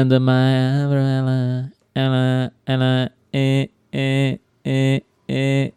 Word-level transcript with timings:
My 0.00 0.84
umbrella, 0.84 1.72
ela, 1.92 2.52
ela, 2.64 3.12
é, 3.32 3.68
é, 3.92 4.38
é, 4.64 5.02
é. 5.28 5.72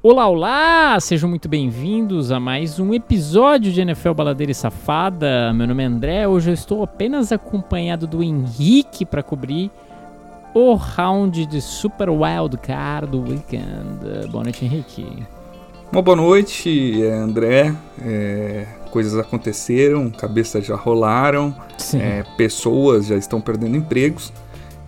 Olá, 0.00 0.28
olá! 0.28 1.00
Sejam 1.00 1.28
muito 1.28 1.48
bem-vindos 1.48 2.30
a 2.30 2.38
mais 2.38 2.78
um 2.78 2.94
episódio 2.94 3.72
de 3.72 3.80
NFL 3.80 4.12
Baladeira 4.12 4.52
e 4.52 4.54
Safada. 4.54 5.52
Meu 5.52 5.66
nome 5.66 5.82
é 5.82 5.86
André, 5.86 6.28
hoje 6.28 6.50
eu 6.50 6.54
estou 6.54 6.84
apenas 6.84 7.32
acompanhado 7.32 8.06
do 8.06 8.22
Henrique 8.22 9.04
para 9.04 9.20
cobrir 9.20 9.68
o 10.54 10.74
round 10.74 11.46
de 11.46 11.60
Super 11.60 12.10
Wild 12.10 12.56
Card 12.58 13.10
do 13.10 13.22
Weekend. 13.22 14.28
Boa 14.30 14.44
noite, 14.44 14.64
Henrique. 14.64 15.26
Uma 15.90 16.02
boa 16.02 16.16
noite, 16.16 17.02
André. 17.04 17.74
É, 18.00 18.66
coisas 18.90 19.18
aconteceram, 19.18 20.10
cabeças 20.10 20.66
já 20.66 20.76
rolaram, 20.76 21.54
é, 21.94 22.22
pessoas 22.36 23.06
já 23.06 23.16
estão 23.16 23.40
perdendo 23.40 23.76
empregos 23.76 24.32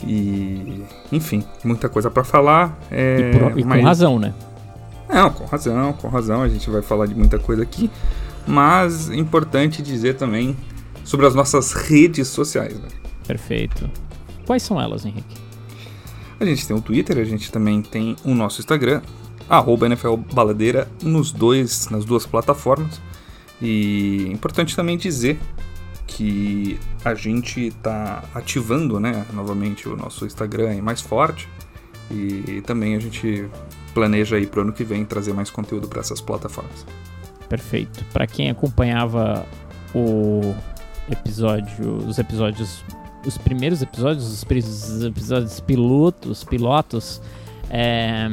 e, 0.06 0.82
enfim, 1.10 1.42
muita 1.62 1.88
coisa 1.88 2.10
para 2.10 2.24
falar. 2.24 2.78
É, 2.90 3.18
e, 3.18 3.38
por, 3.38 3.58
e 3.58 3.64
mas... 3.64 3.80
com 3.80 3.86
razão, 3.86 4.18
né? 4.18 4.34
Não, 5.08 5.30
com 5.30 5.44
razão, 5.44 5.92
com 5.92 6.08
razão. 6.08 6.42
A 6.42 6.48
gente 6.48 6.68
vai 6.70 6.82
falar 6.82 7.06
de 7.06 7.14
muita 7.14 7.38
coisa 7.38 7.62
aqui. 7.62 7.90
Mas 8.46 9.10
é 9.10 9.16
importante 9.16 9.80
dizer 9.80 10.16
também 10.16 10.56
sobre 11.04 11.26
as 11.26 11.34
nossas 11.34 11.72
redes 11.72 12.28
sociais. 12.28 12.74
Né? 12.74 12.88
Perfeito. 13.26 13.88
Quais 14.46 14.62
são 14.62 14.80
elas, 14.80 15.06
Henrique? 15.06 15.43
A 16.44 16.46
gente 16.46 16.66
tem 16.66 16.76
o 16.76 16.80
Twitter, 16.80 17.16
a 17.18 17.24
gente 17.24 17.50
também 17.50 17.80
tem 17.80 18.16
o 18.22 18.34
nosso 18.34 18.60
Instagram, 18.60 19.00
arroba 19.48 19.86
NFL 19.86 20.16
Baladeira, 20.32 20.86
nos 21.02 21.32
dois, 21.32 21.88
nas 21.88 22.04
duas 22.04 22.26
plataformas. 22.26 23.00
E 23.62 24.26
é 24.28 24.32
importante 24.32 24.76
também 24.76 24.98
dizer 24.98 25.38
que 26.06 26.78
a 27.02 27.14
gente 27.14 27.68
está 27.68 28.22
ativando 28.34 29.00
né, 29.00 29.24
novamente 29.32 29.88
o 29.88 29.96
nosso 29.96 30.26
Instagram 30.26 30.82
mais 30.82 31.00
forte. 31.00 31.48
E 32.10 32.62
também 32.66 32.94
a 32.94 33.00
gente 33.00 33.48
planeja 33.94 34.36
aí 34.36 34.46
pro 34.46 34.60
ano 34.60 34.72
que 34.72 34.84
vem 34.84 35.02
trazer 35.04 35.32
mais 35.32 35.48
conteúdo 35.48 35.88
para 35.88 36.00
essas 36.00 36.20
plataformas. 36.20 36.84
Perfeito. 37.48 38.04
Para 38.12 38.26
quem 38.26 38.50
acompanhava 38.50 39.46
o 39.94 40.54
episódio, 41.10 41.96
os 42.06 42.18
episódios, 42.18 42.84
os 43.26 43.38
primeiros 43.38 43.82
episódios, 43.82 44.24
os 44.26 45.04
episódios 45.04 45.60
pilotos, 45.60 46.44
pilotos, 46.44 47.20
é, 47.70 48.28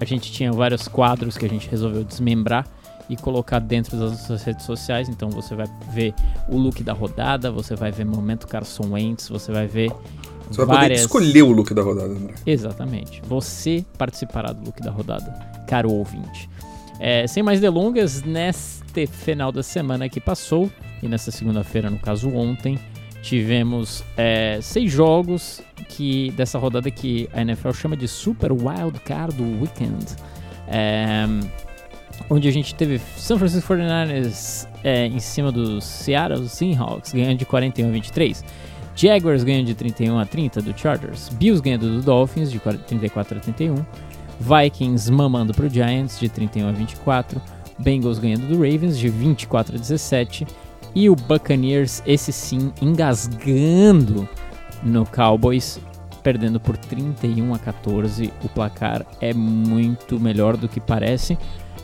a 0.00 0.04
gente 0.04 0.30
tinha 0.30 0.52
vários 0.52 0.88
quadros 0.88 1.36
que 1.36 1.46
a 1.46 1.48
gente 1.48 1.68
resolveu 1.68 2.04
desmembrar 2.04 2.66
e 3.08 3.16
colocar 3.16 3.58
dentro 3.58 3.96
das 3.96 4.12
nossas 4.12 4.42
redes 4.42 4.64
sociais. 4.64 5.08
Então 5.08 5.30
você 5.30 5.54
vai 5.54 5.66
ver 5.92 6.14
o 6.48 6.56
look 6.56 6.82
da 6.82 6.92
rodada, 6.92 7.50
você 7.50 7.74
vai 7.74 7.90
ver 7.90 8.04
momento 8.04 8.46
Carson 8.46 8.92
Wentz, 8.92 9.28
você 9.28 9.52
vai 9.52 9.66
ver 9.66 9.90
você 10.50 10.64
vai 10.64 10.82
poder 10.82 10.94
escolher 10.94 11.42
o 11.42 11.50
look 11.50 11.74
da 11.74 11.82
rodada, 11.82 12.12
André. 12.12 12.34
Exatamente. 12.46 13.20
Você 13.26 13.84
participará 13.98 14.52
do 14.52 14.64
look 14.64 14.80
da 14.80 14.90
rodada, 14.90 15.32
caro 15.66 15.90
ouvinte. 15.90 16.48
É, 17.00 17.26
sem 17.26 17.42
mais 17.42 17.60
delongas, 17.60 18.22
neste 18.22 19.06
final 19.06 19.50
da 19.50 19.62
semana 19.62 20.08
que 20.08 20.20
passou, 20.20 20.70
e 21.02 21.08
nessa 21.08 21.30
segunda-feira, 21.30 21.90
no 21.90 21.98
caso 21.98 22.30
ontem, 22.30 22.78
tivemos 23.26 24.04
é, 24.16 24.60
seis 24.62 24.92
jogos 24.92 25.60
que 25.88 26.30
dessa 26.36 26.58
rodada 26.58 26.90
que 26.92 27.28
a 27.32 27.42
NFL 27.42 27.72
chama 27.72 27.96
de 27.96 28.06
Super 28.06 28.52
Wild 28.52 29.00
Card 29.04 29.42
Weekend. 29.42 30.14
É, 30.68 31.26
onde 32.30 32.46
a 32.46 32.52
gente 32.52 32.72
teve 32.74 33.00
São 33.16 33.36
Francisco 33.36 33.74
49ers 33.74 34.68
é, 34.84 35.06
em 35.06 35.18
cima 35.18 35.50
dos 35.50 35.84
Seattle 35.84 36.48
Seahawks, 36.48 37.12
ganhando 37.12 37.38
de 37.38 37.44
41 37.44 37.88
a 37.88 37.90
23. 37.90 38.44
Jaguars 38.94 39.42
ganham 39.42 39.64
de 39.64 39.74
31 39.74 40.18
a 40.18 40.24
30 40.24 40.62
do 40.62 40.78
Chargers. 40.78 41.28
Bills 41.30 41.60
ganhando 41.60 41.90
do 41.90 42.02
Dolphins 42.02 42.50
de 42.50 42.60
34 42.60 43.38
a 43.38 43.40
31. 43.40 43.84
Vikings 44.38 45.10
mamando 45.10 45.52
pro 45.52 45.68
Giants 45.68 46.20
de 46.20 46.28
31 46.28 46.68
a 46.68 46.72
24. 46.72 47.42
Bengals 47.78 48.20
ganhando 48.20 48.46
do 48.46 48.54
Ravens 48.54 48.96
de 48.96 49.08
24 49.08 49.74
a 49.74 49.78
17. 49.78 50.46
E 50.96 51.10
o 51.10 51.14
Buccaneers, 51.14 52.02
esse 52.06 52.32
sim, 52.32 52.72
engasgando 52.80 54.26
no 54.82 55.04
Cowboys, 55.04 55.78
perdendo 56.22 56.58
por 56.58 56.74
31 56.74 57.52
a 57.52 57.58
14. 57.58 58.32
O 58.42 58.48
placar 58.48 59.04
é 59.20 59.34
muito 59.34 60.18
melhor 60.18 60.56
do 60.56 60.66
que 60.66 60.80
parece. 60.80 61.36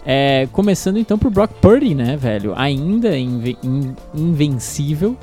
É, 0.06 0.48
começando 0.50 0.96
então 0.96 1.18
por 1.18 1.30
Brock 1.30 1.52
Purdy, 1.60 1.94
né, 1.94 2.16
velho? 2.16 2.54
Ainda 2.56 3.14
inve 3.14 3.58
in 3.62 3.94
invencível, 4.14 5.14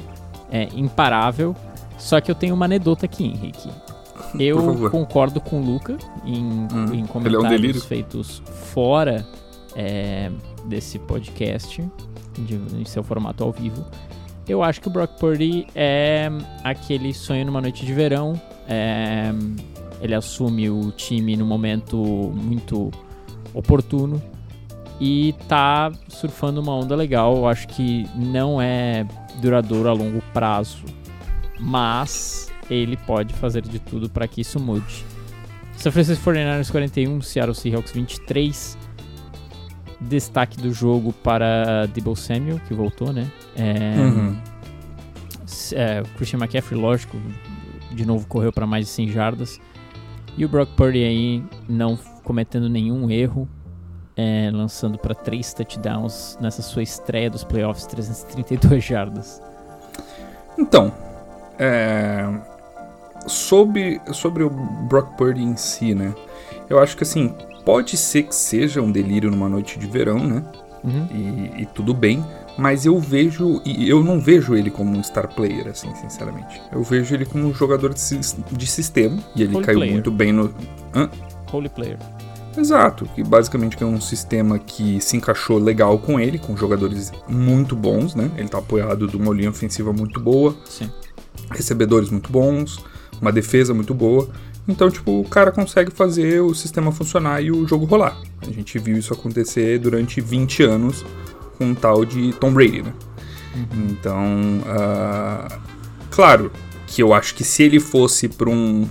é, 0.52 0.68
imparável. 0.76 1.56
Só 1.98 2.22
que 2.22 2.30
eu 2.30 2.36
tenho 2.36 2.54
uma 2.54 2.66
anedota 2.66 3.08
aqui, 3.08 3.26
Henrique. 3.26 3.70
Eu 4.40 4.92
concordo 4.92 5.42
com 5.42 5.60
o 5.60 5.66
Luca 5.66 5.98
em, 6.24 6.44
hum, 6.44 6.94
em 6.94 7.06
comentários 7.08 7.76
é 7.76 7.80
um 7.80 7.82
feitos 7.82 8.44
fora 8.72 9.26
é, 9.76 10.30
desse 10.66 11.00
podcast, 11.00 11.84
de, 12.44 12.56
em 12.76 12.86
seu 12.86 13.04
formato 13.04 13.44
ao 13.44 13.52
vivo. 13.52 13.86
Eu 14.48 14.64
acho 14.64 14.82
que 14.82 14.88
o 14.88 14.92
Brock 14.92 15.20
Purdy 15.20 15.68
é 15.76 16.30
aquele 16.64 17.14
sonho 17.14 17.46
numa 17.46 17.62
noite 17.62 17.86
de 17.86 17.94
verão. 17.94 18.40
É, 18.68 19.32
ele 20.02 20.16
assume 20.16 20.70
o 20.70 20.92
time 20.92 21.36
no 21.36 21.46
momento 21.46 21.98
muito 21.98 22.90
oportuno 23.54 24.22
e 25.00 25.34
tá 25.48 25.92
surfando 26.08 26.62
uma 26.62 26.74
onda 26.74 26.96
legal. 26.96 27.36
Eu 27.38 27.48
acho 27.48 27.68
que 27.68 28.08
não 28.16 28.62
é 28.62 29.06
duradouro 29.42 29.90
a 29.90 29.94
longo 29.94 30.22
prazo 30.34 30.84
mas 31.60 32.50
ele 32.70 32.96
pode 32.98 33.34
fazer 33.34 33.62
de 33.62 33.80
tudo 33.80 34.10
para 34.10 34.28
que 34.28 34.42
isso 34.42 34.60
mude. 34.60 35.06
São 35.76 35.92
Francisco 35.92 36.30
49ers 36.30 36.72
41, 36.72 37.22
Seattle 37.22 37.56
Seahawks 37.56 37.92
23. 37.92 38.78
Destaque 40.02 40.58
do 40.58 40.72
jogo 40.72 41.12
para 41.12 41.86
Debo 41.88 42.16
Samuel, 42.16 42.60
que 42.68 42.74
voltou, 42.74 43.12
né? 43.12 43.30
É, 43.56 44.00
uhum. 44.00 44.38
é, 45.74 46.04
Christian 46.16 46.40
McCaffrey, 46.40 46.80
lógico, 46.80 47.18
de 47.92 48.06
novo 48.06 48.26
correu 48.28 48.54
para 48.54 48.66
mais 48.66 48.86
de 48.86 48.92
100 48.92 49.10
jardas. 49.10 49.60
E 50.38 50.46
o 50.46 50.50
Brock 50.50 50.70
Purdy 50.76 51.04
aí 51.04 51.44
não 51.68 51.98
cometendo 52.24 52.70
nenhum 52.70 53.10
erro, 53.10 53.48
é, 54.16 54.50
lançando 54.54 54.98
para 54.98 55.14
três 55.14 55.54
touchdowns 55.54 56.38
nessa 56.40 56.62
sua 56.62 56.84
estreia 56.84 57.30
dos 57.30 57.44
playoffs, 57.44 57.86
332 57.88 58.84
jardas. 58.84 59.42
Então, 60.58 60.94
é, 61.58 62.26
sobre, 63.28 64.02
sobre 64.14 64.44
o 64.44 64.50
Brock 64.50 65.16
Purdy 65.18 65.44
em 65.44 65.58
si, 65.58 65.94
né? 65.94 66.14
Eu 66.70 66.80
acho 66.80 66.96
que 66.96 67.04
assim, 67.04 67.34
pode 67.70 67.96
ser 67.98 68.24
que 68.24 68.34
seja 68.34 68.82
um 68.82 68.92
delírio 68.92 69.30
numa 69.30 69.48
noite 69.48 69.78
de 69.78 69.86
verão, 69.86 70.18
né? 70.18 70.44
Uhum. 70.84 71.08
E, 71.14 71.62
e, 71.62 71.66
tudo 71.68 71.94
bem, 71.94 72.26
mas 72.58 72.84
eu 72.84 72.98
vejo. 73.00 73.62
E 73.64 73.88
eu 73.88 74.04
não 74.04 74.20
vejo 74.20 74.56
ele 74.56 74.72
como 74.72 74.98
um 74.98 75.04
star 75.04 75.28
player, 75.36 75.68
assim, 75.68 75.94
sinceramente. 75.94 76.60
Eu 76.72 76.82
vejo 76.82 77.14
ele 77.14 77.26
como 77.26 77.46
um 77.46 77.54
jogador 77.54 77.94
de, 77.94 78.02
de 78.58 78.66
sistema. 78.66 79.20
E 79.36 79.44
ele 79.44 79.56
Holy 79.56 79.66
caiu 79.68 79.78
player. 79.78 79.94
muito 79.94 80.10
bem 80.10 80.32
no. 80.32 80.52
Hã? 80.96 81.12
Holy 81.54 81.70
player. 81.70 82.00
Exato, 82.58 83.06
que 83.14 83.24
basicamente 83.24 83.78
é 83.84 83.86
um 83.86 84.02
sistema 84.02 84.58
que 84.58 85.00
se 85.00 85.16
encaixou 85.16 85.60
legal 85.60 86.00
com 86.00 86.20
ele, 86.20 86.40
com 86.40 86.58
jogadores 86.58 87.14
muito 87.28 87.76
bons, 87.76 88.16
né? 88.16 88.32
Ele 88.36 88.50
tá 88.50 88.58
apoiado 88.58 89.08
de 89.08 89.16
uma 89.16 89.32
linha 89.32 89.52
ofensiva 89.52 89.94
muito 89.94 90.20
boa. 90.20 90.58
Sim 90.66 90.90
recebedores 91.52 92.10
muito 92.10 92.32
bons, 92.32 92.84
uma 93.22 93.32
defesa 93.32 93.74
muito 93.74 93.94
boa. 93.94 94.30
Então, 94.70 94.90
tipo, 94.92 95.20
o 95.20 95.24
cara 95.28 95.52
consegue 95.52 95.90
fazer 95.90 96.42
o 96.42 96.54
sistema 96.54 96.92
funcionar 96.92 97.42
e 97.42 97.52
o 97.52 97.68
jogo 97.68 97.86
rolar. 97.86 98.16
A 98.40 98.52
gente 98.52 98.78
viu 98.78 98.96
isso 98.96 99.12
acontecer 99.12 99.80
durante 99.80 100.22
20 100.22 100.62
anos 100.62 101.04
com 101.58 101.66
um 101.66 101.76
tal 101.76 102.06
de 102.06 102.32
Tom 102.34 102.54
Brady, 102.54 102.84
né? 102.84 102.94
Uhum. 103.56 103.88
Então, 103.90 104.24
uh, 104.62 105.60
claro 106.12 106.52
que 106.86 107.02
eu 107.02 107.16
acho 107.16 107.34
que 107.34 107.44
se 107.44 107.64
ele 107.64 107.80
fosse 107.80 108.28
para 108.28 108.48
um 108.48 108.88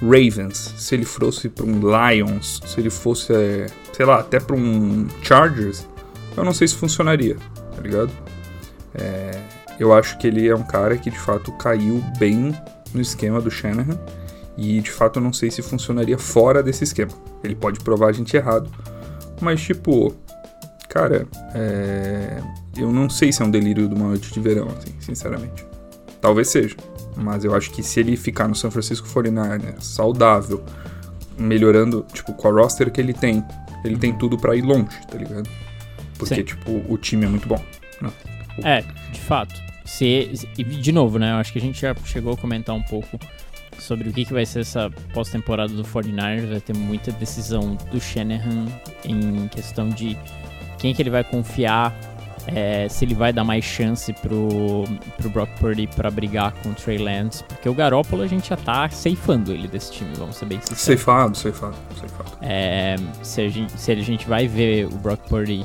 Ravens, 0.00 0.74
se 0.78 0.94
ele 0.94 1.04
fosse 1.04 1.50
para 1.50 1.66
um 1.66 1.78
Lions, 1.78 2.62
se 2.64 2.80
ele 2.80 2.88
fosse, 2.90 3.34
é, 3.34 3.66
sei 3.92 4.06
lá, 4.06 4.20
até 4.20 4.40
para 4.40 4.56
um 4.56 5.06
Chargers, 5.22 5.86
eu 6.34 6.42
não 6.42 6.54
sei 6.54 6.66
se 6.66 6.74
funcionaria, 6.74 7.36
tá 7.76 7.82
ligado? 7.82 8.10
É, 8.94 9.38
eu 9.78 9.92
acho 9.92 10.16
que 10.18 10.26
ele 10.26 10.48
é 10.48 10.54
um 10.54 10.62
cara 10.62 10.96
que 10.96 11.10
de 11.10 11.18
fato 11.18 11.52
caiu 11.52 12.02
bem 12.18 12.56
no 12.94 13.00
esquema 13.00 13.42
do 13.42 13.50
Shanahan. 13.50 13.98
E 14.56 14.80
de 14.80 14.90
fato 14.90 15.18
eu 15.18 15.22
não 15.22 15.32
sei 15.32 15.50
se 15.50 15.62
funcionaria 15.62 16.18
fora 16.18 16.62
desse 16.62 16.84
esquema. 16.84 17.12
Ele 17.42 17.54
pode 17.54 17.80
provar 17.80 18.08
a 18.08 18.12
gente 18.12 18.36
errado. 18.36 18.70
Mas 19.40 19.60
tipo, 19.60 20.14
cara, 20.88 21.26
é... 21.54 22.40
eu 22.76 22.92
não 22.92 23.08
sei 23.08 23.32
se 23.32 23.42
é 23.42 23.44
um 23.44 23.50
delírio 23.50 23.88
de 23.88 23.94
uma 23.94 24.08
noite 24.08 24.32
de 24.32 24.40
verão, 24.40 24.68
assim, 24.68 24.94
sinceramente. 25.00 25.66
Talvez 26.20 26.48
seja. 26.48 26.76
Mas 27.16 27.44
eu 27.44 27.54
acho 27.54 27.70
que 27.70 27.82
se 27.82 28.00
ele 28.00 28.16
ficar 28.16 28.48
no 28.48 28.54
São 28.54 28.70
Francisco 28.70 29.08
49ers 29.08 29.80
saudável, 29.82 30.62
melhorando, 31.36 32.06
tipo, 32.12 32.32
com 32.32 32.48
a 32.48 32.50
roster 32.50 32.90
que 32.90 33.00
ele 33.00 33.12
tem, 33.12 33.44
ele 33.84 33.96
tem 33.96 34.16
tudo 34.16 34.38
para 34.38 34.54
ir 34.54 34.62
longe, 34.62 34.96
tá 35.10 35.18
ligado? 35.18 35.48
Porque, 36.16 36.36
Sim. 36.36 36.42
tipo, 36.42 36.82
o 36.88 36.96
time 36.96 37.26
é 37.26 37.28
muito 37.28 37.48
bom. 37.48 37.60
né? 38.00 38.10
É, 38.62 38.82
de 39.10 39.20
fato. 39.20 39.60
Se, 39.84 40.30
e 40.56 40.64
de 40.64 40.92
novo, 40.92 41.18
né? 41.18 41.32
Eu 41.32 41.36
acho 41.36 41.52
que 41.52 41.58
a 41.58 41.60
gente 41.60 41.80
já 41.80 41.94
chegou 42.04 42.32
a 42.32 42.36
comentar 42.36 42.74
um 42.74 42.82
pouco 42.82 43.18
sobre 43.78 44.08
o 44.08 44.12
que, 44.12 44.24
que 44.24 44.32
vai 44.32 44.46
ser 44.46 44.60
essa 44.60 44.90
pós-temporada 45.12 45.72
do 45.72 45.82
49ers. 45.82 46.46
Vai 46.46 46.60
ter 46.60 46.76
muita 46.76 47.10
decisão 47.12 47.76
do 47.90 48.00
Shanahan 48.00 48.66
em 49.04 49.48
questão 49.48 49.88
de 49.88 50.16
quem 50.78 50.94
que 50.94 51.00
ele 51.00 51.10
vai 51.10 51.22
confiar, 51.22 51.94
é, 52.46 52.88
se 52.88 53.04
ele 53.04 53.14
vai 53.14 53.32
dar 53.32 53.44
mais 53.44 53.64
chance 53.64 54.12
pro, 54.14 54.84
pro 55.16 55.30
Brock 55.30 55.48
Purdy 55.60 55.86
pra 55.86 56.10
brigar 56.10 56.52
com 56.54 56.70
o 56.70 56.74
Trey 56.74 56.98
Lance. 56.98 57.44
Porque 57.44 57.68
o 57.68 57.74
Garoppolo 57.74 58.22
a 58.22 58.26
gente 58.26 58.48
já 58.48 58.56
tá 58.56 58.88
ceifando 58.88 59.52
ele 59.52 59.68
desse 59.68 59.92
time, 59.92 60.12
vamos 60.16 60.36
ser 60.36 60.46
bem 60.46 60.60
sinceros. 60.60 60.80
Ceifado, 60.80 61.36
ceifado, 61.36 61.76
ceifado. 61.98 62.30
É, 62.40 62.96
se, 63.22 63.42
a 63.42 63.48
gente, 63.48 63.72
se 63.80 63.92
a 63.92 63.96
gente 63.96 64.28
vai 64.28 64.48
ver 64.48 64.86
o 64.86 64.96
Brock 64.96 65.20
Purdy 65.28 65.64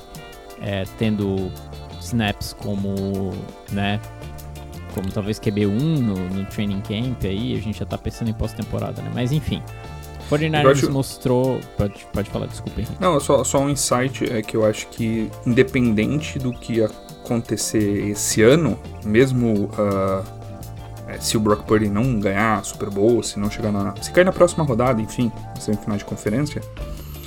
é, 0.61 0.83
tendo 0.97 1.51
snaps 1.99 2.53
como, 2.53 3.33
né, 3.71 3.99
como 4.97 5.11
talvez 5.11 5.39
QB1 5.39 5.69
no, 5.99 6.15
no 6.29 6.45
training 6.45 6.81
camp 6.81 7.23
aí, 7.23 7.55
a 7.55 7.61
gente 7.61 7.79
já 7.79 7.85
tá 7.85 7.97
pensando 7.97 8.29
em 8.29 8.33
pós-temporada, 8.33 9.01
né? 9.01 9.11
Mas 9.13 9.31
enfim, 9.31 9.61
49ers 10.29 10.63
Eu 10.63 10.69
acho- 10.71 10.91
mostrou... 10.91 11.59
Pode, 11.77 12.05
pode 12.11 12.29
falar, 12.29 12.47
desculpa, 12.47 12.81
Henrique. 12.81 12.97
Não, 12.99 13.19
só, 13.19 13.43
só 13.43 13.59
um 13.59 13.69
insight 13.69 14.31
é 14.31 14.41
que 14.41 14.57
eu 14.57 14.65
acho 14.65 14.87
que, 14.87 15.29
independente 15.45 16.39
do 16.39 16.51
que 16.51 16.83
acontecer 16.83 18.07
esse 18.09 18.41
ano, 18.41 18.77
mesmo 19.05 19.69
é, 21.07 21.17
se 21.19 21.37
o 21.37 21.39
Brock 21.39 21.63
Purdy 21.63 21.89
não 21.89 22.19
ganhar 22.19 22.63
Super 22.65 22.89
Bowl, 22.89 23.21
se 23.23 23.39
não 23.39 23.49
chegar 23.49 23.71
na. 23.71 23.93
Se 24.01 24.11
cair 24.11 24.23
na 24.25 24.33
próxima 24.33 24.63
rodada, 24.63 25.01
enfim, 25.01 25.31
na 25.55 25.61
semifinal 25.61 25.97
de 25.97 26.05
conferência, 26.05 26.61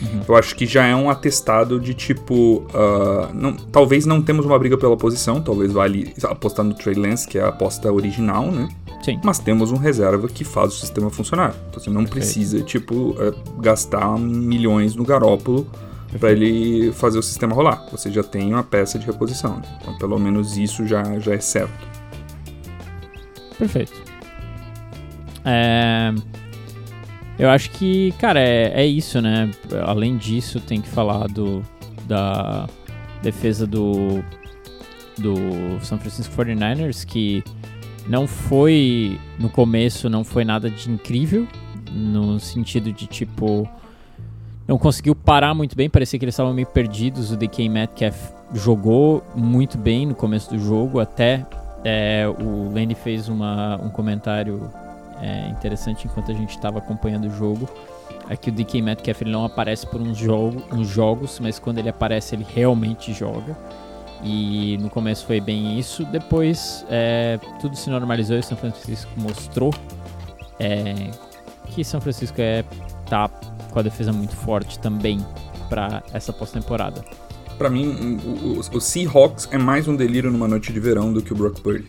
Uhum. 0.02 0.23
eu 0.29 0.37
acho 0.37 0.55
que 0.56 0.64
já 0.67 0.87
é 0.87 0.94
um 0.94 1.11
atestado 1.11 1.79
de 1.79 1.93
tipo. 1.94 2.67
ah, 2.75 3.31
não, 3.35 3.52
talvez 3.55 4.06
não 4.06 4.23
temos 4.23 4.47
uma 4.47 4.58
briga 4.58 4.79
pela 4.79 4.97
posição, 4.97 5.41
talvez 5.41 5.73
vale 5.73 6.14
apostar 6.25 6.64
no 6.64 6.75
Trey 6.75 6.94
Lance, 6.94 7.29
que 7.29 7.38
é 7.38 7.43
a 7.43 7.49
aposta 7.49 7.93
original, 7.93 8.50
né? 8.50 8.69
Sim, 9.02 9.19
Mas 9.25 9.38
temos 9.38 9.73
um 9.73 9.76
reserva 9.76 10.29
que 10.29 10.44
faz 10.44 10.75
o 10.75 10.76
sistema 10.76 11.08
funcionar. 11.11 11.55
Então 11.70 11.81
você 11.82 11.88
não 11.88 12.05
Perfeito. 12.05 12.12
precisa, 12.12 12.62
tipo, 12.62 13.17
é, 13.19 13.32
gastar 13.61 14.19
milhões 14.19 14.94
no 14.94 15.05
Garópolo 15.05 15.67
para 16.19 16.32
ele 16.32 16.93
fazer 16.93 17.19
o 17.19 17.23
sistema 17.23 17.55
rolar. 17.55 17.87
Você 17.93 18.11
já 18.11 18.23
tem 18.23 18.52
uma 18.52 18.62
peça 18.62 18.99
de 18.99 19.06
reposição. 19.06 19.56
né? 19.56 19.62
Então 19.81 19.97
pelo 19.97 20.19
menos 20.19 20.58
isso 20.58 20.87
já, 20.87 21.19
já 21.19 21.35
é 21.35 21.41
certo. 21.41 21.73
perfeito. 23.58 23.93
É, 25.44 26.12
eu 27.40 27.48
acho 27.48 27.70
que, 27.70 28.12
cara, 28.19 28.38
é, 28.38 28.82
é 28.82 28.87
isso, 28.87 29.19
né? 29.22 29.50
Além 29.87 30.19
disso, 30.19 30.60
tem 30.60 30.78
que 30.78 30.88
falar 30.88 31.26
do, 31.26 31.62
da 32.06 32.69
defesa 33.22 33.66
do, 33.66 34.22
do 35.16 35.34
San 35.81 35.96
Francisco 35.96 36.34
49ers, 36.37 37.02
que 37.02 37.42
não 38.06 38.26
foi, 38.26 39.19
no 39.38 39.48
começo, 39.48 40.10
não 40.10 40.22
foi 40.22 40.44
nada 40.44 40.69
de 40.69 40.90
incrível, 40.90 41.48
no 41.90 42.38
sentido 42.38 42.92
de, 42.92 43.06
tipo, 43.06 43.66
não 44.69 44.76
conseguiu 44.76 45.14
parar 45.14 45.54
muito 45.54 45.75
bem, 45.75 45.88
parecia 45.88 46.19
que 46.19 46.25
eles 46.26 46.34
estavam 46.34 46.52
meio 46.52 46.66
perdidos, 46.66 47.32
o 47.32 47.38
DK 47.38 47.70
Metcalf 47.70 48.32
jogou 48.52 49.25
muito 49.34 49.78
bem 49.78 50.04
no 50.04 50.14
começo 50.14 50.50
do 50.50 50.58
jogo, 50.58 51.00
até 51.00 51.46
é, 51.84 52.26
o 52.28 52.70
Lenny 52.70 52.94
fez 52.94 53.28
uma, 53.28 53.81
um 53.82 53.88
comentário 53.88 54.70
é, 55.20 55.49
interessante 55.49 56.06
enquanto 56.06 56.31
a 56.31 56.34
gente 56.34 56.50
estava 56.50 56.78
acompanhando 56.78 57.26
o 57.26 57.31
jogo. 57.31 57.69
É 58.28 58.37
que 58.37 58.49
o 58.49 58.52
DK 58.52 58.81
Metcalf 58.81 59.22
ele 59.22 59.31
não 59.32 59.44
aparece 59.44 59.87
por 59.87 60.00
uns, 60.00 60.17
jogo, 60.17 60.62
uns 60.72 60.87
jogos, 60.88 61.40
mas 61.40 61.58
quando 61.58 61.78
ele 61.78 61.88
aparece 61.88 62.34
ele 62.37 62.46
realmente 62.49 63.12
joga. 63.12 63.56
E 64.22 64.76
no 64.81 64.88
começo 64.90 65.26
foi 65.26 65.40
bem 65.40 65.78
isso. 65.78 66.05
Depois 66.05 66.84
é, 66.90 67.38
tudo 67.61 67.75
se 67.76 67.88
normalizou 67.90 68.37
e 68.37 68.43
São 68.43 68.56
Francisco 68.56 69.11
mostrou 69.17 69.72
é, 70.58 71.11
que 71.66 71.82
São 71.84 72.00
Francisco 72.00 72.37
é, 72.40 72.64
tá 73.08 73.28
com 73.70 73.78
a 73.78 73.82
defesa 73.82 74.12
muito 74.12 74.37
forte 74.37 74.78
também 74.78 75.25
para 75.69 76.02
essa 76.12 76.32
pós-temporada. 76.32 77.02
Pra 77.56 77.69
mim, 77.70 78.19
o, 78.25 78.58
o- 78.61 78.61
o 78.76 78.81
Seahawks 78.81 79.49
é 79.50 79.58
mais 79.58 79.87
um 79.88 79.94
delírio 79.96 80.31
numa 80.31 80.49
noite 80.49 80.73
de 80.73 80.81
verão 80.81 81.12
do 81.12 81.23
que 81.23 81.32
o 81.32 81.37
Brock 81.37 81.61
Purdy. 81.61 81.88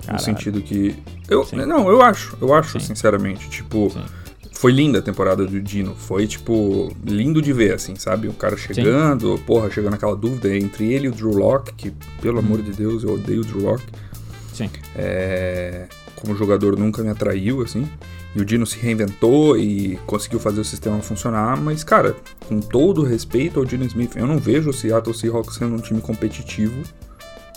No 0.00 0.06
Caralho. 0.06 0.24
sentido 0.24 0.60
que. 0.62 0.96
Eu, 1.28 1.44
Sim. 1.44 1.56
não, 1.64 1.88
eu 1.88 2.02
acho, 2.02 2.36
eu 2.40 2.54
acho, 2.54 2.78
Sim. 2.78 2.88
sinceramente. 2.88 3.48
Tipo, 3.48 3.90
Sim. 3.90 4.02
foi 4.52 4.70
linda 4.72 4.98
a 5.00 5.02
temporada 5.02 5.44
do 5.44 5.60
Dino. 5.60 5.94
Foi, 5.96 6.26
tipo, 6.26 6.94
lindo 7.04 7.42
de 7.42 7.52
ver, 7.52 7.74
assim, 7.74 7.96
sabe? 7.96 8.28
O 8.28 8.32
cara 8.32 8.56
chegando, 8.56 9.40
porra, 9.46 9.70
chegando 9.70 9.92
naquela 9.92 10.14
dúvida 10.14 10.54
entre 10.56 10.92
ele 10.92 11.06
e 11.06 11.08
o 11.08 11.12
Drew 11.12 11.30
Locke, 11.32 11.72
que, 11.74 11.92
pelo 12.20 12.38
amor 12.38 12.62
de 12.62 12.72
Deus, 12.72 13.02
eu 13.02 13.14
odeio 13.14 13.40
o 13.40 13.44
Drew 13.44 13.62
Locke. 13.62 13.84
Sim. 14.52 14.70
É, 14.94 15.86
como 16.14 16.36
jogador 16.36 16.78
nunca 16.78 17.02
me 17.02 17.10
atraiu, 17.10 17.62
assim. 17.62 17.88
E 18.34 18.40
o 18.40 18.44
Dino 18.44 18.66
se 18.66 18.78
reinventou 18.78 19.56
e 19.56 19.98
conseguiu 20.06 20.38
fazer 20.38 20.60
o 20.60 20.64
sistema 20.64 21.00
funcionar, 21.00 21.56
mas, 21.58 21.82
cara, 21.82 22.14
com 22.46 22.60
todo 22.60 23.00
o 23.00 23.04
respeito 23.04 23.58
ao 23.58 23.64
Dino 23.64 23.84
Smith, 23.86 24.14
eu 24.14 24.26
não 24.26 24.38
vejo 24.38 24.70
o 24.70 24.72
Seattle 24.74 25.14
Seahawks 25.14 25.56
sendo 25.56 25.74
um 25.74 25.78
time 25.78 26.02
competitivo 26.02 26.82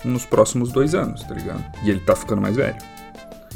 nos 0.04 0.26
próximos 0.26 0.72
dois 0.72 0.96
anos, 0.96 1.24
tá 1.24 1.34
ligado? 1.34 1.64
E 1.84 1.90
ele 1.90 2.00
tá 2.00 2.16
ficando 2.16 2.42
mais 2.42 2.56
velho. 2.56 2.78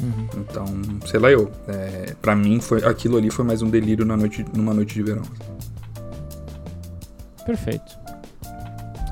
Uhum. 0.00 0.28
Então, 0.38 0.66
sei 1.06 1.20
lá 1.20 1.30
eu. 1.30 1.50
É, 1.68 2.14
para 2.20 2.34
mim, 2.34 2.60
foi, 2.60 2.84
aquilo 2.84 3.16
ali 3.16 3.30
foi 3.30 3.44
mais 3.44 3.62
um 3.62 3.70
delírio 3.70 4.04
na 4.04 4.16
noite, 4.16 4.44
numa 4.54 4.74
noite 4.74 4.94
de 4.94 5.02
verão. 5.02 5.22
Perfeito. 7.46 7.98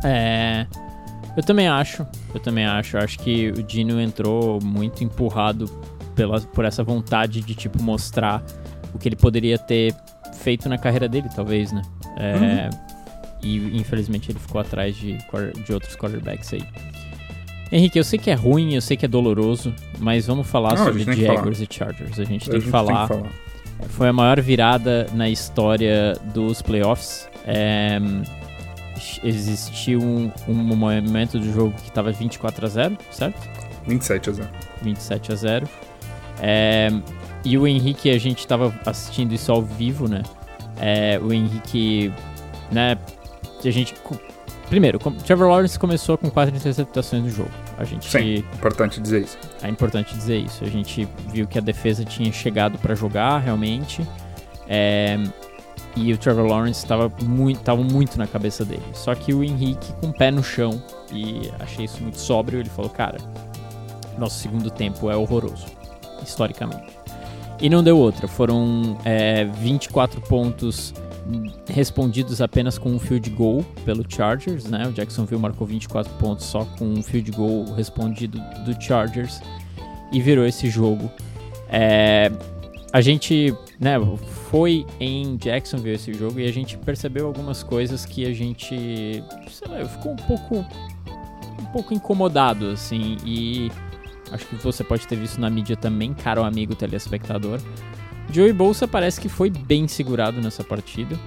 É, 0.05 0.67
eu 1.37 1.43
também 1.43 1.69
acho, 1.69 2.07
eu 2.35 2.41
também 2.41 2.67
acho. 2.67 2.97
Eu 2.97 3.03
acho 3.03 3.19
que 3.19 3.51
o 3.51 3.63
Dino 3.63 4.01
entrou 4.01 4.61
muito 4.63 5.05
empurrado 5.05 5.67
pela, 6.15 6.41
por 6.41 6.65
essa 6.65 6.83
vontade 6.83 7.41
de 7.41 7.55
tipo 7.55 7.83
mostrar 7.83 8.43
o 8.95 8.99
que 8.99 9.09
ele 9.09 9.17
poderia 9.17 9.59
ter 9.59 9.95
feito 10.35 10.69
na 10.69 10.77
carreira 10.77 11.09
dele, 11.09 11.29
talvez, 11.35 11.73
né? 11.73 11.83
É, 12.19 12.71
E 13.43 13.77
infelizmente 13.79 14.31
ele 14.31 14.39
ficou 14.39 14.61
atrás 14.61 14.95
de, 14.97 15.17
de 15.65 15.73
outros 15.73 15.97
quarterbacks 15.97 16.53
aí. 16.53 16.65
Henrique, 17.73 17.99
eu 17.99 18.05
sei 18.05 18.19
que 18.19 18.31
é 18.31 18.35
ruim, 18.35 18.75
eu 18.75 18.83
sei 18.83 18.99
que 18.99 19.07
é 19.07 19.09
doloroso, 19.09 19.75
mas 19.99 20.27
vamos 20.27 20.47
falar 20.47 20.77
Não, 20.77 20.85
sobre 20.85 21.05
Jaguars 21.15 21.59
e 21.61 21.67
Chargers. 21.69 22.21
A 22.21 22.25
gente 22.25 22.49
A 22.49 22.53
tem 22.53 22.61
gente 22.61 22.65
que 22.67 22.71
falar. 22.71 23.09
tem 23.09 23.17
que 23.19 23.23
falar. 23.25 23.89
Foi 23.89 24.09
a 24.09 24.13
maior 24.13 24.41
virada 24.41 25.09
na 25.15 25.29
história 25.31 26.13
dos 26.35 26.61
playoffs. 26.61 27.27
É, 27.47 27.99
existiu 29.25 30.01
um, 30.01 30.31
um 30.47 30.55
momento 30.55 31.39
do 31.39 31.53
jogo 31.53 31.73
que 31.73 31.89
estava 31.89 32.13
24 32.13 32.67
a 32.67 32.69
0, 32.69 32.99
certo? 33.11 33.49
27 33.87 34.31
a 34.31 34.33
0. 34.35 34.49
27 34.83 35.33
a 35.33 35.35
0. 35.35 35.69
É, 36.41 36.91
e 37.45 37.57
o 37.59 37.67
Henrique, 37.67 38.11
a 38.11 38.19
gente 38.19 38.41
estava 38.41 38.73
assistindo 38.87 39.33
isso 39.33 39.51
ao 39.51 39.63
vivo, 39.63 40.09
né? 40.09 40.23
É, 40.79 41.19
o 41.23 41.33
Henrique, 41.33 42.13
né? 42.71 42.97
A 43.65 43.71
gente. 43.71 43.95
Primeiro, 44.69 44.99
Trevor 45.27 45.49
Lawrence 45.49 45.79
começou 45.79 46.17
com 46.17 46.31
quatro 46.31 46.55
interceptações 46.55 47.23
no 47.23 47.31
jogo. 47.31 47.51
A 47.79 47.85
gente. 47.85 48.11
Sim. 48.11 48.45
Importante 48.55 49.01
dizer 49.01 49.23
isso. 49.23 49.39
É 49.63 49.69
importante 49.69 50.15
dizer 50.15 50.39
isso. 50.39 50.65
A 50.65 50.69
gente 50.69 51.09
viu 51.29 51.47
que 51.47 51.59
a 51.59 51.61
defesa 51.61 52.05
tinha 52.05 52.31
chegado 52.33 52.79
para 52.79 52.95
jogar 52.95 53.39
realmente. 53.39 54.07
É, 54.69 55.19
e 55.95 56.13
o 56.13 56.19
Trevor 56.19 56.47
Lawrence 56.47 56.83
estava 56.83 57.13
muito, 57.23 57.61
tava 57.61 57.83
muito 57.83 58.19
na 58.19 58.27
cabeça 58.27 58.65
dele. 58.65 58.85
Só 58.95 59.15
que 59.15 59.35
o 59.35 59.45
Henrique 59.45 59.93
com 60.01 60.09
o 60.09 60.13
pé 60.13 60.31
no 60.31 60.43
chão, 60.43 60.83
e 61.11 61.51
achei 61.61 61.85
isso 61.85 62.03
muito 62.03 62.19
sóbrio, 62.19 62.61
ele 62.61 62.71
falou: 62.71 62.91
Cara, 62.91 63.19
nosso 64.19 64.39
segundo 64.39 64.71
tempo 64.71 65.11
é 65.11 65.17
horroroso, 65.17 65.67
historicamente. 66.23 67.02
E 67.63 67.71
não 67.71 67.83
deu 67.83 67.97
outra. 67.97 68.27
Foram 68.27 68.99
é, 69.05 69.45
24 69.45 70.21
pontos 70.23 70.93
respondidos 71.69 72.43
apenas 72.43 72.77
com 72.77 72.91
um 72.91 72.99
field 72.99 73.31
goal 73.31 73.65
pelo 73.85 74.05
Chargers, 74.09 74.65
né? 74.65 74.89
O 74.89 74.93
Jacksonville 74.93 75.41
marcou 75.41 75.65
24 75.65 76.13
pontos 76.15 76.45
só 76.45 76.65
com 76.77 76.85
um 76.85 77.03
field 77.03 77.31
goal 77.31 77.65
respondido 77.75 78.39
do 78.65 78.83
Chargers 78.83 79.41
e 80.11 80.21
virou 80.21 80.45
esse 80.45 80.69
jogo. 80.69 81.09
É, 81.69 82.33
a 82.93 83.01
gente, 83.01 83.55
né, 83.79 83.95
foi 84.51 84.85
em 84.99 85.37
Jacksonville 85.37 85.95
esse 85.95 86.13
jogo 86.13 86.41
e 86.41 86.47
a 86.49 86.53
gente 86.53 86.77
percebeu 86.77 87.29
algumas 87.29 87.63
coisas 87.63 88.05
que 88.05 88.27
a 88.27 88.33
gente, 88.33 89.23
sei 89.49 89.69
lá, 89.69 89.85
ficou 89.85 90.13
um 90.13 90.17
pouco 90.17 90.67
um 91.61 91.65
pouco 91.67 91.95
incomodado 91.95 92.71
assim 92.71 93.17
e 93.25 93.71
acho 94.33 94.47
que 94.47 94.57
você 94.57 94.83
pode 94.83 95.07
ter 95.07 95.17
visto 95.17 95.41
na 95.41 95.49
mídia 95.49 95.77
também, 95.77 96.13
caro 96.15 96.43
amigo 96.43 96.75
telespectador. 96.75 97.61
Joey 98.31 98.53
Bolsa 98.53 98.89
parece 98.89 99.21
que 99.21 99.29
foi 99.29 99.51
bem 99.51 99.87
segurado 99.87 100.41
nessa 100.41 100.65
partida. 100.65 101.19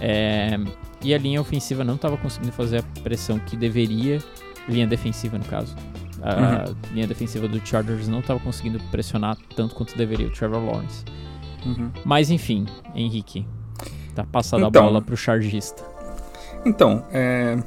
É, 0.00 0.58
e 1.02 1.14
a 1.14 1.18
linha 1.18 1.40
ofensiva 1.40 1.84
não 1.84 1.96
estava 1.96 2.16
conseguindo 2.16 2.52
fazer 2.52 2.78
a 2.78 3.00
pressão 3.02 3.38
que 3.38 3.56
deveria. 3.56 4.18
Linha 4.68 4.86
defensiva, 4.86 5.36
no 5.38 5.44
caso. 5.44 5.74
A 6.22 6.64
linha 6.92 7.06
defensiva 7.06 7.48
do 7.48 7.64
Chargers 7.66 8.06
não 8.06 8.20
estava 8.20 8.38
conseguindo 8.38 8.78
pressionar 8.90 9.36
tanto 9.56 9.74
quanto 9.74 9.96
deveria 9.96 10.28
o 10.28 10.30
Trevor 10.30 10.64
Lawrence. 10.64 11.04
Uhum. 11.66 11.90
Mas 12.04 12.30
enfim, 12.30 12.66
Henrique, 12.94 13.44
tá 14.14 14.24
passada 14.24 14.64
então, 14.66 14.82
a 14.82 14.86
bola 14.86 15.02
pro 15.02 15.16
chargista. 15.16 15.82
Então, 16.64 17.04
é, 17.12 17.58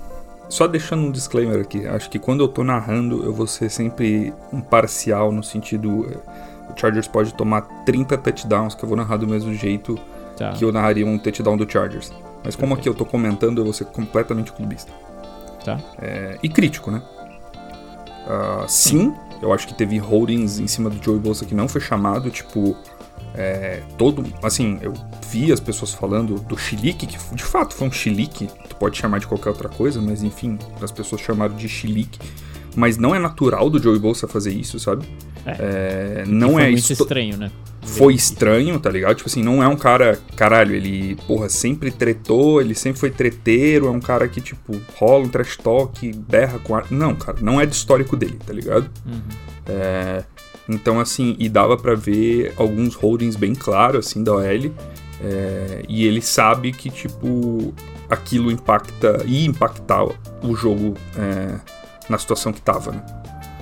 só 0.49 0.67
deixando 0.67 1.03
um 1.03 1.11
disclaimer 1.11 1.61
aqui, 1.61 1.87
acho 1.87 2.09
que 2.09 2.19
quando 2.19 2.43
eu 2.43 2.47
tô 2.47 2.63
narrando 2.63 3.23
eu 3.23 3.33
vou 3.33 3.47
ser 3.47 3.69
sempre 3.69 4.33
imparcial 4.51 5.31
no 5.31 5.43
sentido. 5.43 6.07
É, 6.11 6.45
o 6.71 6.79
Chargers 6.79 7.07
pode 7.07 7.33
tomar 7.33 7.61
30 7.85 8.17
touchdowns 8.17 8.75
que 8.75 8.83
eu 8.83 8.89
vou 8.89 8.97
narrar 8.97 9.17
do 9.17 9.27
mesmo 9.27 9.53
jeito 9.53 9.99
tá. 10.35 10.51
que 10.53 10.65
eu 10.65 10.71
narraria 10.71 11.05
um 11.05 11.17
touchdown 11.17 11.55
do 11.55 11.69
Chargers. 11.69 12.11
Mas 12.43 12.55
como 12.55 12.73
aqui 12.73 12.87
eu 12.87 12.93
tô 12.93 13.05
comentando, 13.05 13.59
eu 13.59 13.63
vou 13.63 13.73
ser 13.73 13.85
completamente 13.85 14.51
clubista. 14.51 14.91
Tá. 15.63 15.79
É, 15.99 16.37
e 16.43 16.49
crítico, 16.49 16.91
né? 16.91 17.01
Uh, 18.27 18.65
sim, 18.67 19.13
eu 19.41 19.53
acho 19.53 19.67
que 19.67 19.73
teve 19.73 19.97
holdings 19.97 20.59
em 20.59 20.67
cima 20.67 20.89
do 20.89 21.03
Joey 21.03 21.19
Bolsa 21.19 21.45
que 21.45 21.55
não 21.55 21.67
foi 21.67 21.81
chamado, 21.81 22.29
tipo. 22.29 22.75
É, 23.33 23.81
todo. 23.97 24.23
Assim, 24.41 24.79
eu 24.81 24.93
vi 25.29 25.51
as 25.51 25.59
pessoas 25.59 25.93
falando 25.93 26.35
do 26.35 26.57
chilique, 26.57 27.05
que 27.05 27.35
de 27.35 27.43
fato 27.43 27.73
foi 27.73 27.87
um 27.87 27.91
chilique, 27.91 28.47
tu 28.69 28.75
pode 28.77 28.97
chamar 28.97 29.19
de 29.19 29.27
qualquer 29.27 29.49
outra 29.49 29.67
coisa, 29.67 30.01
mas 30.01 30.23
enfim, 30.23 30.57
as 30.81 30.91
pessoas 30.91 31.21
chamaram 31.21 31.55
de 31.55 31.67
chilique. 31.67 32.19
Mas 32.75 32.97
não 32.97 33.15
é 33.15 33.19
natural 33.19 33.69
do 33.69 33.81
Joey 33.81 33.99
Bolsa 33.99 34.27
fazer 34.27 34.53
isso, 34.53 34.77
sabe? 34.79 35.05
É. 35.45 36.21
é 36.21 36.23
não 36.27 36.53
foi 36.53 36.63
é 36.63 36.71
muito 36.71 36.93
estranho, 36.93 37.37
né? 37.37 37.51
Foi 37.81 38.13
estranho, 38.13 38.79
tá 38.79 38.89
ligado? 38.89 39.15
Tipo 39.15 39.29
assim, 39.29 39.43
não 39.43 39.61
é 39.61 39.67
um 39.67 39.75
cara, 39.75 40.19
caralho, 40.35 40.75
ele, 40.75 41.15
porra, 41.27 41.47
sempre 41.49 41.91
tretou, 41.91 42.59
ele 42.59 42.73
sempre 42.73 42.99
foi 42.99 43.11
treteiro, 43.11 43.87
é 43.87 43.91
um 43.91 43.99
cara 43.99 44.27
que, 44.27 44.41
tipo, 44.41 44.81
rola 44.95 45.25
um 45.25 45.29
trash 45.29 45.55
talk, 45.57 46.11
berra 46.13 46.57
com 46.59 46.75
ar. 46.75 46.87
Não, 46.89 47.15
cara, 47.15 47.37
não 47.41 47.61
é 47.61 47.65
do 47.65 47.71
histórico 47.71 48.17
dele, 48.17 48.39
tá 48.45 48.51
ligado? 48.51 48.89
Uhum. 49.05 49.21
É, 49.67 50.23
então, 50.67 50.99
assim, 50.99 51.35
e 51.37 51.47
dava 51.47 51.77
para 51.77 51.95
ver 51.95 52.53
alguns 52.57 52.95
holdings 52.95 53.35
bem 53.35 53.53
claros, 53.53 54.07
assim, 54.07 54.23
da 54.23 54.33
OL. 54.33 54.71
É, 55.21 55.83
e 55.87 56.05
ele 56.05 56.21
sabe 56.21 56.71
que, 56.71 56.89
tipo, 56.89 57.73
aquilo 58.09 58.51
impacta, 58.51 59.23
ia 59.25 59.47
impactar 59.47 60.03
o 60.03 60.55
jogo 60.55 60.95
é, 61.17 61.59
na 62.09 62.17
situação 62.17 62.51
que 62.51 62.61
tava, 62.61 62.91
né? 62.91 63.05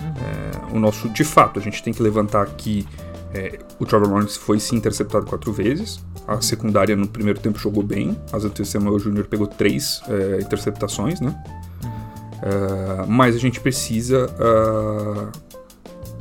Uhum. 0.01 0.71
É, 0.71 0.75
o 0.75 0.79
nosso, 0.79 1.09
de 1.09 1.23
fato, 1.23 1.59
a 1.59 1.61
gente 1.61 1.83
tem 1.83 1.93
que 1.93 2.01
levantar 2.01 2.41
aqui. 2.41 2.87
É, 3.33 3.59
o 3.79 3.85
Trevor 3.85 4.09
Lawrence 4.09 4.39
foi 4.39 4.59
sim 4.59 4.77
interceptado 4.77 5.25
quatro 5.25 5.51
vezes. 5.51 6.03
A 6.27 6.39
secundária 6.39 6.95
no 6.95 7.07
primeiro 7.07 7.39
tempo 7.39 7.59
jogou 7.59 7.83
bem. 7.83 8.17
As 8.31 8.43
Samuel 8.67 8.97
Jr. 8.97 9.25
pegou 9.25 9.47
três 9.47 10.01
é, 10.07 10.39
interceptações, 10.41 11.19
né? 11.19 11.35
Uhum. 11.83 13.07
mas 13.07 13.37
a 13.37 13.39
gente 13.39 13.61
precisa 13.61 14.25
uh, 14.25 15.31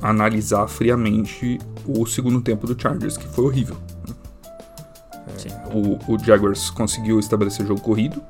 analisar 0.02 0.66
friamente 0.66 1.59
o 1.87 2.04
segundo 2.04 2.40
tempo 2.40 2.66
do 2.66 2.80
Chargers, 2.80 3.16
que 3.16 3.26
foi 3.26 3.44
horrível. 3.44 3.76
É, 5.47 5.75
o, 5.75 5.99
o, 6.12 6.18
Jaguars 6.18 6.68
conseguiu 6.71 7.18
estabelecer 7.18 7.64
o 7.64 7.68
jogo 7.68 7.80
corrido. 7.80 8.23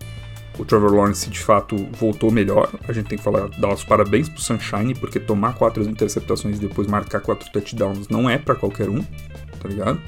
O 0.59 0.65
Trevor 0.67 0.93
Lawrence 0.95 1.29
de 1.31 1.41
fato 1.41 1.75
voltou 1.93 2.31
melhor. 2.31 2.71
A 2.87 2.93
gente 2.93 3.09
tem 3.09 3.17
que 3.17 3.25
falar, 3.25 3.49
dar 3.59 3.73
os 3.73 3.83
parabéns 3.83 4.29
pro 4.29 4.41
Sunshine, 4.41 4.95
porque 4.95 5.19
tomar 5.19 5.55
quatro 5.55 5.83
interceptações 5.83 6.59
e 6.59 6.61
depois 6.61 6.87
marcar 6.87 7.21
quatro 7.21 7.51
touchdowns 7.51 8.09
não 8.09 8.29
é 8.29 8.37
para 8.37 8.55
qualquer 8.55 8.91
um, 8.91 9.03
tá 9.61 9.69
ligado? 9.69 9.99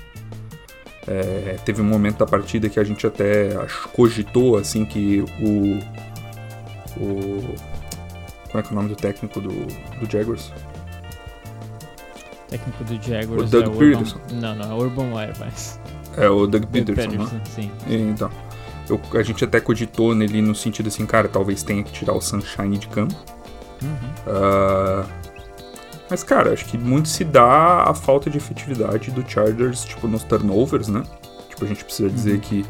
É, 1.07 1.57
teve 1.65 1.81
um 1.81 1.85
momento 1.85 2.19
da 2.19 2.27
partida 2.27 2.69
que 2.69 2.79
a 2.79 2.85
gente 2.85 3.07
até 3.07 3.51
cogitou 3.93 4.57
assim 4.57 4.85
que 4.85 5.23
o. 5.41 5.79
O. 7.01 7.55
Como 8.51 8.61
é 8.61 8.63
que 8.63 8.69
é 8.69 8.73
o 8.73 8.75
nome 8.75 8.89
do 8.91 8.97
técnico 8.97 9.41
do, 9.41 9.49
do 9.49 10.11
Jaguars? 10.11 10.53
Técnico 12.55 12.85
do 12.85 13.03
Jaguars. 13.03 13.43
O 13.43 13.47
Doug 13.47 13.67
é 13.67 13.79
Peterson. 13.79 14.17
Urban... 14.17 14.41
Não, 14.41 14.55
não, 14.55 14.71
é 14.71 14.83
Urban 14.83 15.15
Wire, 15.15 15.33
mas. 15.39 15.81
É 16.17 16.29
o 16.29 16.47
Doug 16.47 16.65
Peterson, 16.67 17.11
Peterson 17.11 17.35
né? 17.35 17.43
sim. 17.45 17.71
então. 17.89 18.31
Eu, 18.89 19.01
a 19.19 19.23
gente 19.23 19.43
até 19.43 19.61
cogitou 19.61 20.15
nele 20.15 20.43
no 20.43 20.55
sentido 20.55 20.89
assim, 20.89 21.07
cara, 21.07 21.27
talvez 21.27 21.63
tenha 21.63 21.83
que 21.83 21.91
tirar 21.91 22.13
o 22.13 22.21
Sunshine 22.21 22.77
de 22.77 22.87
campo. 22.89 23.15
Uhum. 23.83 23.89
Uh, 24.27 25.07
mas, 26.09 26.23
cara, 26.23 26.53
acho 26.53 26.67
que 26.67 26.77
muito 26.77 27.09
se 27.09 27.25
dá 27.25 27.85
a 27.85 27.95
falta 27.95 28.29
de 28.29 28.37
efetividade 28.37 29.11
do 29.11 29.29
Chargers, 29.29 29.85
tipo, 29.85 30.07
nos 30.07 30.23
turnovers, 30.23 30.89
né? 30.89 31.03
Tipo, 31.49 31.65
a 31.65 31.69
gente 31.69 31.83
precisa 31.83 32.11
dizer 32.11 32.35
uhum. 32.35 32.41
que 32.41 32.67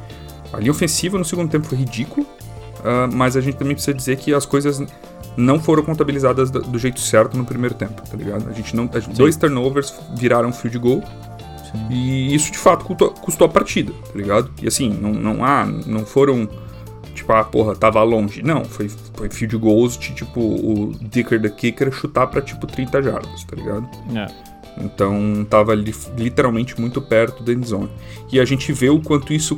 a 0.53 0.59
linha 0.59 0.71
ofensiva 0.71 1.19
no 1.19 1.25
segundo 1.25 1.51
tempo 1.51 1.67
foi 1.67 1.79
ridículo, 1.79 2.25
uh, 2.25 3.13
mas 3.13 3.37
a 3.37 3.41
gente 3.41 3.57
também 3.57 3.75
precisa 3.75 3.95
dizer 3.95 4.17
que 4.17 4.33
as 4.33 4.47
coisas 4.47 4.81
não 5.37 5.61
foram 5.61 5.83
contabilizadas 5.83 6.51
do, 6.51 6.79
jeito 6.79 7.01
certo 7.01 7.37
no 7.37 7.45
primeiro 7.45 7.75
tempo, 7.75 8.03
tá 8.09 8.17
ligado? 8.17 8.49
A 8.49 8.53
gente 8.53 8.75
não. 8.75 8.89
A 8.93 9.01
gente, 9.01 9.17
dois 9.17 9.37
turnovers 9.37 9.95
viraram 10.17 10.53
field 10.53 10.79
goal. 10.79 11.03
Sim. 11.71 11.89
E 11.91 12.35
isso 12.35 12.53
de 12.53 12.59
fato 12.59 12.85
custou, 12.85 13.11
custou, 13.11 13.47
a 13.47 13.51
partida, 13.51 13.93
tá 13.93 14.13
ligado? 14.15 14.51
E 14.63 14.69
assim, 14.69 14.91
não, 14.91 15.13
não, 15.13 15.45
ah, 15.45 15.67
não 15.87 16.07
foram. 16.07 16.49
Tipo, 17.15 17.33
ah, 17.33 17.45
porra, 17.45 17.75
tava 17.75 18.03
longe. 18.03 18.43
Não, 18.43 18.65
foi, 18.65 18.91
foi 19.15 19.31
field 19.31 19.57
goals 19.57 19.97
de 19.97 20.13
tipo 20.15 20.41
o 20.41 20.93
Dicker 21.01 21.41
da 21.41 21.49
Kicker 21.49 21.93
chutar 21.93 22.27
pra 22.27 22.41
tipo 22.41 22.67
30 22.67 23.03
jardas, 23.03 23.45
tá 23.45 23.57
ligado? 23.57 23.89
É. 24.17 24.27
Então 24.79 25.47
tava 25.49 25.75
li, 25.75 25.95
literalmente 26.17 26.81
muito 26.81 27.01
perto 27.01 27.43
da 27.43 27.53
endzone. 27.53 27.91
E 28.33 28.41
a 28.41 28.45
gente 28.45 28.73
vê 28.73 28.91
o 28.91 29.01
quanto 29.01 29.33
isso 29.33 29.57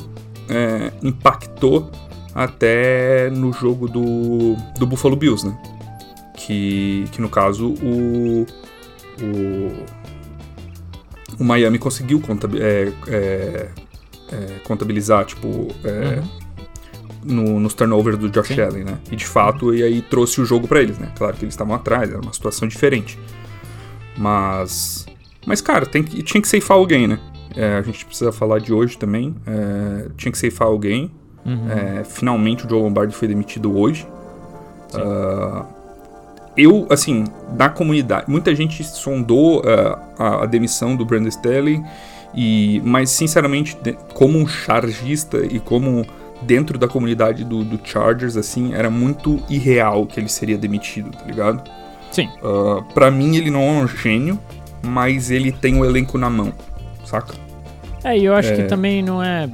é, 0.48 0.92
impactou 1.02 1.90
até 2.36 3.30
no 3.30 3.50
jogo 3.50 3.88
do, 3.88 4.56
do 4.78 4.86
Buffalo 4.86 5.16
Bills, 5.16 5.46
né? 5.46 5.56
Que, 6.36 7.06
que 7.10 7.20
no 7.22 7.30
caso 7.30 7.70
o, 7.82 8.46
o, 9.22 9.72
o 11.40 11.44
Miami 11.44 11.78
conseguiu 11.78 12.22
é, 12.60 12.92
é, 13.08 13.68
é, 14.30 14.58
contabilizar, 14.64 15.24
tipo, 15.24 15.68
é, 15.82 16.18
uhum. 16.18 16.24
no, 17.24 17.60
nos 17.60 17.72
turnovers 17.72 18.18
do 18.18 18.28
Josh 18.28 18.48
Sim. 18.48 18.60
Allen, 18.60 18.84
né? 18.84 18.98
E 19.10 19.16
de 19.16 19.26
fato, 19.26 19.74
e 19.74 19.82
aí 19.82 20.02
trouxe 20.02 20.38
o 20.38 20.44
jogo 20.44 20.68
para 20.68 20.82
eles, 20.82 20.98
né? 20.98 21.10
Claro 21.16 21.34
que 21.38 21.44
eles 21.46 21.54
estavam 21.54 21.74
atrás, 21.74 22.10
era 22.10 22.20
uma 22.20 22.34
situação 22.34 22.68
diferente. 22.68 23.18
Mas, 24.18 25.06
mas 25.46 25.62
cara, 25.62 25.86
tem 25.86 26.02
que, 26.02 26.22
tinha 26.22 26.42
que 26.42 26.48
ceifar 26.48 26.76
alguém, 26.76 27.08
né? 27.08 27.18
É, 27.56 27.78
a 27.78 27.82
gente 27.82 28.04
precisa 28.04 28.30
falar 28.30 28.58
de 28.58 28.74
hoje 28.74 28.98
também. 28.98 29.34
É, 29.46 30.10
tinha 30.18 30.30
que 30.30 30.36
ceifar 30.36 30.68
alguém. 30.68 31.10
Uhum. 31.46 31.70
É, 31.70 32.04
finalmente 32.04 32.66
o 32.66 32.68
Joe 32.68 32.82
Lombardi 32.82 33.14
foi 33.14 33.28
demitido 33.28 33.78
hoje. 33.78 34.06
Uh, 34.94 35.64
eu, 36.56 36.86
assim, 36.90 37.24
da 37.50 37.68
comunidade, 37.68 38.24
muita 38.28 38.54
gente 38.54 38.82
sondou 38.82 39.60
uh, 39.60 39.98
a, 40.18 40.42
a, 40.42 40.46
demissão 40.46 40.96
do 40.96 41.04
Brandon 41.04 41.28
Staley, 41.28 41.82
e, 42.34 42.80
mas 42.84 43.10
sinceramente, 43.10 43.76
de, 43.82 43.92
como 44.14 44.38
um 44.38 44.46
chargista 44.46 45.38
e 45.38 45.60
como 45.60 46.04
dentro 46.42 46.78
da 46.78 46.88
comunidade 46.88 47.44
do, 47.44 47.62
do, 47.62 47.78
Chargers, 47.84 48.36
assim, 48.36 48.74
era 48.74 48.90
muito 48.90 49.42
irreal 49.48 50.06
que 50.06 50.18
ele 50.18 50.28
seria 50.28 50.56
demitido, 50.56 51.10
tá 51.10 51.24
ligado? 51.24 51.62
Sim. 52.10 52.28
Uh, 52.42 52.82
pra 52.94 53.10
mim, 53.10 53.36
ele 53.36 53.50
não 53.50 53.60
é 53.60 53.72
um 53.82 53.86
gênio, 53.86 54.38
mas 54.82 55.30
ele 55.30 55.52
tem 55.52 55.78
o 55.78 55.84
elenco 55.84 56.16
na 56.16 56.30
mão, 56.30 56.52
saca? 57.04 57.34
É, 58.02 58.16
e 58.16 58.24
eu 58.24 58.34
acho 58.34 58.52
é... 58.52 58.56
que 58.56 58.62
também 58.64 59.02
não 59.02 59.22
é 59.22 59.48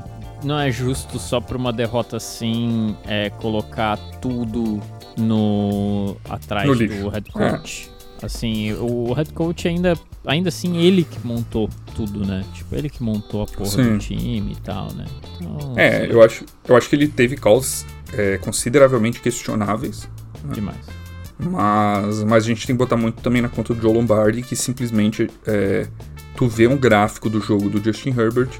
não 0.44 0.58
é 0.58 0.70
justo 0.70 1.18
só 1.18 1.40
por 1.40 1.56
uma 1.56 1.72
derrota 1.72 2.16
assim 2.16 2.96
é, 3.04 3.30
colocar 3.30 3.96
tudo 4.20 4.80
no 5.16 6.16
atrás 6.28 6.66
no 6.66 6.74
do 6.74 7.08
head 7.08 7.30
coach. 7.30 7.90
É. 8.20 8.26
Assim, 8.26 8.72
o 8.74 9.12
head 9.14 9.32
coach 9.32 9.66
ainda, 9.66 9.94
ainda 10.24 10.48
assim, 10.48 10.76
ele 10.76 11.02
que 11.02 11.26
montou 11.26 11.68
tudo, 11.96 12.24
né? 12.24 12.44
Tipo, 12.54 12.76
ele 12.76 12.88
que 12.88 13.02
montou 13.02 13.42
a 13.42 13.46
porra 13.46 13.70
Sim. 13.70 13.94
do 13.94 13.98
time 13.98 14.52
e 14.52 14.56
tal, 14.60 14.92
né? 14.92 15.04
Então, 15.40 15.74
é, 15.76 16.04
assim, 16.04 16.12
eu 16.12 16.22
acho, 16.22 16.44
eu 16.68 16.76
acho 16.76 16.88
que 16.88 16.94
ele 16.94 17.08
teve 17.08 17.36
calls 17.36 17.84
é, 18.12 18.38
consideravelmente 18.38 19.20
questionáveis. 19.20 20.08
Né? 20.44 20.54
Demais. 20.54 21.02
Mas, 21.36 22.22
mas 22.22 22.44
a 22.44 22.46
gente 22.46 22.64
tem 22.64 22.76
que 22.76 22.78
botar 22.78 22.96
muito 22.96 23.20
também 23.20 23.42
na 23.42 23.48
conta 23.48 23.74
do 23.74 23.82
Joe 23.82 23.92
Lombardi, 23.92 24.42
que 24.42 24.54
simplesmente 24.54 25.28
é, 25.44 25.88
tu 26.36 26.46
vê 26.46 26.68
um 26.68 26.76
gráfico 26.76 27.28
do 27.28 27.40
jogo 27.40 27.68
do 27.68 27.82
Justin 27.82 28.10
Herbert 28.10 28.50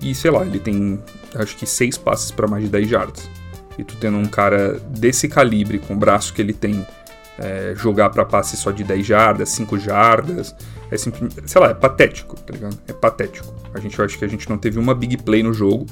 e 0.00 0.14
sei 0.16 0.32
lá, 0.32 0.44
ele 0.44 0.58
tem 0.58 0.98
acho 1.34 1.56
que 1.56 1.66
seis 1.66 1.96
passes 1.96 2.30
para 2.30 2.46
mais 2.46 2.64
de 2.64 2.70
10 2.70 2.88
jardas. 2.88 3.30
E 3.78 3.84
tu 3.84 3.96
tendo 3.96 4.18
um 4.18 4.26
cara 4.26 4.80
desse 4.90 5.28
calibre, 5.28 5.78
com 5.78 5.94
o 5.94 5.96
braço 5.96 6.32
que 6.32 6.42
ele 6.42 6.52
tem, 6.52 6.86
é, 7.38 7.74
jogar 7.76 8.10
para 8.10 8.24
passe 8.24 8.56
só 8.56 8.70
de 8.70 8.84
10 8.84 9.06
jardas, 9.06 9.48
5 9.50 9.78
jardas, 9.78 10.54
é 10.90 10.98
simplesmente, 10.98 11.48
sei 11.48 11.60
lá, 11.60 11.70
é 11.70 11.74
patético, 11.74 12.36
tá 12.40 12.52
ligado? 12.52 12.78
É 12.86 12.92
patético. 12.92 13.52
A 13.72 13.80
gente 13.80 14.00
acho 14.00 14.18
que 14.18 14.24
a 14.24 14.28
gente 14.28 14.48
não 14.48 14.58
teve 14.58 14.78
uma 14.78 14.94
big 14.94 15.16
play 15.18 15.42
no 15.42 15.52
jogo. 15.54 15.86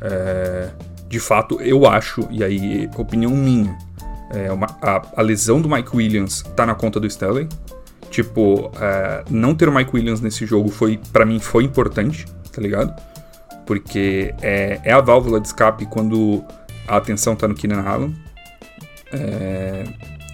É, 0.00 0.70
de 1.08 1.20
fato, 1.20 1.60
eu 1.60 1.86
acho, 1.86 2.26
e 2.30 2.42
aí, 2.42 2.90
opinião 2.96 3.30
minha, 3.30 3.76
é 4.30 4.50
uma, 4.50 4.66
a, 4.80 5.02
a, 5.16 5.22
lesão 5.22 5.60
do 5.60 5.68
Mike 5.68 5.94
Williams 5.94 6.42
tá 6.56 6.66
na 6.66 6.74
conta 6.74 6.98
do 6.98 7.06
Stanley. 7.06 7.48
Tipo, 8.10 8.72
é, 8.80 9.24
não 9.30 9.54
ter 9.54 9.68
o 9.68 9.74
Mike 9.74 9.94
Williams 9.94 10.20
nesse 10.20 10.44
jogo 10.44 10.70
foi, 10.70 10.98
para 11.12 11.24
mim, 11.24 11.38
foi 11.38 11.64
importante, 11.64 12.26
tá 12.50 12.60
ligado? 12.60 12.92
Porque 13.66 14.34
é, 14.42 14.80
é 14.84 14.92
a 14.92 15.00
válvula 15.00 15.40
de 15.40 15.46
escape 15.48 15.86
quando 15.86 16.44
a 16.86 16.96
atenção 16.96 17.34
está 17.34 17.46
no 17.46 17.54
Keenan 17.54 17.82
Allen. 17.82 18.16
É, 19.12 19.84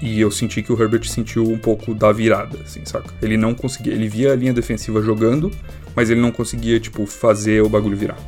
e 0.01 0.21
eu 0.21 0.31
senti 0.31 0.63
que 0.63 0.73
o 0.73 0.81
Herbert 0.81 1.05
sentiu 1.09 1.45
um 1.45 1.59
pouco 1.59 1.93
da 1.93 2.13
virada, 2.13 2.59
assim, 2.65 2.85
saca? 2.85 3.13
Ele 3.21 3.37
não 3.37 3.55
conseguia, 3.55 3.93
ele 3.93 4.09
via 4.09 4.33
a 4.33 4.37
linha 4.37 4.53
defensiva 4.53 5.03
jogando, 5.03 5.51
mas 5.95 6.09
ele 6.09 6.21
não 6.21 6.31
conseguia, 6.31 6.79
tipo, 6.79 7.05
fazer 7.05 7.63
o 7.63 7.69
bagulho 7.69 7.97
virar. 7.97 8.19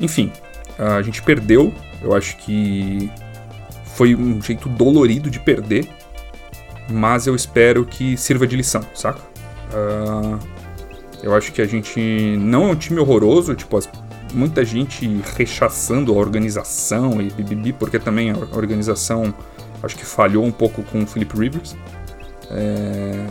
Enfim, 0.00 0.32
a 0.78 1.02
gente 1.02 1.22
perdeu. 1.22 1.72
Eu 2.02 2.14
acho 2.14 2.38
que 2.38 3.10
foi 3.94 4.14
um 4.14 4.40
jeito 4.40 4.66
dolorido 4.66 5.28
de 5.28 5.38
perder, 5.38 5.86
mas 6.88 7.26
eu 7.26 7.34
espero 7.34 7.84
que 7.84 8.16
sirva 8.16 8.46
de 8.46 8.56
lição, 8.56 8.82
saca? 8.94 9.20
Uh, 9.72 10.38
eu 11.22 11.34
acho 11.34 11.52
que 11.52 11.60
a 11.60 11.66
gente 11.66 12.00
não 12.38 12.68
é 12.68 12.72
um 12.72 12.76
time 12.76 12.98
horroroso, 13.00 13.54
tipo, 13.54 13.76
as, 13.76 13.88
muita 14.32 14.64
gente 14.64 15.06
rechaçando 15.36 16.12
a 16.12 16.16
organização 16.16 17.20
e 17.20 17.30
bibibi, 17.30 17.72
porque 17.72 17.98
também 17.98 18.30
a 18.30 18.36
organização 18.56 19.34
acho 19.82 19.96
que 19.96 20.04
falhou 20.04 20.44
um 20.44 20.52
pouco 20.52 20.82
com 20.82 21.02
o 21.02 21.06
Philip 21.06 21.36
Rivers. 21.36 21.76
É... 22.50 23.26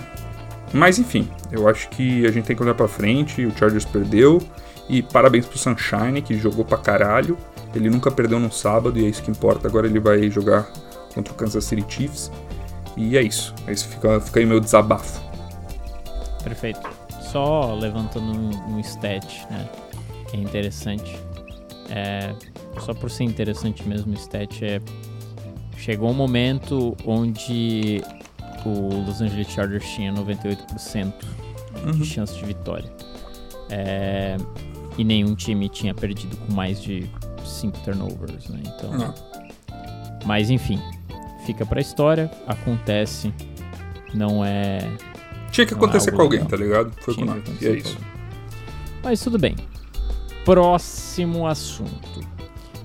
Mas 0.73 0.99
enfim, 0.99 1.27
eu 1.51 1.67
acho 1.67 1.89
que 1.89 2.25
a 2.25 2.31
gente 2.31 2.45
tem 2.45 2.55
que 2.55 2.61
olhar 2.61 2.75
pra 2.75 2.87
frente, 2.87 3.45
o 3.45 3.57
Chargers 3.57 3.85
perdeu, 3.85 4.39
e 4.87 5.01
parabéns 5.01 5.45
pro 5.45 5.57
Sunshine, 5.57 6.21
que 6.21 6.37
jogou 6.37 6.65
pra 6.65 6.77
caralho. 6.77 7.37
Ele 7.73 7.89
nunca 7.89 8.09
perdeu 8.09 8.39
no 8.39 8.51
sábado 8.51 8.99
e 8.99 9.05
é 9.05 9.07
isso 9.07 9.21
que 9.21 9.29
importa. 9.29 9.67
Agora 9.67 9.85
ele 9.85 9.99
vai 9.99 10.29
jogar 10.29 10.67
contra 11.13 11.31
o 11.31 11.35
Kansas 11.35 11.63
City 11.65 11.85
Chiefs. 11.87 12.31
E 12.97 13.15
é 13.15 13.21
isso. 13.21 13.53
Esse 13.67 13.85
fica, 13.85 14.19
fica 14.19 14.39
aí 14.39 14.45
meu 14.47 14.59
desabafo. 14.59 15.21
Perfeito. 16.43 16.98
Só 17.31 17.73
levantando 17.75 18.31
um, 18.31 18.75
um 18.75 18.79
stat, 18.79 19.45
né? 19.49 19.69
Que 20.29 20.37
é 20.37 20.39
interessante. 20.39 21.17
É, 21.89 22.33
só 22.79 22.93
por 22.93 23.09
ser 23.09 23.23
interessante 23.23 23.87
mesmo 23.87 24.13
o 24.13 24.15
stat 24.15 24.63
é. 24.63 24.81
Chegou 25.77 26.09
um 26.09 26.13
momento 26.13 26.95
onde 27.05 28.03
o 28.65 29.03
Los 29.05 29.21
Angeles 29.21 29.47
Chargers 29.47 29.87
tinha 29.91 30.11
98% 30.11 31.13
uhum. 31.85 31.91
de 31.91 32.05
chance 32.05 32.35
de 32.35 32.45
vitória. 32.45 32.91
É, 33.69 34.35
e 34.97 35.03
nenhum 35.03 35.35
time 35.35 35.69
tinha 35.69 35.93
perdido 35.93 36.35
com 36.35 36.53
mais 36.53 36.81
de 36.81 37.09
5 37.45 37.79
turnovers, 37.79 38.49
né? 38.49 38.59
Então. 38.65 38.91
Não. 38.91 39.13
Mas 40.25 40.49
enfim, 40.49 40.79
fica 41.45 41.65
pra 41.65 41.79
história, 41.79 42.29
acontece, 42.45 43.33
não 44.13 44.43
é. 44.43 44.79
Tinha 45.51 45.65
que 45.65 45.73
é 45.73 45.77
acontecer 45.77 46.11
com 46.11 46.21
alguém, 46.21 46.39
legal. 46.39 46.49
tá 46.49 46.57
ligado? 46.57 46.91
Foi 47.01 47.13
Tinha 47.13 47.27
com 47.27 47.33
nós. 47.33 47.61
E 47.61 47.67
é 47.67 47.71
isso. 47.71 47.97
Mas 49.03 49.21
tudo 49.21 49.37
bem. 49.37 49.55
Próximo 50.45 51.47
assunto. 51.47 52.27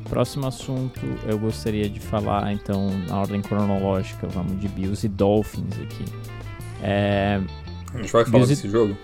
Próximo 0.08 0.46
assunto, 0.46 1.00
eu 1.26 1.38
gostaria 1.38 1.88
de 1.88 1.98
falar, 1.98 2.52
então, 2.52 2.90
na 3.08 3.18
ordem 3.18 3.40
cronológica, 3.40 4.26
vamos 4.28 4.60
de 4.60 4.68
Bills 4.68 5.04
e 5.04 5.08
Dolphins 5.08 5.74
aqui. 5.82 6.04
É... 6.82 7.40
A 7.94 7.98
gente 7.98 8.12
vai 8.12 8.24
falar 8.24 8.38
Bills 8.38 8.48
desse 8.48 8.66
e... 8.66 8.70
jogo? 8.70 8.96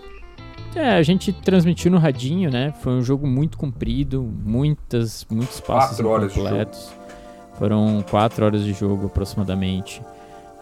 É, 0.75 0.91
a 0.91 1.03
gente 1.03 1.33
transmitiu 1.33 1.91
no 1.91 1.99
radinho, 1.99 2.51
né? 2.51 2.73
Foi 2.81 2.93
um 2.93 3.03
jogo 3.03 3.27
muito 3.27 3.59
comprido, 3.59 4.23
muitas, 4.23 5.27
muitos 5.29 5.59
passos 5.59 6.01
completos. 6.01 6.93
Foram 7.59 8.05
quatro 8.09 8.45
horas 8.45 8.63
de 8.63 8.73
jogo 8.73 9.07
aproximadamente. 9.07 10.01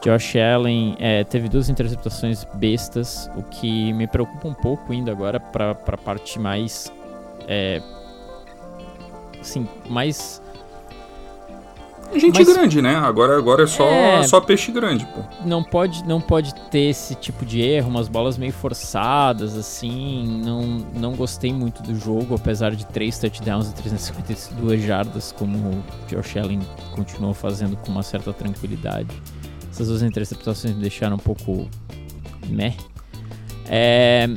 Josh 0.03 0.37
Allen 0.37 0.97
é, 0.99 1.25
teve 1.25 1.49
duas 1.49 1.69
interceptações 1.69 2.45
bestas, 2.55 3.31
o 3.37 3.43
que 3.43 3.93
me 3.93 4.07
preocupa 4.07 4.47
um 4.47 4.55
pouco 4.55 4.93
indo 4.93 5.11
agora 5.11 5.41
para 5.41 5.73
a 5.73 5.97
parte 5.97 6.39
mais. 6.39 6.93
É, 7.47 7.83
assim, 9.41 9.67
mais 9.89 10.41
Gente 12.15 12.43
grande, 12.43 12.81
né? 12.81 12.97
Agora, 12.97 13.37
agora 13.37 13.65
é 13.65 13.67
só, 13.67 13.87
é, 13.87 14.23
só 14.23 14.41
peixe 14.41 14.73
grande, 14.73 15.05
pô. 15.07 15.21
Não 15.45 15.63
pode, 15.63 16.03
não 16.05 16.21
pode 16.21 16.55
ter 16.71 16.89
esse 16.89 17.15
tipo 17.15 17.45
de 17.45 17.61
erro, 17.61 17.91
umas 17.91 18.09
bolas 18.09 18.39
meio 18.39 18.53
forçadas, 18.53 19.57
assim. 19.57 20.41
Não, 20.43 20.63
não 20.95 21.15
gostei 21.15 21.53
muito 21.53 21.83
do 21.83 21.95
jogo, 21.95 22.35
apesar 22.35 22.75
de 22.75 22.87
três 22.87 23.19
touchdowns 23.19 23.69
e 23.69 23.75
352 23.75 24.83
jardas, 24.83 25.33
como 25.33 25.59
o 25.59 25.85
Josh 26.09 26.37
Allen 26.39 26.61
continuou 26.93 27.35
fazendo 27.35 27.77
com 27.77 27.91
uma 27.91 28.03
certa 28.03 28.33
tranquilidade. 28.33 29.11
Essas 29.79 29.87
duas 29.87 30.03
interceptações 30.03 30.75
me 30.75 30.81
deixaram 30.81 31.15
um 31.15 31.21
pouco 31.21 31.71
meh. 32.49 32.75
É, 33.65 34.29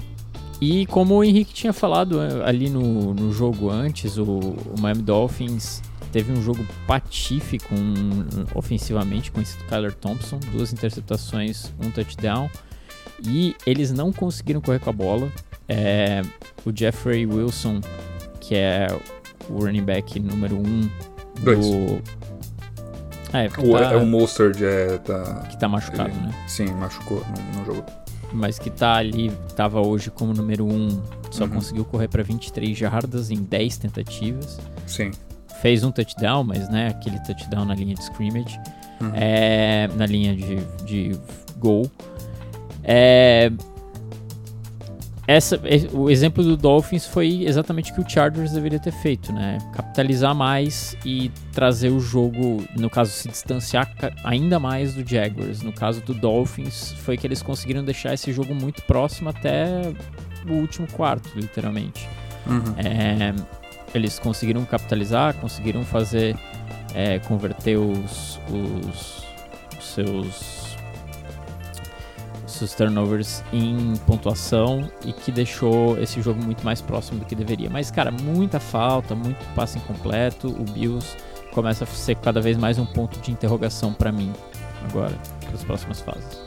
e 0.62 0.86
como 0.86 1.16
o 1.16 1.24
Henrique 1.24 1.52
tinha 1.52 1.74
falado 1.74 2.22
é, 2.22 2.48
ali 2.48 2.70
no, 2.70 3.16
no 3.16 3.34
jogo 3.34 3.72
antes, 3.72 4.20
o, 4.20 4.24
o 4.24 4.76
Miami 4.80 5.02
Dolphins 5.02 5.82
teve 6.12 6.32
um 6.32 6.44
jogo 6.44 6.64
patífico 6.86 7.74
ofensivamente 8.54 9.32
com 9.32 9.42
esse 9.42 9.58
Kyler 9.64 9.96
Thompson, 9.96 10.40
duas 10.52 10.72
interceptações, 10.74 11.74
um 11.84 11.90
touchdown. 11.90 12.48
E 13.24 13.56
eles 13.66 13.92
não 13.92 14.14
conseguiram 14.14 14.62
correr 14.62 14.78
com 14.78 14.92
a 14.92 14.94
bola. 14.94 15.32
É, 15.68 16.22
o 16.64 16.72
Jeffrey 16.72 17.26
Wilson, 17.26 17.82
que 18.40 18.54
é 18.54 18.86
o 19.50 19.64
running 19.64 19.84
back 19.84 20.20
número 20.20 20.56
um 20.56 20.82
do. 21.40 22.21
É, 23.34 23.48
o, 23.48 23.72
tá, 23.74 23.94
é 23.94 23.98
o 23.98 24.06
Mostert 24.06 24.62
é, 24.62 24.98
tá, 24.98 25.48
que 25.50 25.58
tá 25.58 25.68
machucado, 25.68 26.10
ele, 26.10 26.20
né? 26.20 26.34
Sim, 26.48 26.66
machucou, 26.74 27.24
não, 27.28 27.60
não 27.60 27.66
jogou. 27.66 27.86
Mas 28.34 28.58
que 28.58 28.70
tá 28.70 28.96
ali, 28.96 29.32
tava 29.56 29.82
hoje 29.82 30.10
como 30.10 30.34
número 30.34 30.66
um, 30.66 31.02
só 31.30 31.44
uhum. 31.44 31.50
conseguiu 31.52 31.86
correr 31.86 32.08
para 32.08 32.24
23 32.24 32.78
jardas 32.78 33.30
em 33.30 33.42
10 33.44 33.78
tentativas. 33.78 34.60
Sim 34.88 35.12
fez 35.62 35.84
um 35.84 35.92
touchdown, 35.92 36.44
mas 36.44 36.68
né, 36.70 36.88
aquele 36.88 37.20
touchdown 37.20 37.66
na 37.66 37.76
linha 37.76 37.94
de 37.94 38.02
scrimmage, 38.02 38.60
uhum. 39.00 39.12
é, 39.14 39.88
na 39.96 40.06
linha 40.06 40.36
de, 40.36 40.56
de 40.86 41.20
gol. 41.58 41.90
É, 42.84 43.52
essa, 45.28 45.62
o 45.94 46.10
exemplo 46.10 46.44
do 46.44 46.58
Dolphins 46.58 47.06
foi 47.06 47.44
exatamente 47.46 47.92
o 47.92 47.96
que 47.96 48.02
o 48.02 48.10
Chargers 48.10 48.52
deveria 48.52 48.80
ter 48.80 48.92
feito, 48.92 49.32
né? 49.32 49.60
Capitalizar 49.74 50.34
mais 50.34 50.98
e 51.06 51.32
trazer 51.54 51.90
o 51.90 52.00
jogo, 52.00 52.64
no 52.76 52.90
caso, 52.90 53.12
se 53.12 53.30
distanciar 53.30 53.94
ainda 54.24 54.60
mais 54.60 54.96
do 54.96 55.08
Jaguars. 55.08 55.62
No 55.62 55.72
caso 55.72 56.02
do 56.02 56.14
Dolphins, 56.14 56.94
foi 57.04 57.18
que 57.18 57.28
eles 57.28 57.42
conseguiram 57.42 57.84
deixar 57.84 58.14
esse 58.14 58.34
jogo 58.34 58.56
muito 58.56 58.82
próximo 58.84 59.30
até 59.30 59.94
o 60.50 60.54
último 60.54 60.88
quarto, 60.88 61.30
literalmente. 61.36 62.10
Uhum. 62.48 62.74
É, 62.78 63.34
eles 63.94 64.18
conseguiram 64.18 64.66
capitalizar, 64.66 65.36
conseguiram 65.36 65.86
fazer, 65.86 66.36
é, 66.96 67.20
converter 67.20 67.78
os, 67.78 68.40
os, 68.50 69.24
os 69.78 69.86
seus 69.94 70.61
seus 72.62 72.74
turnovers 72.76 73.44
em 73.52 73.94
pontuação 74.06 74.90
e 75.04 75.12
que 75.12 75.32
deixou 75.32 75.98
esse 76.00 76.22
jogo 76.22 76.44
muito 76.44 76.64
mais 76.64 76.82
próximo 76.82 77.20
do 77.20 77.26
que 77.26 77.36
deveria. 77.36 77.70
Mas, 77.70 77.90
cara, 77.90 78.12
muita 78.12 78.60
falta, 78.60 79.16
muito 79.16 79.44
passe 79.56 79.80
incompleto. 79.80 80.48
O 80.48 80.64
Bills 80.64 81.18
começa 81.52 81.84
a 81.84 81.88
ser 81.88 82.16
cada 82.18 82.40
vez 82.40 82.58
mais 82.58 82.78
um 82.78 82.86
ponto 82.86 83.20
de 83.20 83.32
interrogação 83.32 83.94
para 83.94 84.12
mim 84.12 84.32
agora, 84.90 85.14
para 85.40 85.56
as 85.56 85.64
próximas 85.64 86.02
fases. 86.02 86.40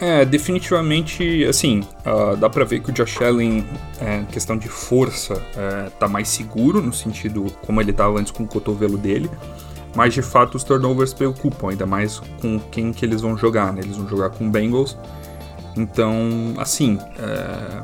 É, 0.00 0.24
definitivamente, 0.24 1.44
assim, 1.46 1.80
uh, 2.04 2.36
dá 2.36 2.50
pra 2.50 2.64
ver 2.64 2.80
que 2.80 2.90
o 2.90 2.92
Josh 2.92 3.20
Allen, 3.22 3.66
é, 3.98 4.22
questão 4.30 4.56
de 4.58 4.68
força, 4.68 5.42
é, 5.56 5.88
tá 5.98 6.06
mais 6.06 6.28
seguro, 6.28 6.82
no 6.82 6.92
sentido 6.92 7.46
como 7.64 7.80
ele 7.80 7.94
tava 7.94 8.18
antes 8.18 8.30
com 8.30 8.42
o 8.42 8.46
cotovelo 8.46 8.98
dele, 8.98 9.30
mas 9.94 10.12
de 10.12 10.20
fato 10.20 10.56
os 10.56 10.64
turnovers 10.64 11.14
preocupam, 11.14 11.70
ainda 11.70 11.86
mais 11.86 12.20
com 12.42 12.60
quem 12.70 12.92
que 12.92 13.06
eles 13.06 13.22
vão 13.22 13.38
jogar, 13.38 13.72
né? 13.72 13.80
Eles 13.82 13.96
vão 13.96 14.06
jogar 14.06 14.28
com 14.28 14.50
Bengals, 14.50 14.98
então, 15.76 16.54
assim, 16.56 16.98
é... 17.18 17.82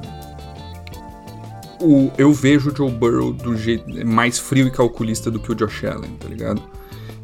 o, 1.81 2.11
eu 2.17 2.33
vejo 2.33 2.71
o 2.71 2.77
Joe 2.77 2.91
Burrow 2.91 3.33
do 3.33 3.57
jeito 3.57 4.07
mais 4.07 4.39
frio 4.39 4.67
e 4.67 4.71
calculista 4.71 5.31
do 5.31 5.39
que 5.39 5.53
o 5.53 5.55
Josh 5.55 5.85
Allen, 5.85 6.17
tá 6.19 6.29
ligado? 6.29 6.63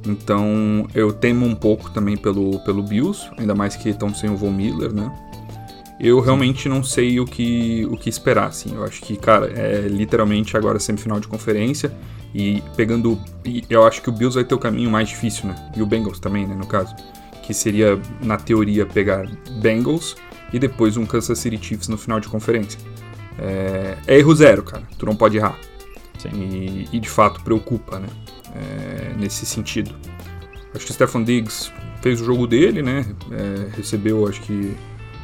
Então 0.07 0.87
eu 0.95 1.13
temo 1.13 1.45
um 1.45 1.55
pouco 1.55 1.91
também 1.91 2.17
pelo, 2.17 2.59
pelo 2.61 2.83
Bills, 2.83 3.29
ainda 3.37 3.55
mais 3.55 3.77
que 3.77 3.89
estão 3.89 4.15
sem 4.15 4.31
o 4.31 4.37
Von 4.37 4.53
Miller, 4.53 4.93
né? 4.93 5.11
Eu 6.01 6.21
realmente 6.21 6.69
não 6.69 6.85
sei 6.85 7.19
o 7.19 7.25
que, 7.25 7.85
o 7.91 7.97
que 7.97 8.09
esperar, 8.09 8.47
assim. 8.47 8.73
Eu 8.75 8.85
acho 8.85 9.03
que, 9.03 9.17
cara, 9.17 9.47
é 9.47 9.81
literalmente 9.89 10.57
agora 10.57 10.79
semifinal 10.79 11.19
de 11.19 11.27
conferência 11.27 11.93
e 12.33 12.63
pegando. 12.77 13.19
E 13.45 13.65
eu 13.69 13.85
acho 13.85 14.01
que 14.01 14.09
o 14.09 14.13
Bills 14.13 14.37
vai 14.37 14.45
ter 14.45 14.55
o 14.55 14.59
caminho 14.59 14.91
mais 14.91 15.09
difícil, 15.09 15.49
né? 15.49 15.57
E 15.77 15.83
o 15.83 15.87
Bengals 15.87 16.21
também, 16.21 16.47
né, 16.47 16.55
no 16.55 16.67
caso. 16.67 16.95
Que 17.43 17.53
seria, 17.53 18.01
na 18.23 18.37
teoria, 18.37 18.87
pegar 18.87 19.29
Bengals 19.61 20.15
e 20.53 20.59
depois 20.59 20.97
um 20.97 21.07
Kansas 21.07 21.39
City 21.39 21.59
Chiefs 21.63 21.89
no 21.89 21.99
final 21.99 22.21
de 22.21 22.29
conferência. 22.29 22.79
É, 23.39 23.97
é 24.07 24.19
erro 24.19 24.35
zero, 24.35 24.63
cara. 24.63 24.83
Tu 24.99 25.07
não 25.07 25.15
pode 25.15 25.37
errar. 25.37 25.59
E, 26.35 26.89
e, 26.93 26.99
de 26.99 27.09
fato 27.09 27.41
preocupa, 27.43 28.01
né? 28.01 28.09
é, 28.55 29.15
nesse 29.17 29.47
sentido. 29.47 29.95
Acho 30.75 30.85
que 30.85 30.91
o 30.91 30.95
Stefan 30.95 31.23
Diggs 31.23 31.73
fez 32.01 32.21
o 32.21 32.25
jogo 32.25 32.47
dele, 32.47 32.83
né? 32.83 33.05
É, 33.31 33.77
recebeu, 33.77 34.27
acho 34.29 34.41
que 34.43 34.77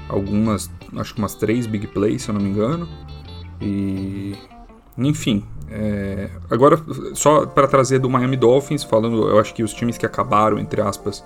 algumas, 0.08 0.70
acho 0.96 1.14
que 1.14 1.20
umas 1.20 1.34
três 1.34 1.66
big 1.66 1.86
plays, 1.88 2.22
se 2.22 2.30
eu 2.30 2.34
não 2.34 2.40
me 2.40 2.50
engano. 2.50 2.88
E 3.60 4.34
enfim, 4.96 5.44
é, 5.70 6.30
agora 6.50 6.80
só 7.14 7.46
para 7.46 7.66
trazer 7.66 7.98
do 7.98 8.08
Miami 8.08 8.36
Dolphins, 8.36 8.84
falando, 8.84 9.28
eu 9.28 9.38
acho 9.38 9.52
que 9.54 9.62
os 9.62 9.72
times 9.72 9.98
que 9.98 10.06
acabaram, 10.06 10.58
entre 10.58 10.80
aspas, 10.80 11.24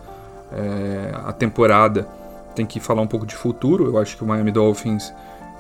é, 0.53 1.13
a 1.25 1.33
temporada, 1.33 2.09
tem 2.55 2.67
que 2.67 2.81
falar 2.81 3.03
um 3.03 3.07
pouco 3.07 3.27
de 3.27 3.35
futuro. 3.35 3.87
Eu 3.87 3.99
acho 3.99 4.17
que 4.17 4.25
o 4.25 4.27
Miami 4.27 4.51
Dolphins 4.51 5.13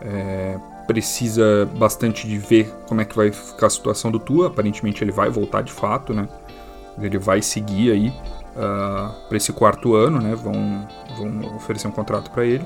é, 0.02 0.58
precisa 0.86 1.68
bastante 1.76 2.26
de 2.26 2.38
ver 2.38 2.74
como 2.86 3.00
é 3.00 3.04
que 3.04 3.14
vai 3.14 3.30
ficar 3.30 3.66
a 3.66 3.70
situação 3.70 4.10
do 4.10 4.18
Tua. 4.18 4.48
Aparentemente 4.48 5.04
ele 5.04 5.12
vai 5.12 5.28
voltar 5.28 5.62
de 5.62 5.72
fato, 5.72 6.14
né? 6.14 6.28
Ele 7.00 7.18
vai 7.18 7.42
seguir 7.42 7.92
aí 7.92 8.08
uh, 8.08 8.12
ah, 8.56 9.14
para 9.28 9.36
esse 9.36 9.52
quarto 9.52 9.94
ano, 9.94 10.20
né? 10.20 10.34
Vão, 10.34 10.88
vão 11.16 11.56
oferecer 11.56 11.86
um 11.86 11.92
contrato 11.92 12.30
para 12.30 12.44
ele. 12.44 12.64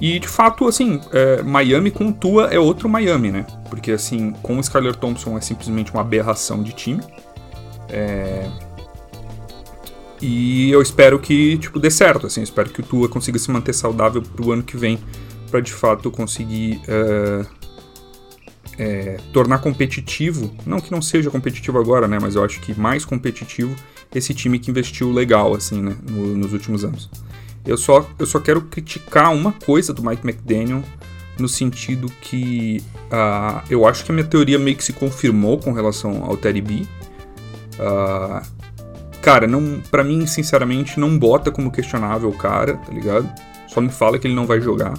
E 0.00 0.18
de 0.18 0.28
fato, 0.28 0.66
assim, 0.66 1.00
é, 1.12 1.42
Miami 1.42 1.90
com 1.90 2.12
Tua 2.12 2.46
é 2.46 2.58
outro 2.58 2.88
Miami, 2.88 3.30
né? 3.30 3.46
Porque 3.68 3.92
assim, 3.92 4.32
com 4.42 4.56
o 4.56 4.60
Skyler 4.60 4.94
Thompson 4.94 5.36
é 5.36 5.40
simplesmente 5.40 5.92
uma 5.92 6.00
aberração 6.00 6.62
de 6.62 6.72
time. 6.72 7.02
É... 7.88 8.48
E 10.20 10.70
eu 10.70 10.80
espero 10.80 11.18
que, 11.18 11.58
tipo, 11.58 11.78
dê 11.78 11.90
certo, 11.90 12.26
assim, 12.26 12.42
espero 12.42 12.70
que 12.70 12.80
o 12.80 12.82
Tua 12.82 13.08
consiga 13.08 13.38
se 13.38 13.50
manter 13.50 13.72
saudável 13.72 14.22
pro 14.22 14.52
ano 14.52 14.62
que 14.62 14.76
vem, 14.76 14.98
para 15.50 15.60
de 15.60 15.72
fato 15.72 16.10
conseguir 16.10 16.80
é, 16.88 17.46
é, 18.78 19.16
tornar 19.32 19.58
competitivo, 19.58 20.54
não 20.64 20.80
que 20.80 20.90
não 20.90 21.02
seja 21.02 21.30
competitivo 21.30 21.78
agora, 21.78 22.08
né, 22.08 22.18
mas 22.20 22.36
eu 22.36 22.44
acho 22.44 22.60
que 22.60 22.78
mais 22.78 23.04
competitivo 23.04 23.74
esse 24.14 24.32
time 24.32 24.58
que 24.58 24.70
investiu 24.70 25.12
legal, 25.12 25.54
assim, 25.54 25.82
né, 25.82 25.96
no, 26.08 26.36
nos 26.36 26.52
últimos 26.52 26.84
anos. 26.84 27.10
Eu 27.66 27.76
só, 27.76 28.08
eu 28.18 28.26
só 28.26 28.38
quero 28.38 28.62
criticar 28.62 29.32
uma 29.32 29.52
coisa 29.52 29.92
do 29.92 30.02
Mike 30.02 30.26
McDaniel, 30.26 30.82
no 31.38 31.48
sentido 31.48 32.10
que 32.20 32.82
uh, 33.06 33.62
eu 33.68 33.86
acho 33.86 34.04
que 34.04 34.12
a 34.12 34.14
minha 34.14 34.26
teoria 34.26 34.58
meio 34.58 34.76
que 34.76 34.84
se 34.84 34.92
confirmou 34.92 35.58
com 35.58 35.72
relação 35.72 36.24
ao 36.24 36.36
Terry 36.36 36.60
B. 36.60 36.86
Uh, 37.74 38.46
cara, 39.24 39.46
não, 39.46 39.80
para 39.90 40.04
mim, 40.04 40.26
sinceramente, 40.26 41.00
não 41.00 41.18
bota 41.18 41.50
como 41.50 41.72
questionável 41.72 42.28
o 42.28 42.36
cara, 42.36 42.76
tá 42.76 42.92
ligado? 42.92 43.26
Só 43.66 43.80
me 43.80 43.88
fala 43.88 44.18
que 44.18 44.26
ele 44.26 44.34
não 44.34 44.46
vai 44.46 44.60
jogar. 44.60 44.92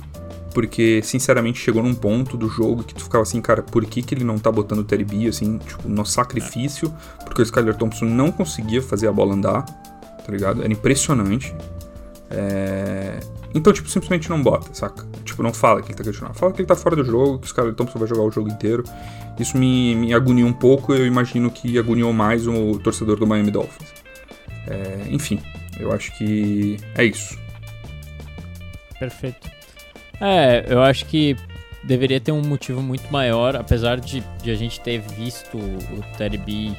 Porque, 0.52 1.00
sinceramente, 1.04 1.60
chegou 1.60 1.84
num 1.84 1.94
ponto 1.94 2.36
do 2.36 2.50
jogo 2.50 2.84
que 2.84 2.96
tu 2.96 3.04
ficava 3.04 3.22
assim, 3.22 3.40
cara, 3.40 3.62
por 3.62 3.86
que, 3.86 4.02
que 4.02 4.16
ele 4.16 4.24
não 4.24 4.40
tá 4.40 4.52
botando 4.52 4.80
o 4.80 4.84
Terry 4.84 5.04
B, 5.04 5.28
assim, 5.28 5.60
tipo, 5.60 5.88
no 5.88 6.04
sacrifício? 6.04 6.92
Porque 7.24 7.42
o 7.42 7.44
Skyler 7.44 7.76
Thompson 7.76 8.06
não 8.06 8.32
conseguia 8.32 8.82
fazer 8.82 9.08
a 9.08 9.12
bola 9.12 9.36
andar, 9.36 9.62
tá 9.62 10.32
ligado? 10.32 10.64
Era 10.64 10.74
impressionante. 10.74 11.54
É... 12.32 13.20
Então, 13.54 13.72
tipo, 13.72 13.88
simplesmente 13.88 14.28
não 14.28 14.42
bota, 14.42 14.74
saca? 14.74 15.06
Tipo, 15.24 15.44
não 15.44 15.54
fala 15.54 15.84
que 15.84 15.90
ele 15.90 15.98
tá 15.98 16.04
questionando. 16.04 16.34
Fala 16.34 16.52
que 16.52 16.62
ele 16.62 16.68
tá 16.68 16.76
fora 16.76 16.96
do 16.96 17.06
jogo, 17.06 17.38
que 17.38 17.46
o 17.46 17.48
Skyler 17.48 17.76
Thompson 17.76 18.00
vai 18.00 18.08
jogar 18.08 18.24
o 18.24 18.32
jogo 18.32 18.50
inteiro. 18.50 18.84
Isso 19.40 19.56
me, 19.56 19.94
me 19.94 20.14
agonia 20.16 20.48
um 20.48 20.54
pouco, 20.54 20.94
eu 20.94 21.06
imagino 21.06 21.52
que 21.52 21.78
agoniou 21.78 22.12
mais 22.12 22.48
o 22.48 22.80
torcedor 22.80 23.20
do 23.20 23.28
Miami 23.28 23.52
Dolphins. 23.52 24.05
É... 24.68 25.08
Enfim, 25.10 25.40
eu 25.80 25.92
acho 25.92 26.12
que 26.18 26.78
é 26.96 27.06
isso. 27.06 27.38
Perfeito. 29.00 29.50
É, 30.20 30.66
eu 30.68 30.82
acho 30.82 31.06
que 31.06 31.36
deveria 31.84 32.20
ter 32.20 32.32
um 32.32 32.42
motivo 32.42 32.82
muito 32.82 33.12
maior, 33.12 33.56
apesar 33.56 34.00
de, 34.00 34.24
de 34.42 34.52
a 34.52 34.56
gente 34.56 34.80
ter 34.82 35.00
visto 35.00 35.58
o 35.58 36.18
Terry 36.18 36.38
B 36.38 36.72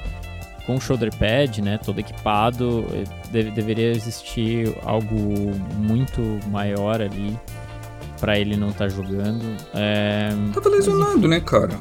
com 0.66 0.80
shoulder 0.80 1.14
pad, 1.16 1.62
né, 1.62 1.78
todo 1.78 2.00
equipado, 2.00 2.84
eh, 2.92 3.04
de, 3.30 3.50
deveria 3.52 3.90
existir 3.92 4.74
algo 4.84 5.54
muito 5.78 6.20
maior 6.50 7.00
ali 7.00 7.38
para 8.20 8.36
ele 8.38 8.56
não 8.56 8.70
estar 8.70 8.86
tá 8.86 8.88
jogando. 8.88 9.44
É, 9.72 10.30
Tava 10.52 10.68
lesionado, 10.68 11.28
né, 11.28 11.40
cara? 11.40 11.78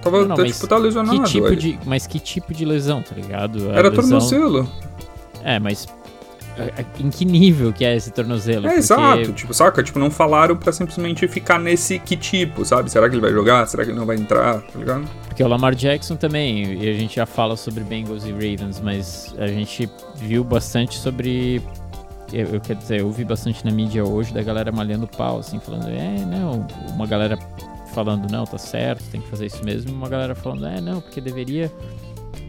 Tava, 0.00 0.24
não, 0.24 0.36
tipo, 0.36 0.66
tá 0.66 0.78
lesionado. 0.78 1.22
Que 1.24 1.28
tipo 1.28 1.56
de, 1.56 1.78
mas 1.84 2.06
que 2.06 2.20
tipo 2.20 2.54
de 2.54 2.64
lesão, 2.64 3.02
tá 3.02 3.14
ligado? 3.14 3.70
A 3.70 3.74
Era 3.74 3.88
lesão... 3.88 4.02
tornozelo. 4.02 4.70
É, 5.44 5.58
mas 5.58 5.86
em 6.98 7.10
que 7.10 7.24
nível 7.24 7.72
que 7.72 7.84
é 7.84 7.96
esse 7.96 8.10
tornozelo? 8.10 8.66
É, 8.66 8.70
porque... 8.70 8.78
exato, 8.78 9.32
tipo, 9.32 9.54
saca? 9.54 9.82
Tipo, 9.82 9.98
não 9.98 10.10
falaram 10.10 10.56
pra 10.56 10.72
simplesmente 10.72 11.26
ficar 11.28 11.58
nesse 11.58 11.98
que 11.98 12.16
tipo, 12.16 12.64
sabe? 12.64 12.90
Será 12.90 13.08
que 13.08 13.14
ele 13.14 13.22
vai 13.22 13.32
jogar? 13.32 13.66
Será 13.66 13.84
que 13.84 13.90
ele 13.90 13.98
não 13.98 14.06
vai 14.06 14.16
entrar? 14.16 14.60
Tá 14.60 14.78
ligado? 14.78 15.08
Porque 15.26 15.42
o 15.42 15.48
Lamar 15.48 15.74
Jackson 15.74 16.16
também, 16.16 16.74
e 16.82 16.88
a 16.88 16.94
gente 16.94 17.16
já 17.16 17.26
fala 17.26 17.56
sobre 17.56 17.82
Bengals 17.84 18.24
e 18.24 18.32
Ravens, 18.32 18.80
mas 18.80 19.34
a 19.38 19.46
gente 19.46 19.88
viu 20.16 20.44
bastante 20.44 20.98
sobre. 20.98 21.62
Eu, 22.32 22.46
eu 22.46 22.60
quero 22.60 22.78
dizer, 22.78 23.00
eu 23.00 23.10
vi 23.10 23.24
bastante 23.24 23.64
na 23.64 23.70
mídia 23.70 24.04
hoje 24.04 24.32
da 24.32 24.42
galera 24.42 24.70
malhando 24.70 25.06
pau, 25.06 25.38
assim, 25.38 25.58
falando, 25.58 25.88
é, 25.88 26.24
não, 26.26 26.66
uma 26.94 27.06
galera 27.06 27.36
falando, 27.92 28.30
não, 28.30 28.44
tá 28.44 28.56
certo, 28.56 29.02
tem 29.10 29.20
que 29.20 29.28
fazer 29.28 29.46
isso 29.46 29.64
mesmo, 29.64 29.90
e 29.90 29.92
uma 29.92 30.08
galera 30.08 30.32
falando, 30.36 30.64
é, 30.64 30.80
não, 30.80 31.00
porque 31.00 31.20
deveria 31.20 31.72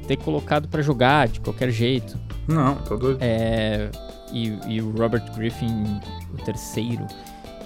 ter 0.08 0.18
colocado 0.18 0.68
para 0.68 0.84
jogar 0.84 1.28
de 1.30 1.40
qualquer 1.40 1.72
jeito. 1.72 2.16
Não, 2.52 2.76
tô 2.76 2.98
doido. 2.98 3.18
É, 3.22 3.90
e, 4.32 4.58
e, 4.68 4.82
o 4.82 4.92
Robert 4.92 5.24
Griffin, 5.36 6.00
o 6.34 6.44
terceiro, 6.44 7.06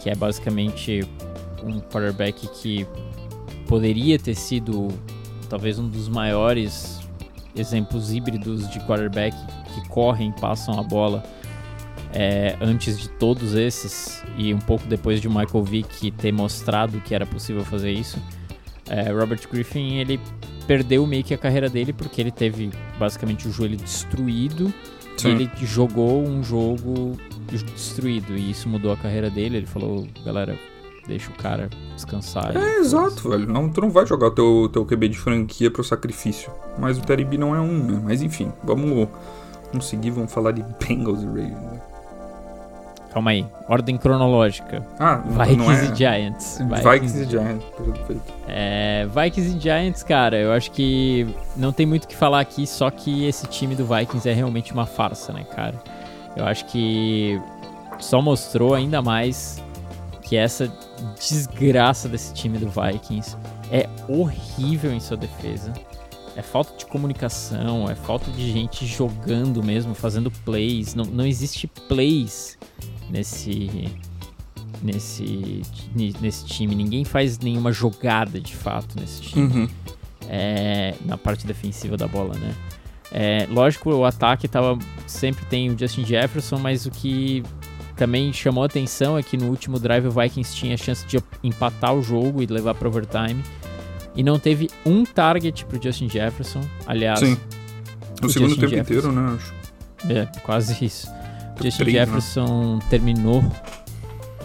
que 0.01 0.09
é 0.09 0.15
basicamente 0.15 1.01
um 1.63 1.79
quarterback 1.79 2.47
que 2.49 2.87
poderia 3.67 4.19
ter 4.19 4.35
sido 4.35 4.87
talvez 5.49 5.79
um 5.79 5.87
dos 5.87 6.07
maiores 6.07 6.99
exemplos 7.55 8.11
híbridos 8.11 8.69
de 8.69 8.79
quarterback 8.81 9.35
que 9.73 9.87
correm, 9.89 10.31
passam 10.33 10.79
a 10.79 10.83
bola 10.83 11.23
é, 12.13 12.55
antes 12.61 12.99
de 12.99 13.09
todos 13.09 13.53
esses 13.55 14.23
e 14.37 14.53
um 14.53 14.59
pouco 14.59 14.85
depois 14.87 15.21
de 15.21 15.27
Michael 15.27 15.63
Vick 15.63 16.11
ter 16.11 16.31
mostrado 16.31 16.99
que 17.01 17.13
era 17.13 17.25
possível 17.25 17.63
fazer 17.63 17.91
isso. 17.91 18.17
É, 18.89 19.11
Robert 19.11 19.41
Griffin 19.51 19.95
ele 19.95 20.19
perdeu 20.67 21.05
meio 21.05 21.23
que 21.23 21.33
a 21.33 21.37
carreira 21.37 21.69
dele 21.69 21.93
porque 21.93 22.21
ele 22.21 22.31
teve 22.31 22.71
basicamente 22.99 23.47
o 23.47 23.51
joelho 23.51 23.77
destruído 23.77 24.73
Sim. 25.17 25.29
e 25.29 25.31
ele 25.31 25.51
jogou 25.61 26.23
um 26.23 26.43
jogo 26.43 27.17
destruído 27.49 28.35
e 28.35 28.51
isso 28.51 28.67
mudou 28.67 28.91
a 28.91 28.97
carreira 28.97 29.29
dele. 29.29 29.57
Ele 29.57 29.65
falou, 29.65 30.07
galera, 30.25 30.57
deixa 31.07 31.29
o 31.31 31.35
cara 31.35 31.69
descansar. 31.93 32.55
É, 32.55 32.77
exato, 32.77 33.29
velho. 33.29 33.47
Não, 33.47 33.69
tu 33.69 33.81
não 33.81 33.89
vai 33.89 34.05
jogar 34.05 34.27
o 34.27 34.31
teu, 34.31 34.69
teu 34.71 34.85
QB 34.85 35.09
de 35.09 35.17
franquia 35.17 35.71
pro 35.71 35.83
sacrifício. 35.83 36.51
Mas 36.77 36.97
o 36.97 37.01
Terry 37.01 37.25
B 37.25 37.37
não 37.37 37.55
é 37.55 37.61
um, 37.61 37.83
né? 37.83 38.01
Mas 38.03 38.21
enfim, 38.21 38.51
vamos, 38.63 39.07
vamos 39.71 39.87
seguir, 39.87 40.11
vamos 40.11 40.31
falar 40.31 40.51
de 40.51 40.63
Bengals 40.85 41.21
e 41.21 41.25
Ravens. 41.25 41.74
Calma 43.15 43.31
aí, 43.31 43.45
ordem 43.69 43.97
cronológica. 43.97 44.85
Ah, 44.99 45.15
Vikings 45.15 45.85
é... 45.85 45.89
e 45.89 45.95
Giants. 45.95 46.57
Vikings, 46.59 46.83
Vikings 46.83 47.21
e 47.21 47.29
Giants, 47.29 47.65
perfeito. 47.77 48.33
É, 48.45 49.07
Vikings 49.07 49.55
e 49.55 49.59
Giants, 49.61 50.03
cara, 50.03 50.35
eu 50.35 50.51
acho 50.51 50.69
que 50.71 51.25
não 51.55 51.71
tem 51.71 51.85
muito 51.85 52.03
o 52.03 52.07
que 52.09 52.15
falar 52.15 52.41
aqui, 52.41 52.67
só 52.67 52.91
que 52.91 53.25
esse 53.25 53.47
time 53.47 53.73
do 53.73 53.85
Vikings 53.85 54.27
é 54.27 54.33
realmente 54.33 54.73
uma 54.73 54.85
farsa, 54.85 55.31
né, 55.31 55.45
cara? 55.55 55.81
Eu 56.35 56.43
acho 56.43 56.65
que 56.65 57.41
só 57.99 58.21
mostrou 58.21 58.73
ainda 58.73 59.01
mais 59.01 59.63
que 60.21 60.35
essa 60.35 60.69
desgraça 61.17 62.09
desse 62.09 62.33
time 62.33 62.57
do 62.57 62.67
Vikings 62.67 63.37
é 63.71 63.87
horrível 64.09 64.91
em 64.91 64.99
sua 64.99 65.15
defesa. 65.15 65.71
É 66.35 66.41
falta 66.41 66.77
de 66.77 66.85
comunicação, 66.85 67.89
é 67.89 67.95
falta 67.95 68.29
de 68.29 68.51
gente 68.51 68.85
jogando 68.85 69.63
mesmo, 69.63 69.95
fazendo 69.95 70.29
plays. 70.29 70.93
Não, 70.93 71.05
não 71.05 71.25
existe 71.25 71.65
plays 71.65 72.57
nesse 73.09 73.89
nesse 74.83 75.61
nesse 76.21 76.45
time. 76.45 76.75
Ninguém 76.75 77.03
faz 77.03 77.39
nenhuma 77.39 77.71
jogada 77.71 78.39
de 78.39 78.55
fato 78.55 78.99
nesse 78.99 79.21
time. 79.21 79.45
Uhum. 79.45 79.69
É, 80.27 80.95
na 81.05 81.17
parte 81.17 81.45
defensiva 81.45 81.95
da 81.95 82.07
bola, 82.07 82.35
né? 82.35 82.53
É, 83.11 83.47
lógico, 83.49 83.91
o 83.91 84.03
ataque 84.03 84.47
tava, 84.47 84.77
sempre 85.05 85.45
tem 85.45 85.69
o 85.69 85.77
Justin 85.77 86.05
Jefferson, 86.05 86.57
mas 86.57 86.85
o 86.85 86.91
que 86.91 87.43
também 87.95 88.33
chamou 88.33 88.63
a 88.63 88.65
atenção 88.65 89.17
é 89.17 89.23
que 89.23 89.37
no 89.37 89.47
último 89.47 89.79
drive 89.79 90.07
o 90.07 90.11
Vikings 90.11 90.55
tinha 90.55 90.73
a 90.73 90.77
chance 90.77 91.05
de 91.05 91.17
empatar 91.43 91.93
o 91.93 92.01
jogo 92.01 92.41
e 92.41 92.45
levar 92.45 92.75
para 92.75 92.87
overtime. 92.87 93.41
E 94.15 94.23
não 94.23 94.39
teve 94.39 94.69
um 94.85 95.03
target 95.03 95.65
pro 95.65 95.81
Justin 95.81 96.09
Jefferson. 96.09 96.61
Aliás, 96.85 97.19
Sim. 97.19 97.37
No 98.21 98.29
segundo 98.29 98.49
Justin 98.49 98.61
tempo 98.61 98.75
Jefferson, 98.75 99.09
inteiro, 99.09 99.27
né? 99.27 99.37
Acho. 99.37 99.53
É, 100.09 100.39
quase 100.41 100.85
isso. 100.85 101.07
Justin 101.61 101.83
né? 101.85 101.91
Jefferson 101.91 102.79
terminou 102.89 103.43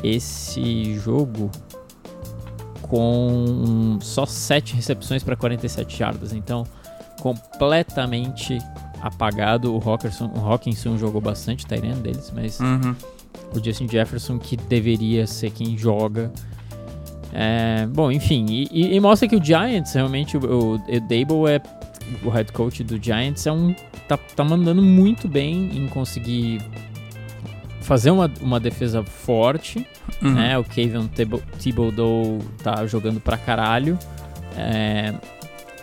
esse 0.02 0.94
jogo 0.94 1.50
com 2.82 3.98
só 4.00 4.26
7 4.26 4.74
recepções 4.74 5.22
para 5.22 5.36
47 5.36 5.96
jardas. 5.96 6.32
Então, 6.32 6.66
completamente 7.20 8.58
apagado. 9.00 9.74
O 9.74 9.78
Hawkinson, 9.78 10.30
o 10.34 10.40
Hawkinson 10.40 10.98
jogou 10.98 11.20
bastante, 11.20 11.66
tá 11.66 11.76
indo 11.76 12.00
deles, 12.00 12.32
mas 12.34 12.58
uhum. 12.60 12.94
o 13.54 13.64
Justin 13.64 13.88
Jefferson, 13.88 14.38
que 14.38 14.56
deveria 14.56 15.26
ser 15.26 15.50
quem 15.50 15.76
joga. 15.78 16.32
É, 17.32 17.86
bom, 17.86 18.10
enfim, 18.10 18.44
e, 18.48 18.96
e, 18.96 18.98
mostra 18.98 19.28
que 19.28 19.36
o 19.36 19.44
Giants, 19.44 19.94
realmente, 19.94 20.36
o, 20.36 20.40
o, 20.40 20.74
o 20.74 20.78
Dable 20.78 21.48
é 21.48 21.62
o 22.24 22.28
head 22.28 22.50
coach 22.52 22.82
do 22.82 23.00
Giants, 23.00 23.46
é 23.46 23.52
um 23.52 23.72
tá, 24.08 24.16
tá 24.16 24.42
mandando 24.42 24.82
muito 24.82 25.28
bem 25.28 25.70
em 25.76 25.86
conseguir 25.86 26.60
fazer 27.90 28.12
uma, 28.12 28.30
uma 28.40 28.60
defesa 28.60 29.02
forte, 29.02 29.84
uhum. 30.22 30.34
né? 30.34 30.56
O 30.56 30.62
Kevin 30.62 31.10
Thibodeau 31.58 32.38
tá 32.62 32.86
jogando 32.86 33.18
pra 33.18 33.36
caralho. 33.36 33.98
É, 34.56 35.12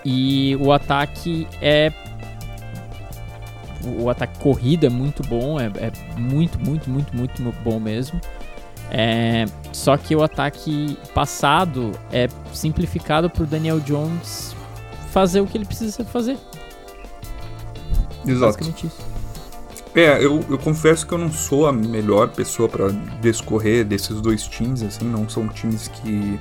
e 0.06 0.56
o 0.56 0.72
ataque 0.72 1.46
é. 1.62 1.92
O 4.00 4.10
ataque 4.10 4.40
corrida 4.40 4.88
é 4.88 4.90
muito 4.90 5.22
bom, 5.24 5.60
é, 5.60 5.66
é 5.66 5.92
muito, 6.18 6.58
muito, 6.58 6.90
muito, 6.90 7.14
muito 7.14 7.42
bom 7.62 7.78
mesmo. 7.78 8.22
É, 8.90 9.44
Só 9.74 9.98
que 9.98 10.16
o 10.16 10.24
ataque 10.24 10.98
passado 11.14 11.92
é 12.10 12.30
simplificado 12.54 13.30
pro 13.30 13.46
Daniel 13.46 13.82
Jones 13.82 14.56
fazer 15.12 15.42
o 15.42 15.46
que 15.46 15.58
ele 15.58 15.66
precisa 15.66 16.06
fazer. 16.06 16.38
Exato. 18.26 18.46
Basicamente 18.46 18.88
isso. 18.88 19.07
É, 19.98 20.24
eu, 20.24 20.46
eu 20.48 20.60
confesso 20.60 21.08
que 21.08 21.14
eu 21.14 21.18
não 21.18 21.32
sou 21.32 21.66
a 21.66 21.72
melhor 21.72 22.30
pessoa 22.30 22.70
para 22.70 22.90
discorrer 23.20 23.84
desses 23.84 24.22
dois 24.22 24.44
times, 24.44 24.84
assim, 24.84 25.06
não 25.06 25.28
são 25.28 25.48
times 25.48 25.88
que 25.88 26.40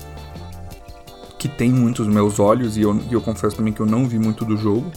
que 1.38 1.48
tem 1.48 1.70
muitos 1.70 2.06
meus 2.06 2.38
olhos 2.38 2.76
e 2.76 2.82
eu, 2.82 2.98
e 3.10 3.12
eu 3.12 3.20
confesso 3.20 3.56
também 3.56 3.72
que 3.72 3.80
eu 3.80 3.86
não 3.86 4.06
vi 4.06 4.18
muito 4.18 4.44
do 4.44 4.56
jogo. 4.56 4.90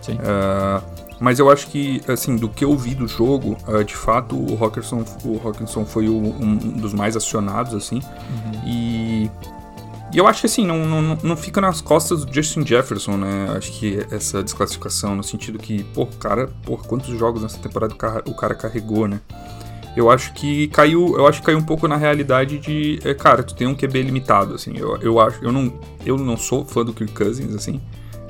Sim. 0.00 0.14
Uh, 0.14 0.82
mas 1.18 1.38
eu 1.38 1.50
acho 1.50 1.68
que, 1.68 2.02
assim, 2.06 2.36
do 2.36 2.48
que 2.48 2.64
eu 2.64 2.76
vi 2.76 2.94
do 2.94 3.08
jogo, 3.08 3.56
uh, 3.66 3.82
de 3.82 3.96
fato 3.96 4.36
o 4.36 4.62
Hawkinson, 4.62 5.04
o 5.24 5.40
Hawkinson 5.42 5.84
foi 5.84 6.08
o, 6.08 6.16
um 6.16 6.56
dos 6.56 6.92
mais 6.92 7.16
acionados, 7.16 7.74
assim. 7.74 7.96
Uhum. 7.96 8.62
E, 8.66 9.30
e 10.16 10.18
eu 10.18 10.26
acho 10.26 10.40
que, 10.40 10.46
assim, 10.46 10.66
não, 10.66 10.86
não, 10.86 11.18
não 11.22 11.36
fica 11.36 11.60
nas 11.60 11.82
costas 11.82 12.24
do 12.24 12.32
Justin 12.32 12.66
Jefferson, 12.66 13.18
né? 13.18 13.54
Acho 13.54 13.70
que 13.70 13.98
essa 14.10 14.42
desclassificação, 14.42 15.14
no 15.14 15.22
sentido 15.22 15.58
que, 15.58 15.84
pô, 15.84 16.06
cara, 16.06 16.48
pô, 16.64 16.78
quantos 16.78 17.18
jogos 17.18 17.42
nessa 17.42 17.58
temporada 17.58 17.94
o 18.24 18.34
cara, 18.34 18.54
carregou, 18.54 19.06
né? 19.06 19.20
Eu 19.94 20.10
acho 20.10 20.32
que 20.32 20.68
caiu, 20.68 21.18
eu 21.18 21.26
acho 21.26 21.40
que 21.40 21.44
caiu 21.44 21.58
um 21.58 21.62
pouco 21.62 21.86
na 21.86 21.98
realidade 21.98 22.58
de, 22.58 22.98
é, 23.04 23.12
cara, 23.12 23.42
tu 23.42 23.54
tem 23.54 23.66
um 23.66 23.74
QB 23.74 24.04
limitado, 24.04 24.54
assim. 24.54 24.72
Eu, 24.74 24.96
eu 25.02 25.20
acho, 25.20 25.44
eu 25.44 25.52
não, 25.52 25.78
eu 26.02 26.16
não 26.16 26.38
sou 26.38 26.64
fã 26.64 26.82
do 26.82 26.94
Kirk 26.94 27.12
Cousins, 27.12 27.54
assim. 27.54 27.78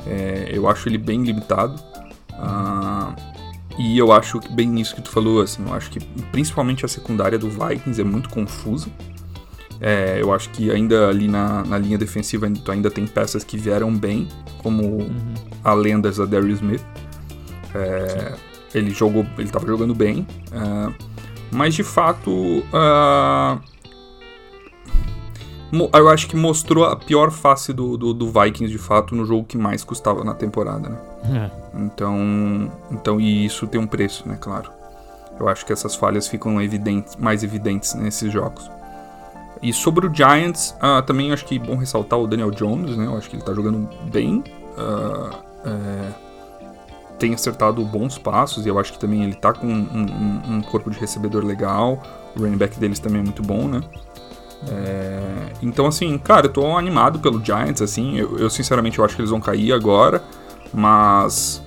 É, 0.08 0.50
eu 0.52 0.68
acho 0.68 0.88
ele 0.88 0.98
bem 0.98 1.22
limitado. 1.22 1.80
Uh, 2.32 3.14
e 3.78 3.96
eu 3.96 4.10
acho 4.10 4.40
bem 4.50 4.66
nisso 4.66 4.92
que 4.92 5.02
tu 5.02 5.10
falou, 5.10 5.40
assim, 5.40 5.64
eu 5.64 5.72
acho 5.72 5.88
que 5.90 6.00
principalmente 6.32 6.84
a 6.84 6.88
secundária 6.88 7.38
do 7.38 7.48
Vikings 7.48 8.00
é 8.00 8.04
muito 8.04 8.28
confusa. 8.28 8.88
É, 9.80 10.18
eu 10.20 10.32
acho 10.32 10.48
que 10.50 10.70
ainda 10.70 11.08
ali 11.08 11.28
na, 11.28 11.62
na 11.64 11.76
linha 11.78 11.98
defensiva 11.98 12.48
tu 12.64 12.70
ainda 12.72 12.90
tem 12.90 13.06
peças 13.06 13.44
que 13.44 13.58
vieram 13.58 13.94
bem, 13.94 14.26
como 14.62 14.82
Uhum. 14.84 15.34
a 15.62 15.74
lenda 15.74 16.10
Zadarius 16.10 16.60
Smith. 16.60 16.84
É, 17.74 18.32
ele 18.74 18.90
jogou, 18.90 19.24
ele 19.36 19.44
estava 19.48 19.66
jogando 19.66 19.94
bem, 19.94 20.26
é, 20.52 20.92
mas 21.52 21.74
de 21.74 21.82
fato 21.82 22.64
mo- 25.72 25.90
eu 25.92 26.08
acho 26.08 26.28
que 26.28 26.36
mostrou 26.36 26.84
a 26.84 26.96
pior 26.96 27.30
face 27.30 27.72
do, 27.72 27.96
do, 27.96 28.14
do 28.14 28.26
Vikings 28.30 28.70
de 28.72 28.78
fato 28.78 29.14
no 29.14 29.24
jogo 29.24 29.44
que 29.44 29.56
mais 29.58 29.84
custava 29.84 30.24
na 30.24 30.34
temporada, 30.34 30.88
né? 30.88 30.98
É. 31.24 31.78
Então, 31.78 32.72
então 32.90 33.20
e 33.20 33.44
isso 33.44 33.66
tem 33.66 33.80
um 33.80 33.86
preço, 33.86 34.26
né? 34.28 34.36
Claro. 34.40 34.70
Eu 35.38 35.48
acho 35.48 35.66
que 35.66 35.72
essas 35.72 35.94
falhas 35.94 36.26
ficam 36.28 36.60
evidentes, 36.62 37.16
mais 37.16 37.42
evidentes 37.42 37.94
nesses 37.94 38.32
jogos. 38.32 38.70
E 39.62 39.72
sobre 39.72 40.06
o 40.06 40.14
Giants, 40.14 40.74
ah, 40.80 41.02
também 41.02 41.32
acho 41.32 41.44
que 41.44 41.56
é 41.56 41.58
bom 41.58 41.76
ressaltar 41.76 42.18
o 42.18 42.26
Daniel 42.26 42.50
Jones, 42.50 42.96
né? 42.96 43.06
Eu 43.06 43.16
acho 43.16 43.28
que 43.30 43.36
ele 43.36 43.42
tá 43.42 43.52
jogando 43.54 43.88
bem. 44.10 44.42
ah, 44.78 45.30
é, 45.64 46.26
tem 47.18 47.32
acertado 47.32 47.82
bons 47.82 48.18
passos 48.18 48.66
e 48.66 48.68
eu 48.68 48.78
acho 48.78 48.92
que 48.92 48.98
também 48.98 49.24
ele 49.24 49.34
tá 49.34 49.50
com 49.52 49.66
um, 49.66 49.72
um- 50.50 50.56
um 50.56 50.62
corpo 50.62 50.90
de 50.90 50.98
recebedor 50.98 51.42
legal. 51.44 52.02
O 52.36 52.40
running 52.40 52.58
back 52.58 52.78
deles 52.78 52.98
também 52.98 53.20
é 53.20 53.24
muito 53.24 53.42
bom, 53.42 53.66
né? 53.66 53.80
É, 54.68 55.20
então, 55.62 55.86
assim, 55.86 56.18
cara, 56.18 56.46
eu 56.46 56.52
tô 56.52 56.76
animado 56.76 57.18
pelo 57.18 57.42
Giants, 57.44 57.80
assim. 57.80 58.18
Eu, 58.18 58.38
eu, 58.38 58.50
sinceramente 58.50 58.98
eu 58.98 59.04
acho 59.04 59.14
que 59.16 59.22
eles 59.22 59.30
vão 59.30 59.40
cair 59.40 59.72
agora, 59.72 60.22
mas. 60.74 61.62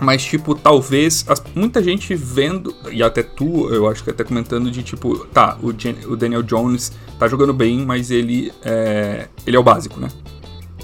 Mas, 0.00 0.24
tipo, 0.24 0.54
talvez. 0.54 1.24
as- 1.28 1.42
muita 1.54 1.82
gente 1.82 2.14
vendo, 2.14 2.74
e 2.90 3.02
até 3.02 3.22
tu, 3.22 3.68
eu 3.72 3.86
acho 3.88 4.02
que 4.02 4.10
até 4.10 4.24
comentando 4.24 4.70
de 4.70 4.82
tipo, 4.82 5.26
tá, 5.26 5.58
o, 5.62 5.72
Jen- 5.72 6.06
o 6.06 6.16
Daniel 6.16 6.42
Jones 6.42 6.90
tá 7.18 7.28
jogando 7.28 7.52
bem, 7.52 7.84
mas 7.84 8.10
ele 8.10 8.52
é. 8.62 9.28
Ele 9.46 9.56
é 9.56 9.60
o 9.60 9.62
básico, 9.62 10.00
né? 10.00 10.08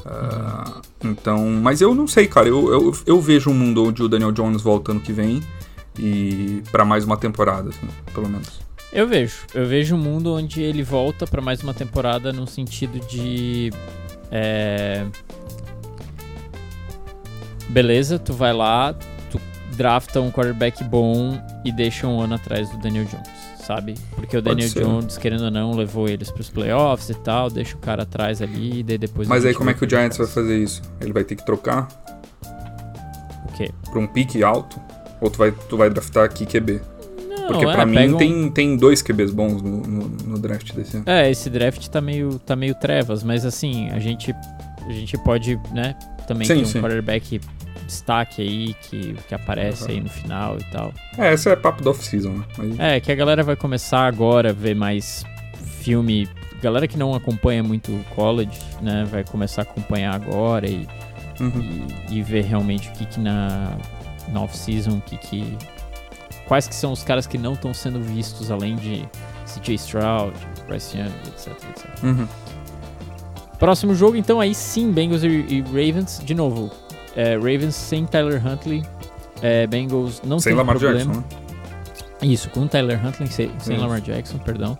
Ah, 0.04 0.80
então, 1.02 1.46
mas 1.48 1.80
eu 1.80 1.94
não 1.94 2.06
sei, 2.06 2.26
cara. 2.26 2.48
Eu, 2.48 2.70
eu, 2.72 2.96
eu 3.06 3.20
vejo 3.20 3.50
um 3.50 3.54
mundo 3.54 3.84
onde 3.84 4.02
o 4.02 4.08
Daniel 4.08 4.32
Jones 4.32 4.62
volta 4.62 4.92
ano 4.92 5.00
que 5.00 5.12
vem 5.12 5.42
e 5.98 6.62
para 6.70 6.84
mais 6.84 7.04
uma 7.04 7.16
temporada, 7.16 7.70
assim, 7.70 7.88
pelo 8.14 8.28
menos. 8.28 8.60
Eu 8.92 9.08
vejo. 9.08 9.38
Eu 9.54 9.66
vejo 9.66 9.94
um 9.96 9.98
mundo 9.98 10.32
onde 10.34 10.62
ele 10.62 10.82
volta 10.82 11.26
pra 11.26 11.42
mais 11.42 11.62
uma 11.62 11.74
temporada 11.74 12.32
no 12.32 12.46
sentido 12.46 13.00
de. 13.06 13.72
é, 14.30 15.04
Beleza, 17.68 18.18
tu 18.18 18.32
vai 18.32 18.52
lá, 18.52 18.94
tu 19.30 19.40
drafta 19.76 20.20
um 20.20 20.30
quarterback 20.30 20.82
bom 20.84 21.40
e 21.64 21.72
deixa 21.72 22.06
um 22.06 22.20
ano 22.20 22.34
atrás 22.36 22.70
do 22.70 22.78
Daniel 22.78 23.04
Jones, 23.06 23.28
sabe? 23.58 23.94
Porque 24.14 24.36
o 24.36 24.42
Pode 24.42 24.54
Daniel 24.54 24.68
ser. 24.70 24.84
Jones, 24.84 25.18
querendo 25.18 25.44
ou 25.44 25.50
não, 25.50 25.72
levou 25.74 26.08
eles 26.08 26.30
pros 26.30 26.48
playoffs 26.48 27.10
e 27.10 27.14
tal, 27.14 27.50
deixa 27.50 27.76
o 27.76 27.78
cara 27.80 28.04
atrás 28.04 28.40
ali 28.40 28.80
e 28.80 28.82
daí 28.82 28.98
depois. 28.98 29.26
Mas 29.28 29.44
aí 29.44 29.52
como 29.54 29.70
é 29.70 29.74
que 29.74 29.84
o 29.84 29.88
Giants 29.90 30.16
vai 30.16 30.26
faz. 30.26 30.34
fazer 30.34 30.56
isso? 30.58 30.80
Ele 31.00 31.12
vai 31.12 31.24
ter 31.24 31.34
que 31.36 31.44
trocar 31.44 31.88
O 33.48 33.52
quê? 33.56 33.70
pra 33.90 33.98
um 34.00 34.06
pique 34.06 34.42
alto? 34.42 34.80
Ou 35.20 35.30
tu 35.30 35.38
vai, 35.38 35.50
tu 35.50 35.76
vai 35.76 35.88
draftar 35.90 36.24
aqui 36.24 36.44
QB? 36.46 36.80
Não, 37.28 37.46
Porque 37.48 37.64
é, 37.64 37.72
pra 37.72 37.86
mim 37.86 37.94
pega 37.96 38.14
um- 38.14 38.18
tem, 38.18 38.50
tem 38.50 38.76
dois 38.76 39.02
QBs 39.02 39.30
bons 39.32 39.62
no, 39.62 39.78
no, 39.82 40.08
no 40.08 40.38
draft 40.38 40.72
desse 40.72 40.96
ano. 40.96 41.04
É, 41.08 41.30
esse 41.30 41.48
draft 41.48 41.86
tá 41.88 42.00
meio, 42.00 42.38
tá 42.38 42.54
meio 42.56 42.74
trevas, 42.74 43.22
mas 43.22 43.44
assim, 43.46 43.88
a 43.90 43.98
gente, 43.98 44.34
a 44.86 44.92
gente 44.92 45.16
pode, 45.18 45.56
né, 45.72 45.94
também 46.26 46.46
Sim, 46.46 46.56
ter 46.56 46.62
um 46.62 46.66
sim. 46.66 46.80
quarterback 46.80 47.40
destaque 47.86 48.42
aí, 48.42 48.74
que, 48.82 49.14
que 49.28 49.34
aparece 49.34 49.84
Aham. 49.84 49.92
aí 49.92 50.00
no 50.00 50.08
final 50.08 50.58
e 50.58 50.64
tal. 50.64 50.92
É, 51.16 51.32
esse 51.32 51.48
é 51.48 51.56
papo 51.56 51.82
da 51.82 51.90
off-season, 51.90 52.30
né? 52.32 52.44
Mas- 52.58 52.78
É, 52.78 53.00
que 53.00 53.10
a 53.10 53.14
galera 53.14 53.42
vai 53.42 53.56
começar 53.56 54.06
agora 54.06 54.50
a 54.50 54.52
ver 54.52 54.74
mais 54.74 55.24
filme. 55.80 56.28
Galera 56.62 56.86
que 56.88 56.98
não 56.98 57.14
acompanha 57.14 57.62
muito 57.62 57.92
o 57.92 58.02
college, 58.14 58.58
né, 58.82 59.04
vai 59.10 59.22
começar 59.24 59.62
a 59.62 59.64
acompanhar 59.64 60.14
agora 60.14 60.66
e, 60.68 60.86
Uhum. 61.38 61.86
e, 62.10 62.16
e 62.18 62.22
ver 62.22 62.44
realmente 62.44 62.88
o 62.88 62.92
que 62.92 63.04
que 63.06 63.20
na, 63.20 63.76
na 64.28 64.40
off-season, 64.42 64.96
o 64.98 65.00
que 65.02 65.16
que... 65.18 65.56
Quais 66.46 66.66
que 66.68 66.74
são 66.74 66.92
os 66.92 67.02
caras 67.02 67.26
que 67.26 67.36
não 67.36 67.52
estão 67.54 67.74
sendo 67.74 68.00
vistos, 68.00 68.50
além 68.50 68.76
de 68.76 69.04
CJ 69.44 69.74
Stroud, 69.74 70.32
Bryce 70.66 70.96
Young, 70.96 71.10
etc, 71.28 71.48
etc. 71.70 72.02
Uhum. 72.04 72.26
Próximo 73.58 73.94
jogo, 73.94 74.16
então, 74.16 74.40
aí 74.40 74.54
sim, 74.54 74.92
Bengals 74.92 75.22
e, 75.24 75.28
e 75.28 75.60
Ravens. 75.62 76.20
De 76.24 76.34
novo, 76.34 76.70
é, 77.16 77.34
Ravens 77.34 77.74
sem 77.74 78.04
Tyler 78.06 78.40
Huntley. 78.46 78.84
É, 79.42 79.66
Bengals 79.66 80.22
não 80.24 80.38
Sem 80.38 80.50
tem 80.52 80.58
Lamar 80.58 80.78
problema. 80.78 81.12
Jackson, 81.14 81.20
né? 81.20 81.42
Isso, 82.22 82.48
com 82.50 82.66
Tyler 82.66 83.04
Huntley, 83.04 83.28
sem, 83.28 83.50
sem. 83.58 83.76
Lamar 83.76 84.00
Jackson, 84.00 84.38
perdão. 84.38 84.78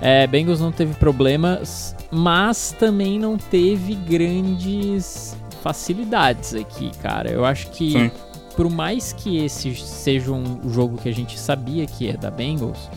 É, 0.00 0.26
Bengals 0.26 0.60
não 0.60 0.72
teve 0.72 0.94
problemas, 0.94 1.94
mas 2.10 2.74
também 2.78 3.18
não 3.18 3.38
teve 3.38 3.94
grandes 3.94 5.36
facilidades 5.62 6.54
aqui, 6.54 6.90
cara. 7.02 7.30
Eu 7.30 7.44
acho 7.44 7.70
que, 7.70 7.92
Sim. 7.92 8.10
por 8.56 8.68
mais 8.70 9.12
que 9.12 9.38
esse 9.44 9.74
seja 9.76 10.32
um 10.32 10.68
jogo 10.70 10.98
que 10.98 11.08
a 11.08 11.14
gente 11.14 11.38
sabia 11.38 11.86
que 11.86 12.08
é 12.10 12.16
da 12.16 12.30
Bengals, 12.30 12.90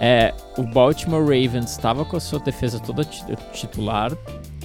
é, 0.00 0.32
o 0.56 0.62
Baltimore 0.62 1.20
Ravens 1.22 1.70
estava 1.72 2.04
com 2.04 2.16
a 2.16 2.20
sua 2.20 2.38
defesa 2.40 2.80
toda 2.80 3.04
ti- 3.04 3.24
titular. 3.52 4.12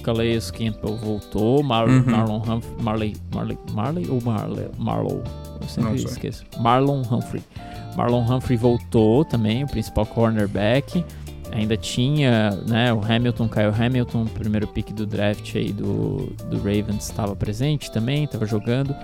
Calais 0.04 0.50
Campbell 0.50 0.96
voltou, 0.96 1.62
Mar 1.62 1.88
Uhum. 1.88 2.04
Marlon 2.06 2.36
Humphrey, 2.38 2.74
Marley, 2.82 3.16
Marley, 3.34 3.58
Marley 3.72 4.10
ou 4.10 4.20
Marley, 4.22 4.68
Marlow? 4.78 5.22
Eu 5.60 5.68
sempre 5.68 5.94
esqueço. 6.04 6.44
Marlon 6.60 7.02
Humphrey. 7.10 7.42
Marlon 7.96 8.22
Humphrey 8.22 8.56
voltou 8.58 9.24
também, 9.24 9.64
o 9.64 9.66
principal 9.66 10.04
cornerback. 10.06 11.04
Ainda 11.52 11.76
tinha, 11.76 12.50
né, 12.66 12.92
o 12.92 13.00
Hamilton, 13.04 13.48
Kyle 13.48 13.72
Hamilton, 13.86 14.24
primeiro 14.26 14.66
pick 14.66 14.90
do 14.92 15.06
draft 15.06 15.54
aí 15.54 15.72
do, 15.72 16.32
do 16.50 16.56
Ravens, 16.56 17.04
estava 17.04 17.36
presente 17.36 17.90
também, 17.92 18.24
estava 18.24 18.44
jogando. 18.44 18.94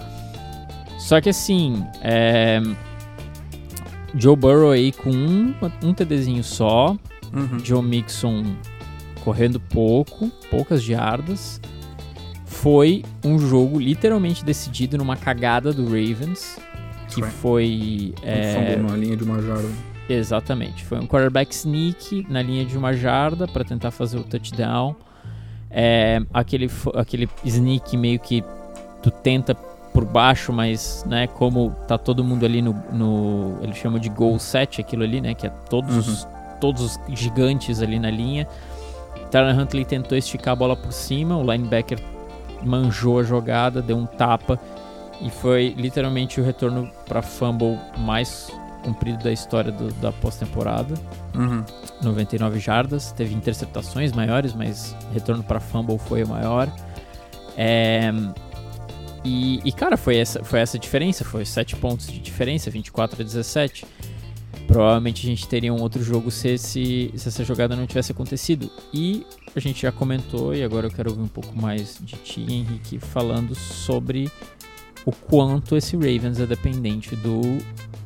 Só 0.98 1.20
que 1.20 1.28
assim, 1.28 1.82
é, 2.02 2.60
Joe 4.16 4.34
Burrow 4.36 4.72
aí 4.72 4.90
com 4.92 5.10
um, 5.10 5.54
um 5.82 5.94
TDzinho 5.94 6.42
só, 6.44 6.96
Uhum. 7.32 7.60
Joe 7.64 7.80
Mixon 7.80 8.42
correndo 9.24 9.60
pouco, 9.60 10.30
poucas 10.50 10.82
jardas. 10.82 11.60
Foi 12.44 13.04
um 13.24 13.38
jogo 13.38 13.78
literalmente 13.78 14.44
decidido 14.44 14.98
numa 14.98 15.16
cagada 15.16 15.72
do 15.72 15.84
Ravens, 15.84 16.58
que 17.08 17.22
Foi. 17.22 17.30
foi... 17.30 18.14
é, 18.22 18.76
na 18.76 18.96
linha 18.96 19.16
de 19.16 19.24
uma 19.24 19.40
jarda. 19.40 19.68
Exatamente. 20.08 20.84
Foi 20.84 20.98
um 20.98 21.06
quarterback 21.06 21.54
sneak 21.54 22.26
na 22.28 22.42
linha 22.42 22.64
de 22.64 22.76
uma 22.76 22.92
jarda 22.92 23.46
para 23.46 23.64
tentar 23.64 23.90
fazer 23.90 24.18
o 24.18 24.24
touchdown. 24.24 24.96
É, 25.70 26.20
aquele, 26.34 26.68
aquele 26.94 27.28
sneak 27.44 27.96
meio 27.96 28.18
que 28.18 28.42
tu 29.02 29.10
tenta 29.10 29.54
por 29.54 30.04
baixo, 30.04 30.52
mas 30.52 31.04
né, 31.06 31.26
como 31.26 31.70
tá 31.86 31.96
todo 31.96 32.24
mundo 32.24 32.44
ali 32.44 32.60
no, 32.60 32.72
no 32.92 33.58
eles 33.62 33.76
chamam 33.76 33.98
de 33.98 34.08
goal 34.08 34.38
set 34.38 34.80
aquilo 34.80 35.02
ali, 35.02 35.20
né, 35.20 35.34
que 35.34 35.46
é 35.46 35.50
todos 35.50 36.08
os, 36.08 36.28
todos 36.60 36.98
os 37.08 37.18
gigantes 37.18 37.80
ali 37.80 37.98
na 37.98 38.10
linha. 38.10 38.46
Tyler 39.30 39.58
Huntley 39.58 39.84
tentou 39.84 40.16
esticar 40.16 40.52
a 40.52 40.56
bola 40.56 40.76
por 40.76 40.92
cima, 40.92 41.36
o 41.36 41.42
linebacker 41.42 41.98
manjou 42.62 43.20
a 43.20 43.22
jogada, 43.22 43.80
deu 43.80 43.96
um 43.96 44.06
tapa 44.06 44.58
e 45.20 45.30
foi 45.30 45.74
literalmente 45.76 46.40
o 46.40 46.44
retorno 46.44 46.90
para 47.06 47.22
fumble 47.22 47.78
mais 47.98 48.50
comprido 48.82 49.22
da 49.22 49.32
história 49.32 49.70
do, 49.70 49.92
da 49.94 50.10
pós-temporada. 50.10 50.94
Uhum. 51.34 51.64
99 52.02 52.58
jardas, 52.58 53.12
teve 53.12 53.34
interceptações 53.34 54.12
maiores, 54.12 54.54
mas 54.54 54.96
retorno 55.12 55.42
para 55.42 55.60
fumble 55.60 55.98
foi 55.98 56.24
o 56.24 56.28
maior. 56.28 56.72
É, 57.56 58.10
e, 59.24 59.60
e, 59.64 59.72
cara, 59.72 59.96
foi 59.96 60.16
essa, 60.16 60.42
foi 60.42 60.60
essa 60.60 60.78
diferença, 60.78 61.24
foi 61.24 61.44
7 61.44 61.76
pontos 61.76 62.06
de 62.06 62.18
diferença, 62.18 62.70
24 62.70 63.20
a 63.20 63.24
17. 63.24 63.84
Provavelmente 64.66 65.26
a 65.26 65.30
gente 65.30 65.48
teria 65.48 65.72
um 65.72 65.80
outro 65.80 66.02
jogo 66.02 66.30
se, 66.30 66.48
esse, 66.48 67.12
se 67.14 67.28
essa 67.28 67.44
jogada 67.44 67.74
não 67.74 67.86
tivesse 67.86 68.12
acontecido. 68.12 68.70
E 68.92 69.26
a 69.54 69.60
gente 69.60 69.82
já 69.82 69.90
comentou, 69.90 70.54
e 70.54 70.62
agora 70.62 70.86
eu 70.86 70.90
quero 70.90 71.10
ouvir 71.10 71.22
um 71.22 71.28
pouco 71.28 71.58
mais 71.58 71.98
de 72.00 72.16
ti, 72.16 72.40
Henrique, 72.48 72.98
falando 72.98 73.54
sobre 73.54 74.30
o 75.04 75.12
quanto 75.12 75.76
esse 75.76 75.96
Ravens 75.96 76.38
é 76.38 76.46
dependente 76.46 77.16
do 77.16 77.40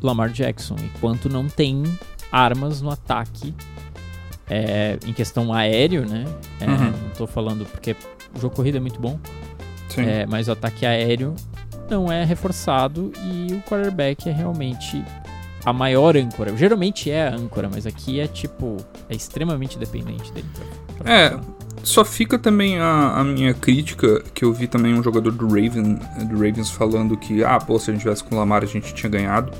Lamar 0.01 0.31
Jackson 0.31 0.77
e 0.77 0.89
quanto 1.01 1.29
não 1.29 1.49
tem 1.49 1.83
armas 2.31 2.81
no 2.81 2.91
ataque 2.91 3.55
é, 4.49 4.99
em 5.07 5.13
questão 5.13 5.53
aéreo, 5.53 6.09
né? 6.09 6.25
É, 6.61 6.67
uhum. 6.67 6.91
Não 6.91 7.11
tô 7.17 7.27
falando 7.27 7.65
porque 7.67 7.97
o 8.35 8.41
jogo 8.41 8.55
corrido 8.55 8.77
é 8.77 8.81
muito 8.81 9.01
bom, 9.01 9.19
é, 9.97 10.27
mas 10.27 10.49
o 10.49 10.53
ataque 10.53 10.85
aéreo 10.85 11.35
não 11.89 12.11
é 12.11 12.25
reforçado 12.25 13.13
e 13.23 13.53
o 13.55 13.61
quarterback 13.63 14.29
é 14.29 14.33
realmente 14.33 15.03
a 15.65 15.73
maior 15.73 16.17
âncora. 16.17 16.57
Geralmente 16.57 17.11
é 17.11 17.29
a 17.29 17.35
âncora, 17.35 17.69
mas 17.73 17.87
aqui 17.87 18.21
é 18.21 18.27
tipo, 18.27 18.77
é 19.09 19.15
extremamente 19.15 19.79
dependente 19.79 20.33
dele. 20.33 20.47
Pra, 20.97 21.05
pra 21.05 21.13
é, 21.13 21.41
só 21.83 22.05
fica 22.05 22.39
também 22.39 22.79
a, 22.79 23.15
a, 23.17 23.25
minha 23.25 23.55
crítica, 23.55 24.23
que 24.35 24.45
eu 24.45 24.53
vi 24.53 24.67
também 24.67 24.95
um 24.95 25.03
jogador 25.03 25.31
do, 25.31 25.47
Raven, 25.47 25.99
do 26.27 26.35
Ravens 26.35 26.71
falando 26.71 27.17
que, 27.17 27.45
ah, 27.45 27.59
pô, 27.59 27.79
se 27.79 27.91
a 27.91 27.93
gente 27.93 28.03
tivesse 28.03 28.25
com 28.25 28.35
o 28.35 28.39
Lamar 28.39 28.63
a 28.63 28.67
gente 28.67 28.95
tinha 28.95 29.11
ganhado. 29.11 29.53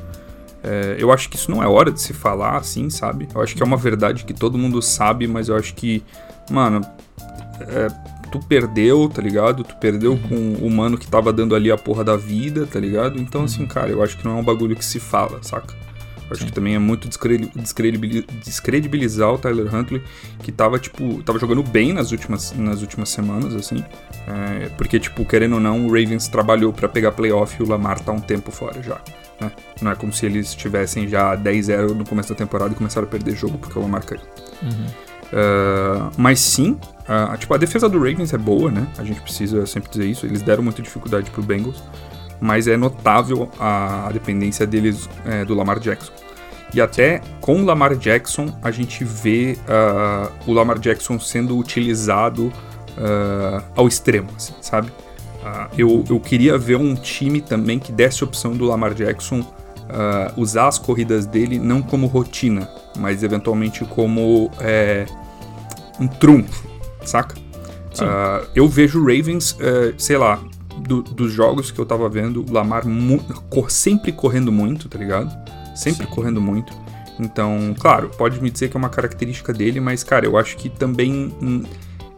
É, 0.63 0.97
eu 0.99 1.13
acho 1.13 1.29
que 1.29 1.37
isso 1.37 1.51
não 1.51 1.63
é 1.63 1.69
hora 1.69 1.93
de 1.93 2.01
se 2.01 2.15
falar 2.15 2.57
assim, 2.57 2.89
sabe? 2.89 3.29
Eu 3.35 3.43
acho 3.43 3.55
que 3.55 3.63
é 3.63 3.67
uma 3.67 3.77
verdade 3.77 4.25
que 4.25 4.33
todo 4.33 4.57
mundo 4.57 4.81
sabe, 4.81 5.27
mas 5.27 5.49
eu 5.51 5.57
acho 5.57 5.75
que, 5.75 6.03
mano, 6.51 6.81
é, 7.61 7.89
tu 8.33 8.41
perdeu, 8.41 9.07
tá 9.11 9.21
ligado? 9.21 9.63
Tu 9.63 9.77
perdeu 9.77 10.13
uhum. 10.13 10.57
com 10.59 10.67
o 10.67 10.71
mano 10.71 10.97
que 10.97 11.07
tava 11.07 11.33
dando 11.35 11.55
ali 11.55 11.71
a 11.71 11.77
porra 11.77 12.03
da 12.03 12.17
vida, 12.17 12.67
tá 12.67 12.81
ligado? 12.81 13.21
Então, 13.21 13.43
uhum. 13.43 13.45
assim, 13.45 13.67
cara, 13.67 13.91
eu 13.91 14.03
acho 14.03 14.17
que 14.17 14.25
não 14.25 14.39
é 14.39 14.41
um 14.41 14.45
bagulho 14.45 14.75
que 14.75 14.85
se 14.85 14.99
fala, 14.99 15.43
saca? 15.43 15.84
Acho 16.31 16.41
Sim. 16.41 16.47
que 16.47 16.53
também 16.53 16.75
é 16.75 16.79
muito 16.79 17.09
descredibilizar 18.43 19.33
o 19.33 19.39
Tyler 19.39 19.75
Huntley, 19.75 20.03
que 20.43 20.51
tava, 20.51 20.79
tipo, 20.79 21.23
tava 21.23 21.39
jogando 21.39 21.63
bem 21.63 21.93
nas 21.93 22.13
últimas, 22.13 22.53
nas 22.53 22.81
últimas 22.81 23.11
semanas, 23.11 23.55
assim. 23.55 23.85
É, 24.27 24.69
porque, 24.71 24.99
tipo, 24.99 25.25
querendo 25.25 25.55
ou 25.55 25.61
não, 25.61 25.87
o 25.87 25.89
Ravens 25.89 26.29
trabalhou 26.29 26.73
para 26.73 26.89
pegar 26.89 27.13
playoff 27.13 27.57
e 27.61 27.63
o 27.63 27.69
Lamar 27.69 28.01
tá 28.01 28.13
um 28.13 28.21
tempo 28.21 28.51
fora 28.51 28.83
já. 28.83 29.01
Né? 29.41 29.53
Não 29.83 29.91
é 29.93 29.95
como 29.95 30.13
se 30.13 30.25
eles 30.25 30.49
estivessem 30.49 31.07
já 31.09 31.37
10-0 31.37 31.91
no 31.91 32.07
começo 32.07 32.31
da 32.31 32.35
temporada 32.35 32.73
e 32.73 32.77
começaram 32.77 33.07
a 33.07 33.11
perder 33.11 33.37
jogo 33.37 33.59
porque 33.59 33.79
o 33.79 33.83
Lamar 33.83 34.05
caiu. 34.05 34.21
Uhum. 34.63 34.87
Uh, 35.25 36.11
mas 36.17 36.39
sim, 36.39 36.79
uh, 37.09 37.37
tipo, 37.37 37.53
a 37.53 37.57
defesa 37.57 37.89
do 37.89 37.99
Ravens 37.99 38.33
é 38.33 38.39
boa, 38.39 38.71
né? 38.71 38.87
A 38.97 39.05
gente 39.05 39.21
precisa 39.21 39.67
sempre 39.67 39.91
dizer 39.91 40.07
isso. 40.07 40.25
Eles 40.25 40.43
deram 40.43 40.63
muita 40.63 40.81
dificuldade 40.81 41.31
pro 41.31 41.43
Bengals, 41.43 41.83
mas 42.45 42.69
é 42.69 42.77
notável 42.77 43.49
a, 43.59 44.11
dependência 44.13 44.67
deles 44.67 45.09
é, 45.25 45.47
do 45.47 45.55
Lamar 45.55 45.79
Jackson. 45.79 46.13
E 46.75 46.81
até 46.81 47.23
com 47.41 47.63
o 47.63 47.65
Lamar 47.65 47.97
Jackson, 47.97 48.55
a 48.61 48.71
gente 48.71 49.05
vê 49.05 49.57
uh, 49.63 50.31
o 50.47 50.53
Lamar 50.53 50.79
Jackson 50.79 51.19
sendo 51.19 51.57
utilizado 51.57 52.53
ao 53.75 53.89
extremo, 53.89 54.29
assim, 54.37 54.53
sabe? 54.61 54.89
Uh, 55.45 55.69
eu, 55.77 56.05
eu 56.09 56.19
queria 56.19 56.57
ver 56.57 56.77
um 56.77 56.95
time 56.95 57.41
também 57.41 57.79
que 57.79 57.93
desse 57.93 58.23
a 58.23 58.27
opção 58.27 58.53
do 58.53 58.65
Lamar 58.65 58.95
Jackson 58.95 59.41
uh, 59.41 60.41
usar 60.41 60.69
as 60.69 60.79
corridas 60.79 61.27
dele 61.27 61.59
não 61.59 61.83
como 61.83 62.07
rotina, 62.07 62.69
mas 62.97 63.23
eventualmente 63.23 63.85
como 63.85 64.51
é, 64.59 65.05
um 66.01 66.09
trunfo, 66.09 66.67
saca? 67.05 67.37
Uh, 67.39 68.49
eu 68.55 68.67
vejo 68.67 69.01
Ravens, 69.01 69.57
sei 69.99 70.17
lá, 70.17 70.41
do, 70.79 71.03
dos 71.03 71.33
jogos 71.33 71.71
que 71.71 71.79
eu 71.79 71.87
tava 71.87 72.09
vendo, 72.09 72.45
o 72.49 72.53
Lamar 72.53 72.85
sempre 73.69 74.13
correndo 74.13 74.53
muito, 74.53 74.89
tá 74.89 74.99
ligado? 74.99 75.33
Sempre 75.75 76.07
Sim. 76.07 76.13
correndo 76.13 76.41
muito. 76.41 76.73
Então, 77.19 77.75
claro, 77.79 78.11
pode 78.17 78.41
me 78.43 78.51
dizer 78.51 78.69
que 78.69 78.77
é 78.77 78.79
uma 78.79 78.89
característica 78.89 79.53
dele, 79.53 79.81
mas, 79.81 80.03
cara, 80.03 80.27
eu 80.27 80.37
acho 80.37 80.57
que 80.57 80.69
também 80.69 81.33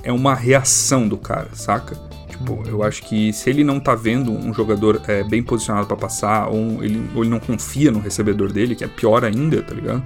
é 0.02 0.12
uma 0.12 0.34
reação 0.34 1.06
do 1.06 1.18
cara, 1.18 1.50
saca? 1.52 1.96
Tipo, 2.28 2.62
eu 2.66 2.82
acho 2.82 3.02
que 3.02 3.32
se 3.32 3.48
ele 3.48 3.64
não 3.64 3.80
tá 3.80 3.94
vendo 3.94 4.30
um 4.32 4.52
jogador 4.52 5.00
é, 5.06 5.22
bem 5.24 5.42
posicionado 5.42 5.86
para 5.86 5.96
passar, 5.96 6.48
ou 6.48 6.82
ele, 6.82 7.02
ou 7.14 7.22
ele 7.22 7.30
não 7.30 7.40
confia 7.40 7.90
no 7.90 7.98
recebedor 7.98 8.52
dele, 8.52 8.74
que 8.74 8.84
é 8.84 8.88
pior 8.88 9.24
ainda, 9.24 9.62
tá 9.62 9.74
ligado? 9.74 10.02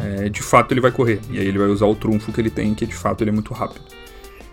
É, 0.00 0.28
de 0.28 0.42
fato 0.42 0.72
ele 0.72 0.80
vai 0.80 0.90
correr. 0.90 1.20
E 1.30 1.38
aí 1.38 1.46
ele 1.46 1.58
vai 1.58 1.68
usar 1.68 1.86
o 1.86 1.94
trunfo 1.94 2.32
que 2.32 2.40
ele 2.40 2.50
tem, 2.50 2.74
que 2.74 2.86
de 2.86 2.94
fato 2.94 3.22
ele 3.22 3.30
é 3.30 3.32
muito 3.32 3.52
rápido. 3.54 3.80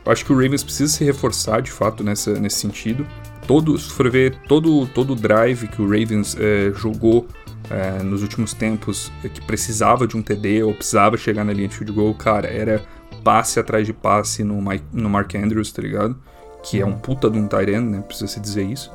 Eu 0.08 0.12
acho 0.13 0.26
que 0.26 0.32
o 0.32 0.36
Ravens 0.36 0.63
precisa 0.63 0.91
se 0.91 1.04
reforçar 1.04 1.62
de 1.62 1.70
fato 1.70 2.04
nessa, 2.04 2.39
nesse 2.39 2.60
sentido. 2.60 3.06
Todo, 3.46 3.78
se 3.78 3.91
for 3.91 4.10
ver 4.10 4.36
todo, 4.48 4.88
todo 4.88 5.13
o 5.13 5.15
drive 5.15 5.67
que 5.67 5.82
o 5.82 5.86
Ravens 5.86 6.36
é, 6.39 6.72
jogou 6.74 7.28
é, 7.70 8.02
nos 8.02 8.22
últimos 8.22 8.54
tempos, 8.54 9.12
é, 9.24 9.30
que 9.30 9.41
precisava 9.41 10.08
de 10.08 10.15
um 10.15 10.22
TD 10.22 10.63
ou 10.63 10.74
precisava 10.74 11.17
chegar 11.17 11.43
na 11.43 11.54
linha 11.54 11.67
de 11.67 11.76
field 11.76 11.91
goal, 11.91 12.13
cara, 12.13 12.48
era 12.48 12.82
passe 13.24 13.60
atrás 13.60 13.86
de 13.86 13.93
passe 13.93 14.43
no, 14.43 14.62
Mike, 14.62 14.86
no 14.93 15.10
Mark 15.10 15.36
Andrews, 15.36 15.72
tá 15.72 15.82
ligado? 15.82 16.17
que 16.63 16.82
é 16.82 16.86
um 16.86 16.93
puta 16.93 17.30
de 17.30 17.38
um 17.38 17.48
Tyrant, 17.48 17.86
né? 17.86 18.02
Precisa 18.02 18.28
se 18.28 18.39
dizer 18.39 18.63
isso. 18.63 18.91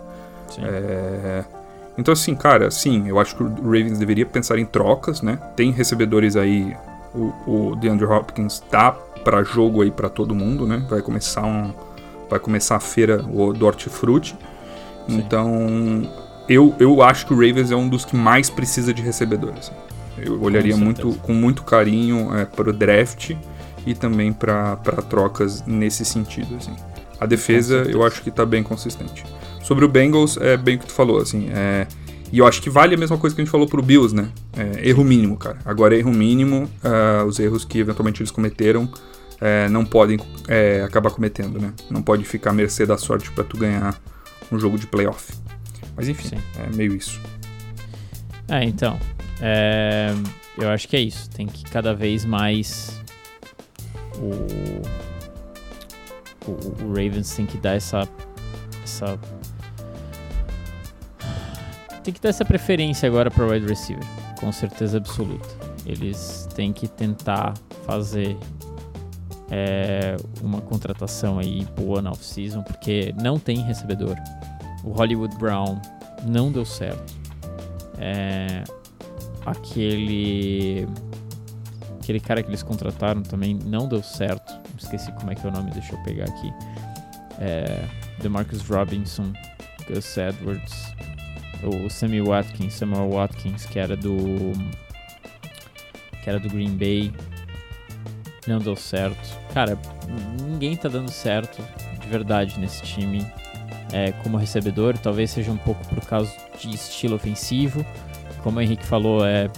É... 0.59 1.45
Então, 1.97 2.13
assim, 2.13 2.35
cara, 2.35 2.71
sim, 2.71 3.09
eu 3.09 3.19
acho 3.19 3.37
que 3.37 3.43
o 3.43 3.49
Ravens 3.49 3.99
deveria 3.99 4.25
pensar 4.25 4.59
em 4.59 4.65
trocas, 4.65 5.21
né? 5.23 5.39
Tem 5.57 5.71
recebedores 5.71 6.37
aí, 6.37 6.75
o, 7.15 7.71
o 7.71 7.77
DeAndre 7.77 8.07
Hopkins 8.07 8.61
tá 8.71 8.97
para 9.25 9.43
jogo 9.43 9.83
aí 9.83 9.91
para 9.91 10.09
todo 10.09 10.35
mundo, 10.35 10.67
né? 10.67 10.85
Vai 10.89 11.03
começar 11.03 11.43
um, 11.43 11.73
vai 12.29 12.39
começar 12.39 12.77
a 12.77 12.81
feira 12.81 13.19
do 13.19 13.67
hortifruti. 13.67 14.37
Então, 15.09 16.09
eu, 16.49 16.75
eu 16.79 17.03
acho 17.03 17.27
que 17.27 17.33
o 17.33 17.37
Ravens 17.37 17.71
é 17.71 17.77
um 17.77 17.89
dos 17.89 18.05
que 18.05 18.17
mais 18.17 18.49
precisa 18.49 18.93
de 18.93 19.03
recebedores. 19.03 19.73
Eu 20.17 20.41
olharia 20.41 20.75
com 20.75 20.81
muito 20.81 21.13
com 21.23 21.33
muito 21.33 21.63
carinho 21.63 22.35
é, 22.37 22.45
para 22.45 22.71
o 22.71 22.73
draft 22.73 23.35
e 23.87 23.95
também 23.95 24.33
para 24.33 24.77
trocas 25.09 25.65
nesse 25.67 26.05
sentido, 26.05 26.57
assim. 26.57 26.75
A 27.19 27.27
defesa 27.27 27.87
eu 27.89 28.05
acho 28.05 28.23
que 28.23 28.31
tá 28.31 28.45
bem 28.45 28.63
consistente. 28.63 29.25
Sobre 29.63 29.85
o 29.85 29.89
Bengals, 29.89 30.37
é 30.37 30.57
bem 30.57 30.77
o 30.77 30.79
que 30.79 30.87
tu 30.87 30.93
falou, 30.93 31.19
assim. 31.19 31.49
É, 31.53 31.87
e 32.33 32.39
eu 32.39 32.47
acho 32.47 32.63
que 32.63 32.71
vale 32.71 32.95
a 32.95 32.99
mesma 32.99 33.19
coisa 33.19 33.37
que 33.37 33.43
a 33.43 33.45
gente 33.45 33.53
falou 33.53 33.67
pro 33.67 33.83
Bills, 33.83 34.15
né? 34.15 34.29
É, 34.57 34.89
erro 34.89 35.05
mínimo, 35.05 35.37
cara. 35.37 35.59
Agora 35.65 35.95
é 35.95 35.99
erro 35.99 36.11
mínimo. 36.11 36.69
Uh, 36.83 37.27
os 37.27 37.39
erros 37.39 37.65
que 37.65 37.79
eventualmente 37.79 38.23
eles 38.23 38.31
cometeram 38.31 38.89
é, 39.43 39.69
não 39.69 39.85
podem 39.85 40.19
é, 40.49 40.83
acabar 40.83 41.11
cometendo, 41.11 41.61
né? 41.61 41.73
Não 41.91 42.03
pode 42.03 42.25
ficar 42.25 42.51
à 42.51 42.53
mercê 42.53 42.87
da 42.87 42.97
sorte 42.97 43.31
para 43.33 43.45
tu 43.45 43.57
ganhar 43.59 44.01
um 44.51 44.59
jogo 44.59 44.79
de 44.79 44.87
playoff. 44.87 45.33
Mas 45.97 46.09
enfim, 46.09 46.29
Sim. 46.29 46.43
é 46.59 46.75
meio 46.75 46.95
isso. 46.95 47.21
É, 48.49 48.65
então. 48.65 48.99
É, 49.41 50.15
eu 50.57 50.69
acho 50.69 50.89
que 50.89 50.97
é 50.97 51.01
isso. 51.01 51.29
Tem 51.31 51.47
que 51.47 51.65
cada 51.65 51.93
vez 51.93 52.25
mais 52.25 53.03
o 54.17 55.03
o, 56.47 56.85
o 56.85 56.89
Ravens 56.89 57.35
tem 57.35 57.47
que 57.47 57.59
dar 57.59 57.75
essa, 57.75 58.09
essa. 58.83 59.19
Tem 62.03 62.13
que 62.13 62.21
dar 62.21 62.31
essa 62.31 62.45
preferência 62.45 63.07
agora 63.07 63.31
para 63.31 63.47
wide 63.47 63.67
receiver, 63.67 64.05
com 64.41 64.51
certeza 64.51 64.99
absoluta. 64.99 65.49
Eles 65.87 66.49
têm 66.55 66.73
que 66.73 66.89
tentar 66.89 67.55
fazer 67.87 68.37
é, 69.53 70.17
uma 70.41 70.63
contratação 70.63 71.39
aí 71.39 71.67
boa 71.77 72.01
na 72.01 72.11
off-season, 72.11 72.63
porque 72.63 73.15
não 73.21 73.39
tem 73.39 73.59
recebedor. 73.59 74.17
O 74.83 74.91
Hollywood 74.91 75.37
Brown 75.37 75.81
não 76.25 76.51
deu 76.51 76.65
certo. 76.65 77.15
É, 77.99 78.65
aquele 79.45 80.89
aquele 82.01 82.19
cara 82.19 82.43
que 82.43 82.49
eles 82.49 82.65
contrataram 82.65 83.23
também 83.23 83.55
não 83.55 83.87
deu 83.87 84.03
certo 84.03 84.63
esqueci 84.83 85.13
como 85.13 85.31
é 85.31 85.35
que 85.35 85.47
é 85.47 85.51
o 85.51 85.53
nome, 85.53 85.71
deixa 85.71 85.95
eu 85.95 85.99
pegar 86.03 86.25
aqui. 86.25 86.53
É, 87.39 87.85
DeMarcus 88.21 88.63
Robinson, 88.69 89.33
Gus 89.89 90.17
Edwards, 90.17 90.95
o 91.63 91.89
Sammy 91.89 92.21
Watkins, 92.21 92.75
Samuel 92.75 93.11
Watkins, 93.11 93.67
que 93.67 93.79
era 93.79 93.97
do 93.97 94.53
que 96.23 96.31
era 96.31 96.39
do 96.39 96.49
Green 96.49 96.77
Bay, 96.77 97.13
não 98.47 98.59
deu 98.59 98.77
certo. 98.77 99.42
Cara, 99.53 99.79
ninguém 100.43 100.77
tá 100.77 100.89
dando 100.89 101.11
certo 101.11 101.63
de 102.01 102.09
verdade 102.09 102.59
nesse 102.59 102.83
time 102.83 103.27
é, 103.93 104.13
como 104.23 104.37
recebedor. 104.37 104.97
Talvez 104.97 105.31
seja 105.31 105.53
um 105.53 105.57
pouco 105.57 105.87
por 105.89 106.05
causa 106.07 106.33
de 106.59 106.71
estilo 106.75 107.17
ofensivo. 107.17 107.85
Como 108.43 108.59
o 108.59 108.63
Henrique 108.63 108.85
falou, 108.85 109.25
é, 109.25 109.51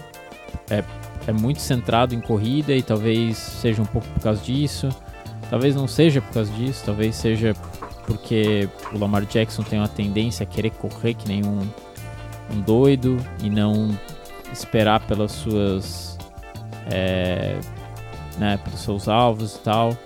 é, 0.69 0.83
é 1.27 1.33
muito 1.33 1.61
centrado 1.61 2.15
em 2.15 2.21
corrida 2.21 2.75
e 2.75 2.83
talvez 2.83 3.37
seja 3.39 3.81
um 3.81 3.87
pouco 3.87 4.07
por 4.09 4.23
causa 4.23 4.43
disso. 4.43 4.89
Talvez 5.49 5.75
não 5.75 5.87
seja 5.87 6.21
por 6.21 6.35
causa 6.35 6.53
disso, 6.53 6.83
talvez 6.85 7.15
seja 7.15 7.55
porque 8.07 8.69
o 8.93 8.99
Lamar 8.99 9.25
Jackson 9.25 9.63
tem 9.63 9.79
uma 9.79 9.89
tendência 9.89 10.45
a 10.45 10.47
querer 10.47 10.71
correr 10.71 11.15
que 11.15 11.29
nem 11.29 11.45
um, 11.45 11.61
um 12.51 12.61
doido 12.61 13.17
e 13.43 13.49
não 13.49 13.97
esperar 14.53 15.01
pelas 15.07 15.33
suas. 15.33 16.19
É, 16.91 17.59
né, 18.39 18.57
pelos 18.59 18.81
seus 18.81 19.09
alvos 19.09 19.57
e 19.57 19.59
tal. 19.61 19.97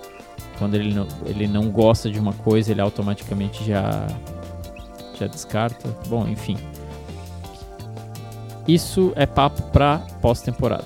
Quando 0.57 0.75
ele 0.75 0.93
não, 0.93 1.07
ele 1.25 1.47
não 1.47 1.69
gosta 1.69 2.11
de 2.11 2.19
uma 2.19 2.33
coisa, 2.33 2.71
ele 2.71 2.81
automaticamente 2.81 3.63
já, 3.63 4.07
já 5.17 5.27
descarta. 5.27 5.89
Bom, 6.07 6.27
enfim. 6.27 6.57
Isso 8.67 9.13
é 9.15 9.25
papo 9.25 9.61
pra 9.71 9.99
pós-temporada. 10.21 10.85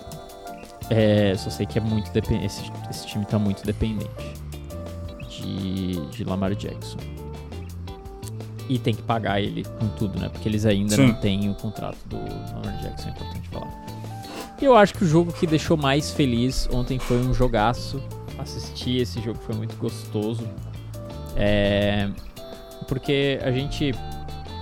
É, 0.90 1.36
só 1.36 1.50
sei 1.50 1.66
que 1.66 1.80
é 1.80 1.82
muito 1.82 2.12
esse, 2.16 2.72
esse 2.90 3.08
time 3.08 3.26
tá 3.26 3.40
muito 3.40 3.66
dependente 3.66 4.10
de, 5.28 6.00
de 6.12 6.24
Lamar 6.24 6.54
Jackson. 6.56 6.98
E 8.70 8.80
tem 8.80 8.94
que 8.94 9.02
pagar 9.02 9.42
ele 9.42 9.64
com 9.64 9.88
tudo, 9.90 10.20
né? 10.20 10.30
Porque 10.30 10.48
eles 10.48 10.66
ainda 10.66 10.96
Sim. 10.96 11.08
não 11.08 11.14
têm 11.16 11.50
o 11.50 11.56
contrato 11.56 11.98
do 12.06 12.18
Lamar 12.18 12.82
Jackson, 12.82 13.10
é 13.10 13.12
importante 13.12 13.50
falar. 13.50 13.86
E 14.62 14.66
eu 14.66 14.76
acho 14.76 14.94
que 14.94 15.04
o 15.04 15.08
jogo 15.08 15.32
que 15.32 15.46
deixou 15.46 15.76
mais 15.76 16.12
feliz 16.12 16.70
ontem 16.72 17.00
foi 17.00 17.18
um 17.18 17.34
jogaço. 17.34 18.02
Assistir 18.38 18.98
esse 19.02 19.22
jogo 19.22 19.40
foi 19.40 19.56
muito 19.56 19.76
gostoso. 19.78 20.48
É... 21.36 22.10
Porque 22.88 23.40
a 23.42 23.52
gente 23.52 23.94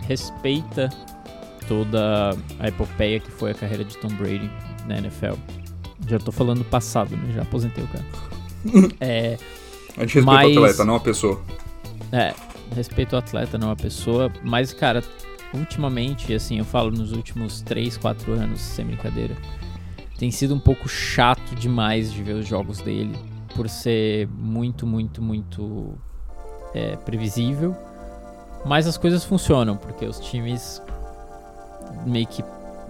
respeita 0.07 0.89
toda 1.67 2.31
a 2.59 2.67
epopeia 2.67 3.19
que 3.19 3.31
foi 3.31 3.51
a 3.51 3.53
carreira 3.53 3.83
de 3.83 3.97
Tom 3.97 4.09
Brady 4.09 4.49
na 4.87 4.97
NFL. 4.97 5.35
Já 6.07 6.19
tô 6.19 6.31
falando 6.31 6.63
passado, 6.65 7.15
né? 7.15 7.33
Já 7.33 7.43
aposentei 7.43 7.83
o 7.83 7.87
cara. 7.87 8.05
é, 8.99 9.37
a 9.97 10.01
gente 10.01 10.15
respeita 10.15 10.23
mas... 10.23 10.57
o 10.57 10.63
atleta, 10.63 10.85
não 10.85 10.95
a 10.95 10.99
pessoa. 10.99 11.41
É, 12.11 12.33
respeito 12.75 13.13
o 13.13 13.17
atleta, 13.17 13.57
não 13.57 13.71
a 13.71 13.75
pessoa. 13.75 14.31
Mas, 14.43 14.73
cara, 14.73 15.03
ultimamente, 15.53 16.33
assim, 16.33 16.59
eu 16.59 16.65
falo 16.65 16.91
nos 16.91 17.11
últimos 17.11 17.61
3, 17.61 17.97
4 17.97 18.33
anos, 18.33 18.61
sem 18.61 18.85
brincadeira, 18.85 19.35
tem 20.21 20.29
sido 20.29 20.53
um 20.53 20.59
pouco 20.59 20.87
chato 20.87 21.55
demais 21.55 22.13
de 22.13 22.21
ver 22.21 22.33
os 22.33 22.47
jogos 22.47 22.79
dele. 22.79 23.17
Por 23.55 23.67
ser 23.67 24.27
muito, 24.27 24.85
muito, 24.85 25.19
muito 25.19 25.95
é, 26.75 26.95
previsível. 26.95 27.75
Mas 28.63 28.85
as 28.85 28.97
coisas 28.97 29.25
funcionam, 29.25 29.75
porque 29.75 30.05
os 30.05 30.19
times 30.19 30.79
meio 32.05 32.27
que 32.27 32.43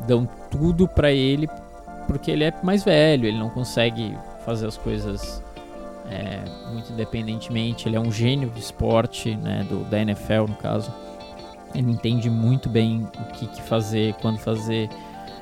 dão 0.05 0.27
tudo 0.51 0.89
para 0.89 1.09
ele, 1.09 1.47
porque 2.05 2.32
ele 2.32 2.43
é 2.43 2.53
mais 2.61 2.84
velho, 2.84 3.25
ele 3.25 3.39
não 3.39 3.49
consegue 3.49 4.13
fazer 4.45 4.67
as 4.67 4.75
coisas 4.75 5.41
é, 6.09 6.43
muito 6.73 6.91
independentemente. 6.91 7.88
Ele 7.88 7.95
é 7.95 7.99
um 8.01 8.11
gênio 8.11 8.49
de 8.49 8.59
esporte, 8.59 9.38
né, 9.38 9.65
do, 9.69 9.86
da 9.86 10.01
NFL 10.01 10.47
no 10.49 10.55
caso. 10.55 10.93
Ele 11.73 11.91
entende 11.91 12.29
muito 12.29 12.67
bem 12.67 13.07
o 13.17 13.32
que, 13.32 13.47
que 13.47 13.61
fazer, 13.61 14.15
quando 14.15 14.38
fazer. 14.38 14.89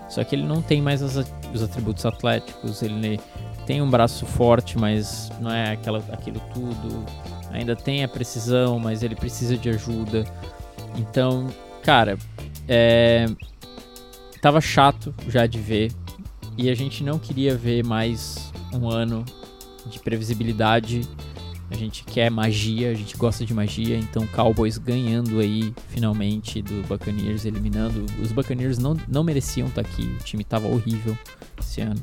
Só 0.10 0.24
que 0.24 0.36
ele 0.36 0.44
não 0.44 0.62
tem 0.62 0.82
mais 0.82 1.02
as, 1.02 1.32
os 1.54 1.62
atributos 1.62 2.06
atléticos. 2.06 2.82
Ele 2.82 3.20
tem 3.66 3.82
um 3.82 3.90
braço 3.90 4.26
forte, 4.26 4.78
mas 4.78 5.32
não 5.40 5.52
é 5.52 5.72
aquela, 5.72 6.00
aquilo 6.12 6.42
tudo. 6.54 7.06
Ainda 7.52 7.76
tem 7.76 8.04
a 8.04 8.08
precisão, 8.08 8.80
mas 8.80 9.04
ele 9.04 9.16
precisa 9.16 9.56
de 9.56 9.70
ajuda. 9.70 10.26
Então, 10.96 11.48
cara, 11.84 12.18
é, 12.68 13.28
tava 14.42 14.60
chato 14.60 15.14
já 15.28 15.46
de 15.46 15.60
ver. 15.60 15.92
E 16.58 16.70
a 16.70 16.76
gente 16.76 17.04
não 17.04 17.18
queria 17.18 17.56
ver 17.56 17.86
mais 17.86 18.52
um 18.74 18.90
ano 18.90 19.24
de 19.86 20.00
previsibilidade. 20.00 21.02
A 21.70 21.76
gente 21.76 22.04
quer 22.04 22.30
magia, 22.32 22.92
a 22.92 22.94
gente 22.94 23.16
gosta 23.16 23.46
de 23.46 23.54
magia, 23.54 23.98
então 23.98 24.26
Cowboys 24.28 24.78
ganhando 24.78 25.40
aí 25.40 25.74
finalmente 25.90 26.62
do 26.62 26.86
Buccaneers, 26.88 27.46
eliminando. 27.46 28.06
Os 28.22 28.32
Buccaneers 28.32 28.78
não, 28.78 28.98
não 29.08 29.24
mereciam 29.24 29.68
estar 29.68 29.84
tá 29.84 29.90
aqui, 29.90 30.04
o 30.20 30.24
time 30.24 30.42
estava 30.42 30.68
horrível 30.68 31.18
esse 31.60 31.82
ano. 31.82 32.02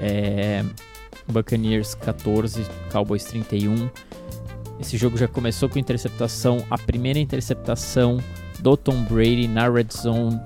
É, 0.00 0.64
Buccaneers 1.28 1.94
14, 1.94 2.66
Cowboys 2.90 3.24
31. 3.24 3.88
Esse 4.80 4.96
jogo 4.96 5.16
já 5.16 5.28
começou 5.28 5.68
com 5.68 5.78
interceptação, 5.78 6.64
a 6.68 6.76
primeira 6.76 7.18
interceptação 7.18 8.18
do 8.58 8.76
Tom 8.76 9.04
Brady 9.04 9.46
na 9.46 9.68
red 9.68 9.86
zone 9.92 10.40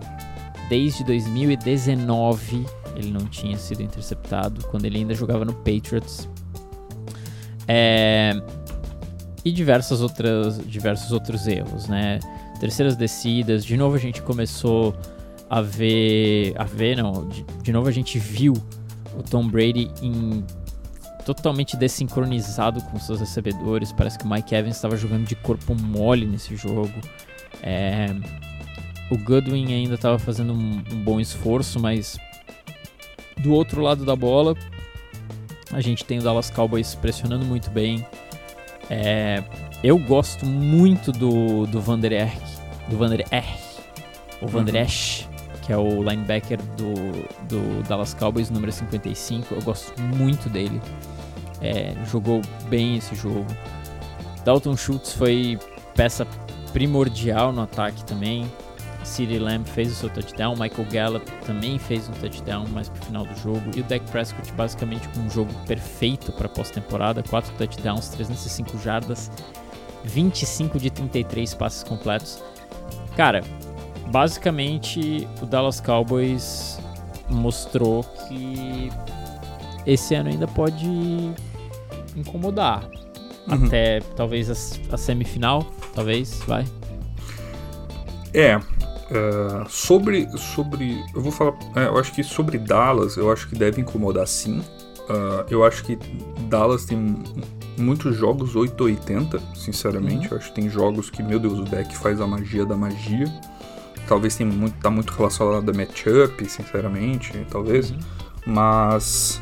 desde 0.68 1.02
2019 1.02 2.66
ele 2.98 3.12
não 3.12 3.26
tinha 3.26 3.56
sido 3.56 3.80
interceptado 3.82 4.66
quando 4.66 4.84
ele 4.84 4.98
ainda 4.98 5.14
jogava 5.14 5.44
no 5.44 5.54
Patriots. 5.54 6.28
É, 7.68 8.32
e 9.44 9.52
diversas 9.52 10.00
outras, 10.00 10.58
diversos 10.66 11.12
outros 11.12 11.46
erros, 11.46 11.86
né? 11.86 12.18
Terceiras 12.58 12.96
descidas, 12.96 13.64
de 13.64 13.76
novo 13.76 13.94
a 13.94 13.98
gente 13.98 14.22
começou 14.22 14.96
a 15.48 15.60
ver, 15.60 16.54
a 16.56 16.64
ver 16.64 16.96
não, 16.96 17.28
de, 17.28 17.44
de 17.62 17.72
novo 17.72 17.88
a 17.88 17.92
gente 17.92 18.18
viu 18.18 18.54
o 19.16 19.22
Tom 19.22 19.46
Brady 19.46 19.90
em 20.02 20.44
totalmente 21.24 21.76
desincronizado 21.76 22.80
com 22.84 22.98
seus 22.98 23.20
recebedores. 23.20 23.92
Parece 23.92 24.18
que 24.18 24.24
o 24.24 24.30
Mike 24.30 24.54
Evans 24.54 24.76
estava 24.76 24.96
jogando 24.96 25.26
de 25.26 25.36
corpo 25.36 25.74
mole 25.74 26.26
nesse 26.26 26.56
jogo. 26.56 26.94
É, 27.62 28.06
o 29.10 29.18
Goodwin 29.18 29.72
ainda 29.74 29.94
estava 29.94 30.18
fazendo 30.18 30.52
um, 30.52 30.82
um, 30.92 31.02
bom 31.02 31.20
esforço, 31.20 31.78
mas 31.78 32.18
do 33.38 33.52
outro 33.52 33.82
lado 33.82 34.04
da 34.04 34.16
bola, 34.16 34.54
a 35.72 35.80
gente 35.80 36.04
tem 36.04 36.18
o 36.18 36.22
Dallas 36.22 36.50
Cowboys 36.50 36.94
pressionando 36.94 37.44
muito 37.44 37.70
bem. 37.70 38.06
É, 38.90 39.42
eu 39.82 39.98
gosto 39.98 40.46
muito 40.46 41.12
do, 41.12 41.66
do 41.66 41.80
Van 41.80 41.98
Der 41.98 42.12
Erck, 42.12 42.40
do 42.88 42.96
Van 42.96 43.08
Der 43.08 43.24
Erck, 43.30 43.60
o 44.40 44.46
Van 44.46 44.64
Der 44.64 44.74
uhum. 44.74 44.80
Esch, 44.82 45.28
que 45.62 45.72
é 45.72 45.76
o 45.76 46.02
linebacker 46.02 46.58
do, 46.76 46.94
do 47.48 47.82
Dallas 47.88 48.14
Cowboys, 48.14 48.50
número 48.50 48.72
55. 48.72 49.54
Eu 49.54 49.62
gosto 49.62 50.00
muito 50.00 50.48
dele. 50.48 50.80
É, 51.60 51.94
jogou 52.10 52.40
bem 52.68 52.96
esse 52.96 53.14
jogo. 53.14 53.46
Dalton 54.44 54.76
Schultz 54.76 55.12
foi 55.12 55.58
peça 55.94 56.26
primordial 56.72 57.52
no 57.52 57.62
ataque 57.62 58.04
também. 58.04 58.50
CeeDee 59.04 59.38
Lamb 59.38 59.64
fez 59.64 59.92
o 59.92 59.94
seu 59.94 60.10
touchdown, 60.10 60.52
Michael 60.52 60.88
Gallup 60.90 61.30
também 61.46 61.78
fez 61.78 62.08
um 62.08 62.12
touchdown 62.12 62.66
mais 62.68 62.88
pro 62.88 63.04
final 63.04 63.24
do 63.24 63.34
jogo, 63.40 63.70
e 63.76 63.80
o 63.80 63.84
Dak 63.84 64.04
Prescott 64.10 64.52
basicamente 64.52 65.08
com 65.08 65.20
um 65.20 65.30
jogo 65.30 65.52
perfeito 65.66 66.32
para 66.32 66.48
pós-temporada, 66.48 67.22
4 67.22 67.52
touchdowns, 67.56 68.08
305 68.08 68.78
jardas, 68.78 69.30
25 70.04 70.78
de 70.78 70.90
33 70.90 71.54
passes 71.54 71.82
completos. 71.82 72.42
Cara, 73.16 73.42
basicamente 74.10 75.26
o 75.40 75.46
Dallas 75.46 75.80
Cowboys 75.80 76.78
mostrou 77.28 78.02
que 78.02 78.90
esse 79.86 80.14
ano 80.14 80.30
ainda 80.30 80.46
pode 80.46 80.86
incomodar. 82.16 82.88
Uhum. 83.46 83.66
Até 83.66 84.00
talvez 84.14 84.50
a, 84.50 84.94
a 84.94 84.98
semifinal, 84.98 85.64
talvez, 85.94 86.40
vai. 86.46 86.64
É, 88.34 88.60
Uh, 89.10 89.68
sobre, 89.68 90.28
sobre. 90.36 91.02
Eu 91.14 91.22
vou 91.22 91.32
falar. 91.32 91.54
É, 91.74 91.86
eu 91.86 91.96
acho 91.96 92.12
que 92.12 92.22
sobre 92.22 92.58
Dallas, 92.58 93.16
eu 93.16 93.32
acho 93.32 93.48
que 93.48 93.56
deve 93.56 93.80
incomodar 93.80 94.26
sim. 94.26 94.60
Uh, 95.08 95.44
eu 95.48 95.64
acho 95.64 95.82
que 95.84 95.98
Dallas 96.48 96.84
tem 96.84 97.16
muitos 97.78 98.14
jogos 98.14 98.54
880, 98.54 99.40
sinceramente. 99.54 100.26
Uhum. 100.26 100.32
Eu 100.32 100.38
acho 100.38 100.48
que 100.48 100.54
tem 100.54 100.68
jogos 100.68 101.08
que, 101.08 101.22
meu 101.22 101.38
Deus, 101.38 101.58
o 101.58 101.64
deck 101.64 101.96
faz 101.96 102.20
a 102.20 102.26
magia 102.26 102.66
da 102.66 102.76
magia. 102.76 103.24
Talvez 104.06 104.36
tenha 104.36 104.50
muito, 104.50 104.78
tá 104.78 104.90
muito 104.90 105.10
relacionado 105.14 105.70
a 105.70 105.74
matchup, 105.74 106.44
sinceramente, 106.46 107.32
talvez. 107.50 107.90
Uhum. 107.90 107.98
Mas. 108.46 109.40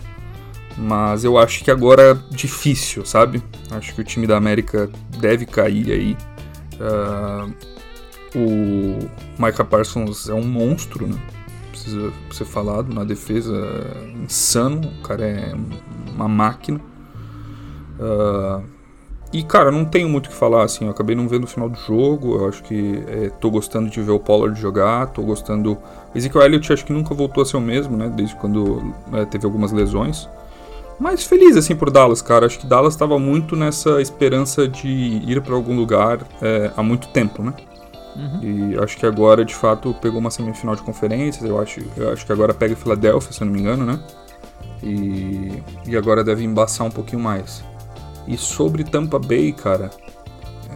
Mas 0.79 1.25
eu 1.25 1.39
acho 1.39 1.65
que 1.65 1.71
agora 1.71 2.13
é 2.13 2.35
difícil, 2.35 3.05
sabe? 3.05 3.43
Acho 3.71 3.95
que 3.95 4.01
o 4.03 4.05
time 4.05 4.27
da 4.27 4.37
América 4.37 4.91
deve 5.19 5.47
cair 5.47 5.91
aí. 5.91 6.17
Uh, 6.75 7.76
o 8.37 8.99
Micah 9.39 9.65
Parsons 9.65 10.29
é 10.29 10.35
um 10.35 10.45
monstro, 10.45 11.07
né? 11.07 11.17
Precisa 11.71 12.13
ser 12.31 12.45
falado 12.45 12.93
na 12.93 13.03
defesa, 13.03 13.55
é 13.55 14.23
insano. 14.25 14.89
O 14.99 15.03
cara 15.03 15.27
é 15.27 15.55
uma 16.15 16.29
máquina. 16.29 16.81
Uh, 17.99 18.63
e, 19.33 19.43
cara, 19.43 19.71
não 19.73 19.85
tenho 19.85 20.09
muito 20.09 20.27
o 20.27 20.31
que 20.31 20.35
falar, 20.35 20.65
assim. 20.65 20.85
Eu 20.85 20.91
acabei 20.91 21.17
não 21.17 21.29
vendo 21.29 21.45
o 21.45 21.47
final 21.47 21.69
do 21.69 21.79
jogo. 21.79 22.37
Eu 22.37 22.49
acho 22.49 22.63
que 22.63 23.03
é, 23.09 23.31
tô 23.41 23.51
gostando 23.51 23.89
de 23.91 24.01
ver 24.01 24.13
o 24.13 24.21
Pollard 24.21 24.59
jogar. 24.61 25.07
Tô 25.09 25.23
gostando. 25.23 25.79
Ezekiel 26.15 26.45
Elliott 26.45 26.73
acho 26.73 26.85
que 26.85 26.93
nunca 26.93 27.15
voltou 27.15 27.43
a 27.43 27.47
ser 27.47 27.57
o 27.57 27.61
mesmo, 27.61 27.97
né? 27.97 28.13
Desde 28.15 28.35
quando 28.37 28.95
é, 29.13 29.25
teve 29.25 29.45
algumas 29.47 29.73
lesões. 29.73 30.29
Mas 30.99 31.25
feliz, 31.25 31.57
assim, 31.57 31.75
por 31.75 31.91
Dallas, 31.91 32.23
cara. 32.23 32.47
Acho 32.47 32.59
que 32.59 32.67
Dallas 32.67 32.95
estava 32.95 33.19
muito 33.19 33.57
nessa 33.57 34.01
esperança 34.01 34.69
de 34.69 34.89
ir 34.89 35.43
para 35.43 35.55
algum 35.55 35.77
lugar 35.77 36.21
é, 36.41 36.71
há 36.77 36.83
muito 36.83 37.09
tempo, 37.09 37.43
né? 37.43 37.53
Uhum. 38.17 38.73
E 38.73 38.79
acho 38.79 38.97
que 38.97 39.05
agora, 39.05 39.45
de 39.45 39.55
fato, 39.55 39.95
pegou 40.01 40.19
uma 40.19 40.31
semifinal 40.31 40.75
de 40.75 40.83
conferências. 40.83 41.49
Eu 41.49 41.61
acho, 41.61 41.81
eu 41.97 42.13
acho 42.13 42.25
que 42.25 42.33
agora 42.33 42.55
pega 42.55 42.75
Filadélfia, 42.75 43.33
se 43.33 43.43
eu 43.43 43.47
não 43.47 43.53
me 43.53 43.61
engano, 43.61 43.85
né? 43.85 44.01
E, 44.83 45.63
e 45.87 45.97
agora 45.97 46.25
deve 46.25 46.45
embaçar 46.45 46.87
um 46.87 46.91
pouquinho 46.91 47.21
mais. 47.21 47.63
E 48.27 48.37
sobre 48.37 48.85
Tampa 48.85 49.19
Bay, 49.19 49.53
cara, 49.53 49.91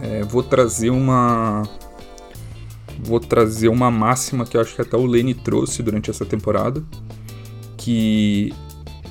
é, 0.01 0.23
vou 0.23 0.43
trazer 0.43 0.89
uma 0.89 1.63
vou 3.03 3.19
trazer 3.19 3.67
uma 3.67 3.89
máxima 3.89 4.45
que 4.45 4.55
eu 4.55 4.61
acho 4.61 4.75
que 4.75 4.81
até 4.81 4.95
o 4.95 5.05
Lenny 5.05 5.33
trouxe 5.33 5.81
durante 5.81 6.11
essa 6.11 6.25
temporada, 6.25 6.83
que 7.75 8.53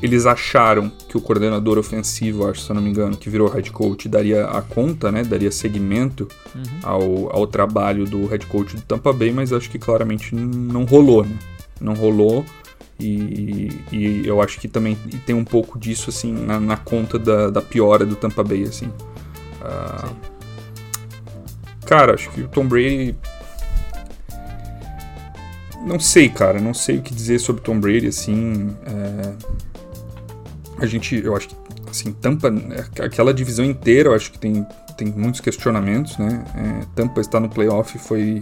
eles 0.02 0.26
acharam 0.26 0.90
que 1.08 1.16
o 1.16 1.20
coordenador 1.20 1.78
ofensivo, 1.78 2.48
acho, 2.48 2.62
se 2.62 2.70
eu 2.70 2.74
não 2.74 2.82
me 2.82 2.90
engano, 2.90 3.16
que 3.16 3.28
virou 3.28 3.48
head 3.48 3.70
coach, 3.70 4.08
daria 4.08 4.46
a 4.46 4.62
conta, 4.62 5.12
né? 5.12 5.22
Daria 5.22 5.50
seguimento 5.50 6.28
uhum. 6.54 6.62
ao, 6.82 7.36
ao 7.36 7.46
trabalho 7.46 8.04
do 8.04 8.26
head 8.26 8.46
coach 8.46 8.76
do 8.76 8.82
Tampa 8.82 9.12
Bay, 9.12 9.30
mas 9.30 9.52
acho 9.52 9.70
que 9.70 9.78
claramente 9.78 10.34
não 10.34 10.84
rolou, 10.84 11.24
né? 11.24 11.36
Não 11.80 11.94
rolou. 11.94 12.44
E, 12.98 13.70
e 13.90 14.22
eu 14.26 14.42
acho 14.42 14.60
que 14.60 14.68
também 14.68 14.96
tem 15.24 15.34
um 15.34 15.44
pouco 15.44 15.78
disso, 15.78 16.10
assim, 16.10 16.32
na, 16.32 16.60
na 16.60 16.76
conta 16.76 17.18
da, 17.18 17.48
da 17.48 17.62
piora 17.62 18.04
do 18.04 18.16
Tampa 18.16 18.42
Bay, 18.42 18.64
assim. 18.64 18.86
Uh, 19.60 20.14
cara, 21.86 22.14
acho 22.14 22.30
que 22.30 22.42
o 22.42 22.48
Tom 22.48 22.66
Brady 22.66 23.16
não 25.84 25.98
sei, 25.98 26.28
cara, 26.28 26.60
não 26.60 26.74
sei 26.74 26.98
o 26.98 27.02
que 27.02 27.14
dizer 27.14 27.38
sobre 27.38 27.62
Tom 27.62 27.80
Brady, 27.80 28.08
assim. 28.08 28.74
É... 28.86 29.60
A 30.80 30.86
gente, 30.86 31.16
eu 31.16 31.36
acho 31.36 31.48
que, 31.48 31.56
assim, 31.90 32.12
Tampa, 32.12 32.48
é, 32.48 33.04
aquela 33.04 33.34
divisão 33.34 33.64
inteira, 33.64 34.08
eu 34.08 34.14
acho 34.14 34.32
que 34.32 34.38
tem, 34.38 34.66
tem 34.96 35.08
muitos 35.08 35.40
questionamentos, 35.40 36.16
né? 36.16 36.44
É, 36.54 36.86
Tampa 36.94 37.20
está 37.20 37.38
no 37.38 37.48
playoff 37.48 37.98
foi, 37.98 38.40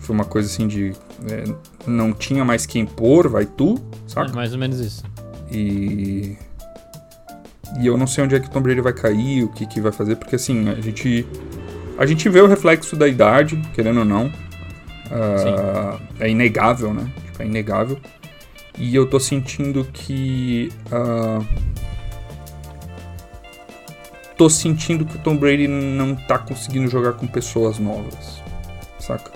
foi 0.00 0.14
uma 0.14 0.24
coisa 0.24 0.48
assim 0.48 0.68
de. 0.68 0.92
É, 1.30 1.44
não 1.86 2.12
tinha 2.12 2.44
mais 2.44 2.66
quem 2.66 2.84
pôr, 2.84 3.28
vai 3.28 3.46
tu, 3.46 3.76
saca? 4.06 4.30
É 4.30 4.34
mais 4.34 4.52
ou 4.52 4.58
menos 4.58 4.78
isso. 4.80 5.02
E. 5.50 6.36
E 7.80 7.86
eu 7.86 7.96
não 7.96 8.06
sei 8.06 8.24
onde 8.24 8.34
é 8.34 8.40
que 8.40 8.46
o 8.46 8.50
Tom 8.50 8.60
Brady 8.60 8.80
vai 8.80 8.92
cair, 8.92 9.42
o 9.42 9.48
que, 9.48 9.66
que 9.66 9.80
vai 9.80 9.92
fazer, 9.92 10.16
porque 10.16 10.36
assim, 10.36 10.68
a 10.68 10.80
gente. 10.80 11.26
A 11.98 12.04
gente 12.04 12.28
vê 12.28 12.40
o 12.42 12.46
reflexo 12.46 12.94
da 12.94 13.08
idade, 13.08 13.56
querendo 13.74 14.00
ou 14.00 14.04
não. 14.04 14.26
Uh, 14.26 16.00
é 16.20 16.28
inegável, 16.28 16.92
né? 16.92 17.10
Tipo, 17.24 17.42
é 17.42 17.46
inegável. 17.46 17.98
E 18.78 18.94
eu 18.94 19.06
tô 19.06 19.18
sentindo 19.18 19.84
que. 19.84 20.70
Uh, 20.86 21.46
tô 24.36 24.50
sentindo 24.50 25.04
que 25.04 25.16
o 25.16 25.18
Tom 25.20 25.36
Brady 25.36 25.66
não 25.66 26.14
tá 26.14 26.38
conseguindo 26.38 26.88
jogar 26.88 27.14
com 27.14 27.26
pessoas 27.26 27.78
novas. 27.78 28.42
Saca? 28.98 29.32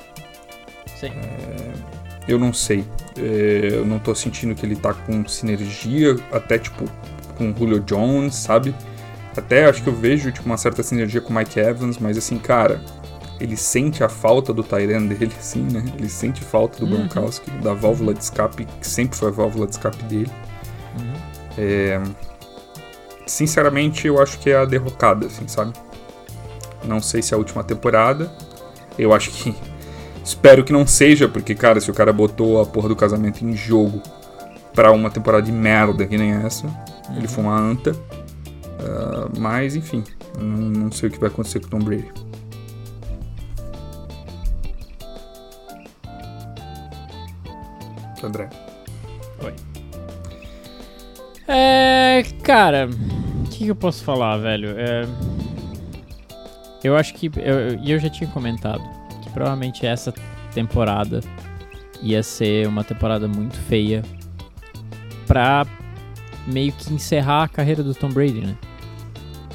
Sim. 0.95 1.09
É, 1.09 1.73
eu 2.29 2.39
não 2.39 2.53
sei. 2.53 2.85
É, 3.17 3.71
eu 3.73 3.87
não 3.87 3.99
tô 3.99 4.15
sentindo 4.15 4.55
que 4.55 4.67
ele 4.67 4.77
tá 4.77 4.93
com 4.93 5.27
sinergia, 5.27 6.17
até 6.31 6.59
tipo 6.59 6.85
com 7.37 7.51
o 7.51 7.57
Julio 7.57 7.81
Jones, 7.81 8.35
sabe? 8.35 8.75
Até 9.35 9.65
acho 9.65 9.83
que 9.83 9.89
eu 9.89 9.95
vejo 9.95 10.31
tipo, 10.31 10.45
uma 10.45 10.59
certa 10.59 10.83
sinergia 10.83 11.21
com 11.21 11.33
o 11.33 11.37
Mike 11.37 11.59
Evans, 11.59 11.97
mas 11.99 12.19
assim, 12.19 12.39
cara, 12.39 12.83
ele 13.41 13.57
sente 13.57 14.05
a 14.05 14.09
falta 14.09 14.53
do 14.53 14.63
Tyrant 14.63 15.09
dele, 15.09 15.33
assim, 15.39 15.63
né? 15.63 15.83
Ele 15.97 16.09
sente 16.09 16.45
falta 16.45 16.79
do 16.79 16.85
uhum. 16.85 17.09
Gronkowski, 17.09 17.51
da 17.63 17.73
válvula 17.73 18.13
de 18.13 18.23
escape, 18.23 18.67
que 18.81 18.87
sempre 18.87 19.17
foi 19.17 19.29
a 19.29 19.33
válvula 19.33 19.67
de 19.67 19.73
escape 19.73 20.03
dele. 20.05 20.31
Uhum. 20.99 21.15
É... 21.59 22.01
Sinceramente, 23.27 24.07
eu 24.07 24.21
acho 24.21 24.39
que 24.39 24.51
é 24.51 24.57
a 24.57 24.65
derrocada, 24.65 25.27
assim, 25.27 25.49
sabe? 25.49 25.73
Não 26.85 27.01
sei 27.01 27.23
se 27.23 27.33
é 27.33 27.37
a 27.37 27.39
última 27.39 27.65
temporada. 27.65 28.31
Eu 28.99 29.13
acho 29.15 29.31
que. 29.31 29.55
Espero 30.23 30.63
que 30.63 30.73
não 30.73 30.87
seja, 30.87 31.29
porque, 31.29 31.55
cara, 31.55 31.81
se 31.81 31.91
o 31.91 31.95
cara 31.95 32.13
botou 32.13 32.61
a 32.61 32.67
porra 32.67 32.89
do 32.89 32.97
casamento 32.97 33.43
em 33.45 33.57
jogo 33.57 34.03
pra 34.75 34.93
uma 34.93 35.11
temporada 35.11 35.43
de 35.43 35.51
merda 35.51 36.07
que 36.07 36.17
nem 36.17 36.33
essa, 36.33 36.67
uhum. 36.67 37.17
ele 37.17 37.27
foi 37.27 37.43
uma 37.43 37.59
anta. 37.59 37.93
Uh, 37.93 39.39
mas, 39.39 39.77
enfim, 39.77 40.05
não, 40.39 40.85
não 40.85 40.93
sei 40.93 41.09
o 41.09 41.13
que 41.13 41.19
vai 41.19 41.29
acontecer 41.29 41.61
com 41.61 41.67
o 41.67 41.71
Tom 41.71 41.79
Brady. 41.79 42.30
André. 48.27 48.49
Oi. 49.43 49.55
É. 51.49 52.25
Cara, 52.43 52.89
o 52.89 53.49
que, 53.49 53.59
que, 53.59 53.69
eu 53.69 53.77
posso 53.77 54.05
falar, 54.05 54.37
velho? 54.39 54.75
É, 54.77 55.07
eu 56.83 56.97
acho 56.97 57.15
que. 57.15 57.27
E 57.27 57.33
eu, 57.37 57.95
eu 57.95 57.99
já 57.99 58.09
tinha 58.09 58.29
comentado 58.31 58.83
que 59.23 59.31
provavelmente 59.31 59.87
essa 59.87 60.13
temporada 60.53 61.21
ia 62.03 62.23
ser 62.23 62.67
uma 62.67 62.83
temporada 62.83 63.29
muito 63.29 63.57
feia 63.57 64.03
pra 65.27 65.67
meio 66.47 66.73
que 66.73 66.93
encerrar 66.93 67.45
a 67.45 67.49
carreira 67.49 67.83
do 67.83 67.95
Tom 67.95 68.09
Brady, 68.09 68.41
né? 68.41 68.57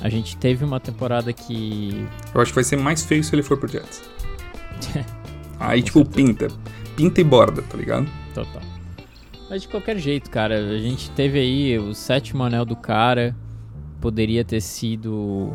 A 0.01 0.09
gente 0.09 0.37
teve 0.37 0.63
uma 0.63 0.79
temporada 0.79 1.33
que. 1.33 2.07
Eu 2.33 2.41
acho 2.41 2.51
que 2.51 2.55
vai 2.55 2.63
ser 2.63 2.77
mais 2.77 3.03
feio 3.03 3.23
se 3.23 3.33
ele 3.33 3.43
for 3.43 3.57
pro 3.57 3.67
Jets. 3.67 4.03
Aí, 5.59 5.81
tipo, 5.81 6.05
pinta. 6.05 6.47
Pinta 6.95 7.21
e 7.21 7.23
borda, 7.23 7.61
tá 7.61 7.77
ligado? 7.77 8.07
Total. 8.35 8.61
Mas 9.49 9.61
de 9.61 9.67
qualquer 9.69 9.97
jeito, 9.97 10.29
cara, 10.29 10.55
a 10.57 10.77
gente 10.77 11.09
teve 11.11 11.39
aí 11.39 11.79
o 11.79 11.93
sétimo 11.95 12.43
anel 12.43 12.65
do 12.65 12.75
cara. 12.75 13.35
Poderia 14.01 14.43
ter 14.43 14.61
sido 14.61 15.53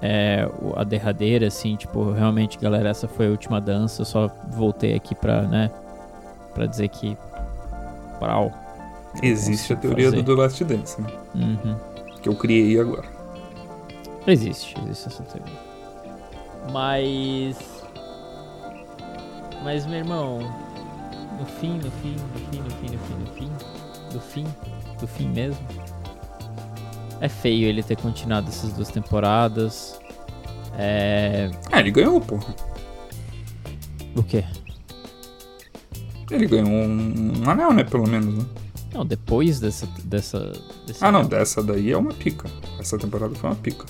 é, 0.00 0.48
a 0.76 0.84
derradeira, 0.84 1.48
assim, 1.48 1.76
tipo, 1.76 2.12
realmente, 2.12 2.56
galera, 2.58 2.88
essa 2.88 3.08
foi 3.08 3.26
a 3.26 3.30
última 3.30 3.60
dança. 3.60 4.02
Eu 4.02 4.06
só 4.06 4.28
voltei 4.52 4.94
aqui 4.94 5.14
pra, 5.14 5.42
né, 5.42 5.70
pra 6.54 6.66
dizer 6.66 6.88
que. 6.88 7.16
Brau. 8.20 8.52
Existe 9.22 9.72
a 9.72 9.76
teoria 9.76 10.10
fazer. 10.10 10.22
do 10.22 10.36
The 10.36 10.42
Last 10.42 10.64
Dance, 10.64 11.00
né? 11.00 11.08
Uhum. 11.34 11.76
Que 12.22 12.28
eu 12.28 12.36
criei 12.36 12.78
agora. 12.78 13.08
Existe, 14.26 14.76
existe 14.84 15.08
essa 15.08 15.22
teoria. 15.24 15.58
Mas. 16.70 17.58
Mas, 19.64 19.84
meu 19.86 19.98
irmão, 19.98 20.38
no 21.38 21.46
fim, 21.46 21.78
no 21.78 21.90
fim, 21.90 22.16
no 22.16 22.40
fim, 22.50 22.58
no 22.58 22.70
fim, 22.70 22.92
no 22.92 22.98
fim, 22.98 23.14
no 23.14 23.26
fim, 23.26 23.52
do 24.12 24.20
fim, 24.20 24.46
do 25.00 25.06
fim 25.06 25.28
mesmo. 25.28 25.66
É 27.20 27.28
feio 27.28 27.68
ele 27.68 27.82
ter 27.82 27.96
continuado 27.96 28.48
essas 28.48 28.72
duas 28.72 28.88
temporadas. 28.88 29.98
É. 30.78 31.50
Ah, 31.70 31.80
ele 31.80 31.90
ganhou, 31.90 32.20
porra. 32.20 32.54
O 34.16 34.22
quê? 34.22 34.44
Ele 36.30 36.46
ganhou 36.46 36.68
um, 36.68 37.42
um 37.44 37.50
anel, 37.50 37.72
né? 37.72 37.84
Pelo 37.84 38.08
menos, 38.08 38.34
né? 38.34 38.46
Não, 38.94 39.04
depois 39.04 39.60
dessa. 39.60 39.86
dessa 40.04 40.38
ah, 41.00 41.08
anel. 41.08 41.22
não, 41.22 41.28
dessa 41.28 41.62
daí 41.62 41.92
é 41.92 41.96
uma 41.96 42.14
pica. 42.14 42.48
Essa 42.78 42.96
temporada 42.96 43.34
foi 43.34 43.50
uma 43.50 43.56
pica. 43.56 43.84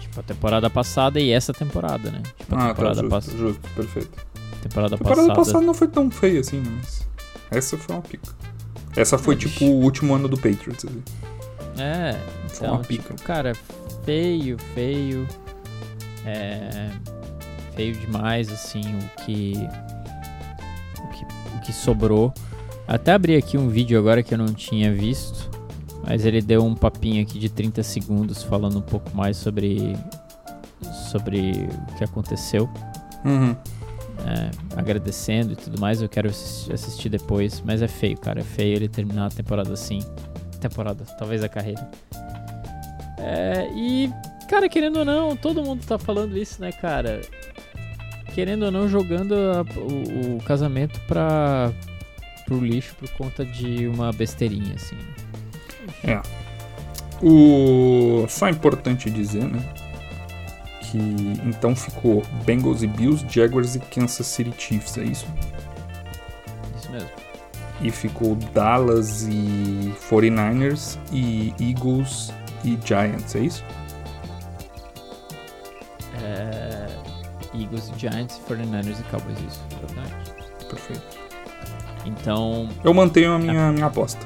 Tipo, 0.00 0.20
a 0.20 0.22
temporada 0.22 0.70
passada 0.70 1.20
e 1.20 1.30
essa 1.30 1.52
temporada, 1.52 2.10
né? 2.10 2.22
Tipo, 2.38 2.54
a 2.54 2.58
ah, 2.58 2.60
tá, 2.60 2.68
temporada 2.68 3.08
tá, 3.08 3.20
justo, 3.20 3.36
justo, 3.36 3.68
perfeito. 3.74 4.26
Temporada, 4.68 4.96
temporada 4.96 5.28
passada. 5.28 5.34
passada 5.34 5.64
não 5.64 5.74
foi 5.74 5.88
tão 5.88 6.10
feia 6.10 6.40
assim, 6.40 6.60
mas. 6.60 7.06
Essa 7.50 7.76
foi 7.78 7.94
uma 7.94 8.02
pica. 8.02 8.34
Essa 8.96 9.18
foi 9.18 9.36
tipo 9.36 9.64
o 9.64 9.82
último 9.82 10.14
ano 10.14 10.26
do 10.28 10.36
Patriots. 10.36 10.84
Ali. 10.84 11.02
É, 11.78 12.18
foi 12.48 12.66
então, 12.66 12.74
uma 12.74 12.84
pica. 12.84 13.14
Tipo, 13.14 13.22
cara, 13.22 13.52
feio, 14.04 14.58
feio. 14.74 15.26
É. 16.24 16.90
Feio 17.74 17.94
demais, 17.94 18.50
assim, 18.50 18.80
o 18.80 19.22
que. 19.22 19.54
O 20.98 21.08
que, 21.08 21.24
o 21.56 21.60
que 21.60 21.72
sobrou. 21.72 22.32
Até 22.88 23.12
abri 23.12 23.36
aqui 23.36 23.58
um 23.58 23.68
vídeo 23.68 23.98
agora 23.98 24.22
que 24.22 24.34
eu 24.34 24.38
não 24.38 24.52
tinha 24.52 24.92
visto. 24.92 25.50
Mas 26.02 26.24
ele 26.24 26.40
deu 26.40 26.64
um 26.64 26.74
papinho 26.74 27.22
aqui 27.22 27.38
de 27.38 27.48
30 27.48 27.82
segundos 27.82 28.42
falando 28.42 28.78
um 28.78 28.82
pouco 28.82 29.14
mais 29.16 29.36
sobre. 29.36 29.96
Sobre 31.10 31.68
o 31.88 31.94
que 31.96 32.04
aconteceu. 32.04 32.68
Uhum 33.24 33.54
é, 34.26 34.50
agradecendo 34.76 35.52
e 35.52 35.56
tudo 35.56 35.80
mais. 35.80 36.02
Eu 36.02 36.08
quero 36.08 36.28
assistir 36.28 37.08
depois, 37.08 37.62
mas 37.64 37.80
é 37.80 37.88
feio, 37.88 38.18
cara. 38.18 38.40
É 38.40 38.44
feio 38.44 38.74
ele 38.74 38.88
terminar 38.88 39.26
a 39.26 39.30
temporada 39.30 39.72
assim. 39.72 40.00
Temporada, 40.60 41.04
talvez 41.18 41.44
a 41.44 41.48
carreira. 41.48 41.88
É, 43.18 43.68
e, 43.74 44.10
cara, 44.48 44.68
querendo 44.68 44.98
ou 44.98 45.04
não, 45.04 45.36
todo 45.36 45.62
mundo 45.62 45.84
tá 45.86 45.98
falando 45.98 46.36
isso, 46.36 46.60
né, 46.60 46.72
cara? 46.72 47.20
Querendo 48.34 48.64
ou 48.64 48.70
não, 48.70 48.88
jogando 48.88 49.34
a, 49.34 49.62
o, 49.78 50.36
o, 50.36 50.42
casamento 50.42 51.00
pra, 51.06 51.72
pro 52.44 52.58
lixo 52.58 52.94
por 52.96 53.08
conta 53.10 53.44
de 53.44 53.86
uma 53.86 54.12
besteirinha, 54.12 54.74
assim. 54.74 54.96
É. 56.04 56.20
O... 57.22 58.26
Só 58.28 58.48
é 58.48 58.50
importante 58.50 59.08
dizer, 59.08 59.44
né? 59.44 59.62
Que 60.96 61.40
então 61.44 61.76
ficou 61.76 62.22
Bengals 62.44 62.82
e 62.82 62.86
Bills, 62.86 63.24
Jaguars 63.28 63.74
e 63.74 63.78
Kansas 63.78 64.26
City 64.26 64.54
Chiefs, 64.56 64.96
é 64.98 65.04
isso? 65.04 65.26
Isso 66.76 66.90
mesmo. 66.90 67.10
E 67.80 67.90
ficou 67.90 68.34
Dallas 68.54 69.24
e 69.24 69.94
49ers 70.10 70.98
e 71.12 71.54
Eagles 71.60 72.32
e 72.64 72.78
Giants, 72.84 73.34
é 73.34 73.40
isso? 73.40 73.64
É... 76.22 76.86
Eagles 77.54 77.92
e 77.94 77.98
Giants, 77.98 78.40
49ers 78.48 79.00
e 79.00 79.02
Cowboys, 79.04 79.38
isso, 79.46 79.62
exatamente. 79.78 80.66
Perfeito. 80.68 81.02
Então. 82.04 82.68
Eu 82.82 82.94
mantenho 82.94 83.34
a 83.34 83.38
minha, 83.38 83.68
a 83.68 83.72
minha 83.72 83.86
aposta. 83.86 84.24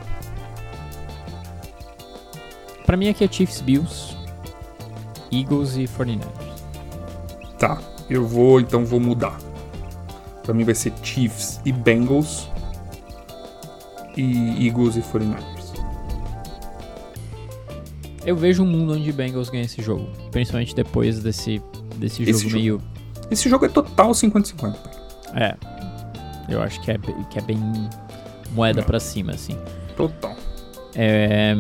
Pra 2.87 2.97
mim 2.97 3.09
aqui 3.09 3.25
é 3.25 3.29
Chiefs, 3.29 3.61
Bills, 3.61 4.17
Eagles 5.31 5.77
e 5.77 5.85
49ers. 5.85 6.50
Tá, 7.61 7.79
eu 8.09 8.27
vou, 8.27 8.59
então 8.59 8.85
vou 8.87 8.99
mudar. 8.99 9.39
Pra 10.43 10.55
mim 10.55 10.65
vai 10.65 10.75
ser 10.75 10.93
Chiefs 11.03 11.61
e 11.65 11.71
Bengals. 11.71 12.49
E 14.17 14.67
Eagles 14.67 14.97
e 14.97 15.01
49ers. 15.01 15.61
Eu 18.25 18.35
vejo 18.35 18.63
um 18.63 18.67
mundo 18.67 18.95
onde 18.95 19.13
Bengals 19.13 19.51
ganha 19.51 19.65
esse 19.65 19.81
jogo. 19.83 20.09
Principalmente 20.31 20.75
depois 20.75 21.21
desse, 21.23 21.63
desse 21.97 22.25
jogo 22.25 22.55
meio. 22.55 22.81
Esse 23.31 23.49
jogo 23.49 23.67
é 23.67 23.69
total 23.69 24.11
50-50. 24.11 24.75
É. 25.35 25.55
Eu 26.49 26.61
acho 26.63 26.81
que 26.81 26.91
é, 26.91 26.99
que 27.31 27.39
é 27.39 27.43
bem 27.43 27.59
moeda 28.53 28.81
Não. 28.81 28.87
pra 28.87 28.99
cima, 28.99 29.33
assim. 29.33 29.57
Total. 29.97 30.35
É, 30.97 31.55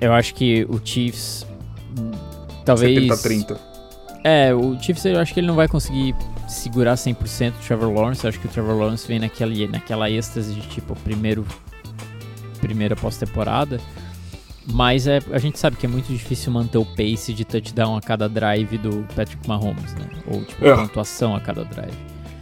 eu 0.00 0.12
acho 0.12 0.34
que 0.34 0.66
o 0.68 0.80
Chiefs. 0.82 1.46
hum, 1.98 2.10
Talvez. 2.64 2.98
70-30. 2.98 3.71
É, 4.24 4.54
o 4.54 4.78
Chiefs 4.80 5.04
eu 5.04 5.18
acho 5.18 5.34
que 5.34 5.40
ele 5.40 5.46
não 5.48 5.54
vai 5.56 5.66
conseguir 5.66 6.14
segurar 6.48 6.94
100% 6.94 7.50
o 7.50 7.66
Trevor 7.66 7.92
Lawrence. 7.92 8.24
Eu 8.24 8.28
acho 8.28 8.38
que 8.40 8.46
o 8.46 8.50
Trevor 8.50 8.76
Lawrence 8.78 9.06
vem 9.08 9.18
naquela, 9.18 9.52
naquela 9.68 10.10
êxtase 10.10 10.54
de 10.54 10.60
tipo, 10.68 10.94
primeiro, 10.96 11.44
primeira 12.60 12.94
pós-temporada. 12.94 13.80
Mas 14.72 15.08
é, 15.08 15.18
a 15.32 15.38
gente 15.38 15.58
sabe 15.58 15.76
que 15.76 15.86
é 15.86 15.88
muito 15.88 16.06
difícil 16.06 16.52
manter 16.52 16.78
o 16.78 16.84
pace 16.84 17.32
de 17.34 17.44
touchdown 17.44 17.96
a 17.96 18.00
cada 18.00 18.28
drive 18.28 18.78
do 18.78 19.04
Patrick 19.16 19.46
Mahomes, 19.48 19.92
né? 19.94 20.08
Ou 20.28 20.44
tipo, 20.44 20.64
É. 20.64 20.76
pontuação 20.76 21.34
a 21.34 21.40
cada 21.40 21.64
drive. 21.64 21.94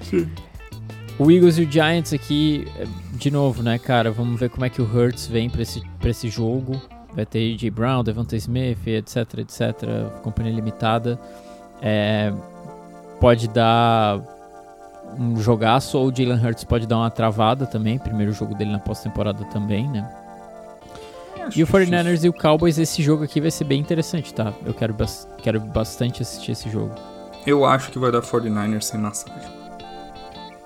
Sim. 0.03 0.28
O 1.18 1.31
Eagles 1.31 1.57
e 1.59 1.62
o 1.62 1.70
Giants 1.70 2.12
aqui, 2.12 2.66
de 3.14 3.31
novo, 3.31 3.62
né, 3.62 3.78
cara? 3.78 4.11
Vamos 4.11 4.39
ver 4.39 4.51
como 4.51 4.66
é 4.66 4.70
que 4.70 4.83
o 4.83 4.85
Hurts 4.85 5.26
vem 5.26 5.49
pra 5.49 5.62
esse, 5.62 5.83
pra 5.99 6.11
esse 6.11 6.28
jogo. 6.28 6.81
Vai 7.14 7.24
ter 7.26 7.39
A.J. 7.55 7.70
Brown, 7.70 8.05
Devonta 8.05 8.37
Smith, 8.37 8.87
etc, 8.87 9.16
etc. 9.39 9.61
Companhia 10.22 10.53
limitada. 10.53 11.18
É, 11.83 12.33
pode 13.20 13.49
dar 13.49 14.20
um 15.18 15.37
jogaço, 15.41 15.99
ou 15.99 16.09
o 16.09 16.14
Jalen 16.14 16.39
Hurts 16.45 16.64
pode 16.64 16.87
dar 16.87 16.99
uma 16.99 17.11
travada 17.11 17.66
também. 17.66 17.99
Primeiro 17.99 18.33
jogo 18.33 18.55
dele 18.55 18.70
na 18.72 18.78
pós-temporada 18.78 19.45
também, 19.47 19.89
né? 19.89 20.09
E 21.57 21.62
o 21.64 21.66
49ers 21.66 22.22
e 22.22 22.28
o 22.28 22.33
Cowboys, 22.33 22.78
esse 22.78 23.03
jogo 23.03 23.24
aqui 23.24 23.41
vai 23.41 23.51
ser 23.51 23.64
bem 23.64 23.81
interessante, 23.81 24.33
tá? 24.33 24.53
Eu 24.64 24.72
quero, 24.72 24.95
bas- 24.95 25.26
quero 25.39 25.59
bastante 25.59 26.22
assistir 26.22 26.53
esse 26.53 26.70
jogo. 26.70 26.95
Eu 27.45 27.64
acho 27.64 27.91
que 27.91 27.99
vai 27.99 28.12
dar 28.12 28.20
49ers 28.22 28.83
sem 28.83 29.01
massagem. 29.01 29.51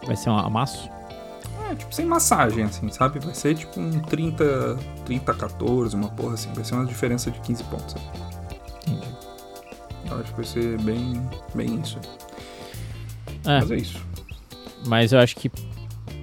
Vai 0.07 0.17
ser 0.17 0.29
um 0.29 0.37
amasso? 0.37 0.91
É, 1.71 1.75
tipo, 1.75 1.95
sem 1.95 2.05
massagem, 2.05 2.65
assim, 2.65 2.91
sabe? 2.91 3.19
Vai 3.21 3.33
ser 3.35 3.55
tipo 3.55 3.81
um 3.81 3.91
30, 4.01 4.77
30 5.07 5.33
a 5.33 5.35
14, 5.35 5.97
uma 5.97 6.09
porra 6.09 6.35
assim. 6.35 6.51
Vai 6.53 6.65
ser 6.65 6.75
uma 6.75 6.85
diferença 6.85 7.31
de 7.31 7.41
15 7.41 7.65
pontos. 7.65 7.95
sabe? 7.95 8.05
Entendi. 8.87 9.14
Eu 10.11 10.21
acho 10.21 10.31
que 10.31 10.37
vai 10.37 10.45
ser 10.45 10.81
bem, 10.83 11.23
bem 11.55 11.81
isso. 11.81 11.99
É, 13.45 13.61
Mas 13.61 13.71
é 13.71 13.77
isso. 13.77 14.07
Mas 14.87 15.13
eu 15.13 15.19
acho 15.19 15.37
que, 15.37 15.51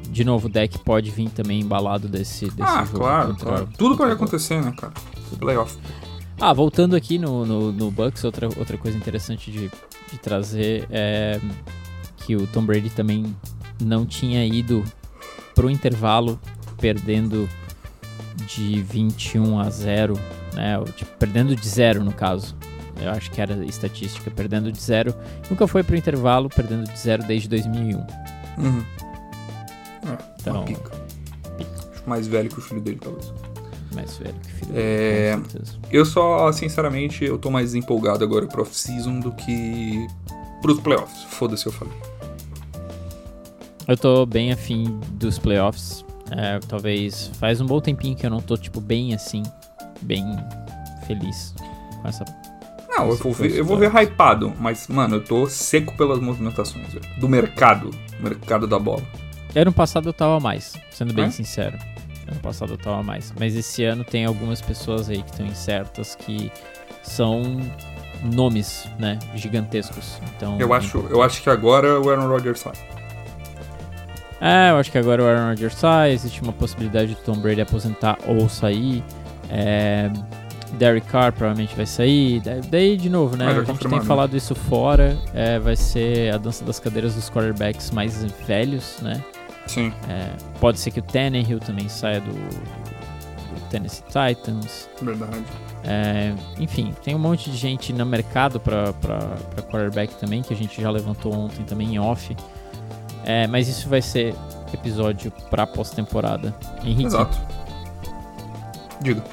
de 0.10 0.24
novo, 0.24 0.48
o 0.48 0.50
deck 0.50 0.80
pode 0.80 1.10
vir 1.12 1.30
também 1.30 1.60
embalado 1.62 2.08
desse, 2.08 2.46
desse 2.52 2.62
ah, 2.62 2.86
jogo. 2.86 3.00
claro, 3.00 3.28
contra- 3.30 3.46
claro. 3.50 3.70
Tudo 3.78 3.98
pode 3.98 4.12
acontecer, 4.12 4.62
né, 4.62 4.74
cara? 4.78 4.94
Playoff. 5.40 5.78
Ah, 6.40 6.54
voltando 6.54 6.96
aqui 6.96 7.18
no, 7.20 7.46
no, 7.46 7.72
no 7.72 7.92
Bucks, 7.92 8.24
outra, 8.24 8.48
outra 8.58 8.78
coisa 8.78 8.98
interessante 8.98 9.52
de, 9.52 9.72
de 10.12 10.18
trazer 10.20 10.88
é 10.90 11.40
que 12.18 12.36
o 12.36 12.48
Tom 12.48 12.64
Brady 12.64 12.90
também 12.90 13.36
não 13.80 14.06
tinha 14.06 14.46
ido 14.46 14.84
pro 15.54 15.70
intervalo 15.70 16.40
perdendo 16.80 17.48
de 18.48 18.82
21 18.82 19.60
a 19.60 19.70
0, 19.70 20.20
né? 20.54 20.84
tipo, 20.96 21.12
perdendo 21.18 21.56
de 21.56 21.68
zero 21.68 22.04
no 22.04 22.12
caso. 22.12 22.56
Eu 23.02 23.12
acho 23.12 23.32
que 23.32 23.42
era 23.42 23.54
estatística, 23.66 24.30
perdendo 24.32 24.72
de 24.72 24.80
zero. 24.82 25.14
Nunca 25.50 25.68
foi 25.68 25.84
pro 25.84 25.96
intervalo 25.96 26.50
perdendo 26.50 26.90
de 26.92 27.00
zero 27.00 27.24
desde 27.24 27.48
2001. 27.50 27.98
Uhum. 28.58 28.86
É, 30.08 30.18
Então, 30.40 30.66
pica. 30.66 30.92
Acho 31.94 32.04
mais 32.10 32.28
velho 32.28 32.50
que 32.50 32.60
o 32.60 32.62
filho 32.62 32.82
dele, 32.82 33.00
talvez. 33.02 33.34
mais 33.94 34.18
velho 34.18 34.36
que 34.42 34.52
filho. 34.52 34.72
É, 34.76 35.34
certeza. 35.50 35.78
Eu 35.92 36.06
só, 36.06 36.52
sinceramente, 36.52 37.24
eu 37.24 37.38
tô 37.38 37.50
mais 37.52 37.76
empolgado 37.76 38.24
agora 38.24 38.48
pro 38.48 38.62
off-season 38.62 39.20
do 39.20 39.32
que 39.32 40.08
pros 40.62 40.80
playoffs. 40.80 41.24
Foda-se, 41.24 41.66
eu 41.66 41.72
falei. 41.72 41.94
Eu 43.88 43.98
tô 43.98 44.26
bem 44.26 44.52
afim 44.52 45.00
dos 45.14 45.38
playoffs. 45.40 46.06
É, 46.32 46.60
talvez 46.60 47.30
faz 47.40 47.60
um 47.60 47.66
bom 47.66 47.82
tempinho 47.82 48.16
que 48.16 48.26
eu 48.26 48.30
não 48.30 48.40
tô, 48.42 48.56
tipo, 48.56 48.80
bem 48.80 49.14
assim, 49.14 49.44
bem 50.02 50.24
feliz 51.06 51.54
com 52.02 52.08
essa. 52.08 52.24
Não, 52.92 53.08
eu 53.10 53.16
vou, 53.16 53.32
ver, 53.32 53.52
eu 53.56 53.64
vou 53.66 53.78
ver 53.78 53.90
hypado, 53.96 54.54
mas, 54.60 54.88
mano, 54.90 55.16
eu 55.16 55.24
tô 55.24 55.48
seco 55.48 55.96
pelas 55.96 56.20
movimentações, 56.20 56.92
velho. 56.94 57.06
Do 57.18 57.28
mercado. 57.30 57.90
Mercado 58.20 58.68
da 58.68 58.78
bola. 58.78 59.02
Ano 59.56 59.72
passado 59.72 60.10
eu 60.10 60.14
tava 60.14 60.40
mais, 60.40 60.74
sendo 60.92 61.14
bem 61.14 61.26
É? 61.26 61.30
sincero. 61.30 61.78
Ano 62.30 62.40
passado 62.42 62.74
eu 62.74 62.78
tava 62.78 63.02
mais. 63.02 63.34
Mas 63.40 63.56
esse 63.56 63.84
ano 63.84 64.04
tem 64.04 64.26
algumas 64.26 64.62
pessoas 64.62 65.10
aí 65.10 65.22
que 65.24 65.32
estão 65.32 65.46
incertas 65.46 66.16
que 66.16 66.52
são 67.02 67.42
nomes, 68.24 68.88
né, 69.00 69.18
gigantescos. 69.36 70.20
Então, 70.36 70.60
Eu 70.60 70.74
acho, 70.74 71.06
eu 71.10 71.22
acho 71.24 71.42
que 71.42 71.50
agora 71.50 72.00
o 72.00 72.10
Aaron 72.10 72.28
Rodgers 72.28 72.60
sai. 72.60 72.74
É, 74.40 74.72
eu 74.72 74.78
acho 74.78 74.92
que 74.92 74.98
agora 74.98 75.24
o 75.24 75.26
Aaron 75.28 75.50
Rodgers 75.50 75.76
sai, 75.76 76.12
existe 76.12 76.42
uma 76.42 76.52
possibilidade 76.54 77.10
de 77.14 77.16
Tom 77.22 77.36
Brady 77.38 77.62
aposentar 77.62 78.18
ou 78.28 78.50
sair. 78.50 79.04
É, 79.50 80.10
Derek 80.74 81.06
Carr 81.08 81.34
provavelmente 81.34 81.76
vai 81.76 81.86
sair. 81.86 82.40
Da- 82.40 82.60
Daí, 82.70 82.96
de 82.98 83.10
novo, 83.10 83.36
né? 83.36 83.46
Ah, 83.48 83.60
a 83.60 83.64
gente 83.64 83.88
tem 83.88 84.02
falado 84.02 84.36
isso 84.38 84.56
fora. 84.56 85.18
é, 85.34 85.60
vai 85.60 85.76
ser 85.76 86.34
a 86.34 86.38
dança 86.38 86.64
das 86.64 86.80
cadeiras 86.80 87.16
dos 87.16 87.30
quarterbacks 87.30 87.92
mais 87.92 88.24
velhos, 88.48 88.98
né? 89.02 89.22
Sim. 89.68 89.94
É, 90.10 90.30
pode 90.60 90.80
ser 90.80 90.92
que 90.92 91.00
o 91.00 91.04
Tannehill 91.04 91.60
também 91.60 91.88
saia 91.88 92.20
do, 92.22 92.32
do 92.32 93.62
Tennessee 93.70 94.04
Titans. 94.08 94.90
Verdade. 95.02 95.44
É, 95.84 96.34
enfim, 96.60 96.94
tem 97.04 97.16
um 97.16 97.20
monte 97.20 97.50
de 97.50 97.58
gente 97.58 97.92
no 97.94 98.06
mercado 98.06 98.60
pra 98.60 98.94
quarterback 99.72 100.14
também, 100.16 100.42
que 100.42 100.54
a 100.54 100.58
gente 100.58 100.82
já 100.82 100.90
levantou 100.92 101.34
ontem 101.34 101.64
também 101.64 101.96
em 101.96 102.00
off. 102.00 102.36
É, 103.24 103.46
mas 103.48 103.68
isso 103.68 103.88
vai 103.88 104.02
ser 104.02 104.34
episódio 104.74 105.32
pra 105.50 105.68
pós-temporada. 105.68 106.56
Henrique, 106.84 107.06
Exato. 107.06 107.38
Diga. 109.02 109.24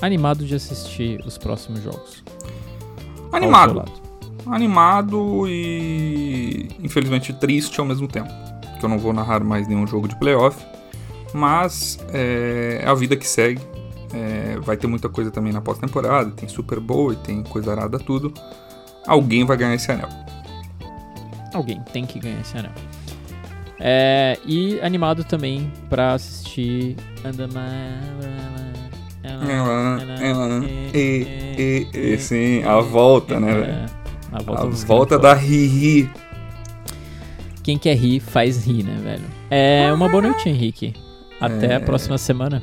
Animado 0.00 0.44
de 0.44 0.54
assistir 0.54 1.20
os 1.26 1.36
próximos 1.38 1.82
jogos. 1.82 2.22
Animado. 3.32 3.84
Animado 4.46 5.46
e 5.46 6.68
infelizmente 6.82 7.32
triste 7.32 7.78
ao 7.80 7.86
mesmo 7.86 8.08
tempo. 8.08 8.30
Que 8.78 8.84
eu 8.84 8.88
não 8.88 8.98
vou 8.98 9.12
narrar 9.12 9.44
mais 9.44 9.68
nenhum 9.68 9.86
jogo 9.86 10.08
de 10.08 10.16
playoff. 10.16 10.64
Mas 11.32 11.98
é 12.12 12.82
a 12.86 12.94
vida 12.94 13.16
que 13.16 13.26
segue. 13.26 13.60
É, 14.12 14.58
vai 14.60 14.76
ter 14.76 14.86
muita 14.86 15.08
coisa 15.08 15.30
também 15.30 15.52
na 15.52 15.60
pós-temporada. 15.60 16.30
Tem 16.32 16.48
Super 16.48 16.80
Bowl 16.80 17.12
e 17.12 17.16
tem 17.16 17.42
coisa 17.42 17.70
arada 17.70 17.98
tudo. 17.98 18.32
Alguém 19.06 19.44
vai 19.44 19.56
ganhar 19.56 19.74
esse 19.74 19.90
anel. 19.92 20.08
Alguém 21.54 21.80
tem 21.92 22.04
que 22.04 22.18
ganhar 22.18 22.40
esse 22.40 22.56
anel. 22.56 22.72
É, 23.78 24.38
e 24.44 24.80
animado 24.80 25.24
também 25.24 25.72
pra 25.88 26.14
assistir. 26.14 26.96
Ela, 29.48 30.02
ela, 30.22 30.64
e, 30.94 31.86
e, 31.94 31.98
e, 31.98 32.18
sim, 32.18 32.62
a 32.64 32.80
volta, 32.80 33.38
né, 33.40 33.52
velho? 33.54 33.64
É, 33.72 33.86
a 34.32 34.42
volta, 34.42 34.62
A 34.62 34.66
volta 34.66 35.18
da 35.18 35.34
Riri. 35.34 36.10
Quem 37.62 37.78
quer 37.78 37.94
rir, 37.96 38.20
faz 38.20 38.64
rir, 38.66 38.82
né, 38.84 38.96
velho? 39.02 39.24
É 39.50 39.92
uma 39.92 40.08
boa 40.08 40.22
noite, 40.22 40.48
Henrique. 40.48 40.94
Até 41.40 41.72
É. 41.72 41.74
a 41.76 41.80
próxima 41.80 42.18
semana. 42.18 42.62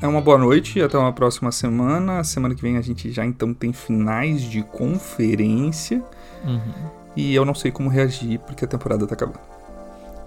É 0.00 0.06
uma 0.06 0.20
boa 0.20 0.38
noite, 0.38 0.80
até 0.80 0.96
uma 0.96 1.12
próxima 1.12 1.50
semana. 1.50 2.22
Semana 2.22 2.54
que 2.54 2.62
vem 2.62 2.76
a 2.76 2.80
gente 2.80 3.10
já 3.10 3.24
então 3.26 3.52
tem 3.52 3.72
finais 3.72 4.42
de 4.42 4.62
conferência. 4.62 6.02
Uhum, 6.44 6.60
E 7.16 7.34
eu 7.34 7.44
não 7.44 7.54
sei 7.54 7.72
como 7.72 7.88
reagir 7.88 8.38
porque 8.40 8.64
a 8.64 8.68
temporada 8.68 9.06
tá 9.06 9.14
acabando. 9.14 9.40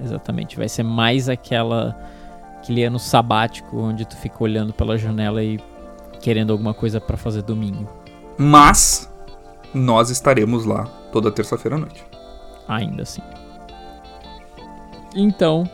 exatamente. 0.04 0.58
Vai 0.58 0.68
ser 0.68 0.84
mais 0.84 1.30
aquela 1.30 1.96
aquele 2.58 2.84
ano 2.84 3.00
sabático 3.00 3.78
onde 3.80 4.06
tu 4.06 4.16
fica 4.18 4.44
olhando 4.44 4.72
pela 4.74 4.98
janela 4.98 5.42
e 5.44 5.58
querendo 6.22 6.54
alguma 6.54 6.74
coisa 6.74 7.02
pra 7.02 7.18
fazer 7.18 7.42
domingo. 7.42 7.90
Mas 8.38 9.12
nós 9.74 10.10
estaremos 10.10 10.66
lá 10.66 10.86
toda 11.12 11.32
terça-feira 11.32 11.76
à 11.76 11.80
noite. 11.80 12.04
Ainda 12.68 13.04
assim. 13.04 13.22
Então, 15.16 15.70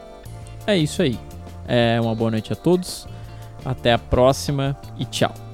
é 0.66 0.78
isso 0.78 1.02
aí. 1.02 1.20
É 1.68 2.00
uma 2.02 2.16
boa 2.16 2.32
noite 2.32 2.52
a 2.54 2.56
todos. 2.56 3.08
Até 3.64 3.94
a 3.94 4.00
próxima 4.00 4.78
e 4.98 5.06
tchau. 5.06 5.34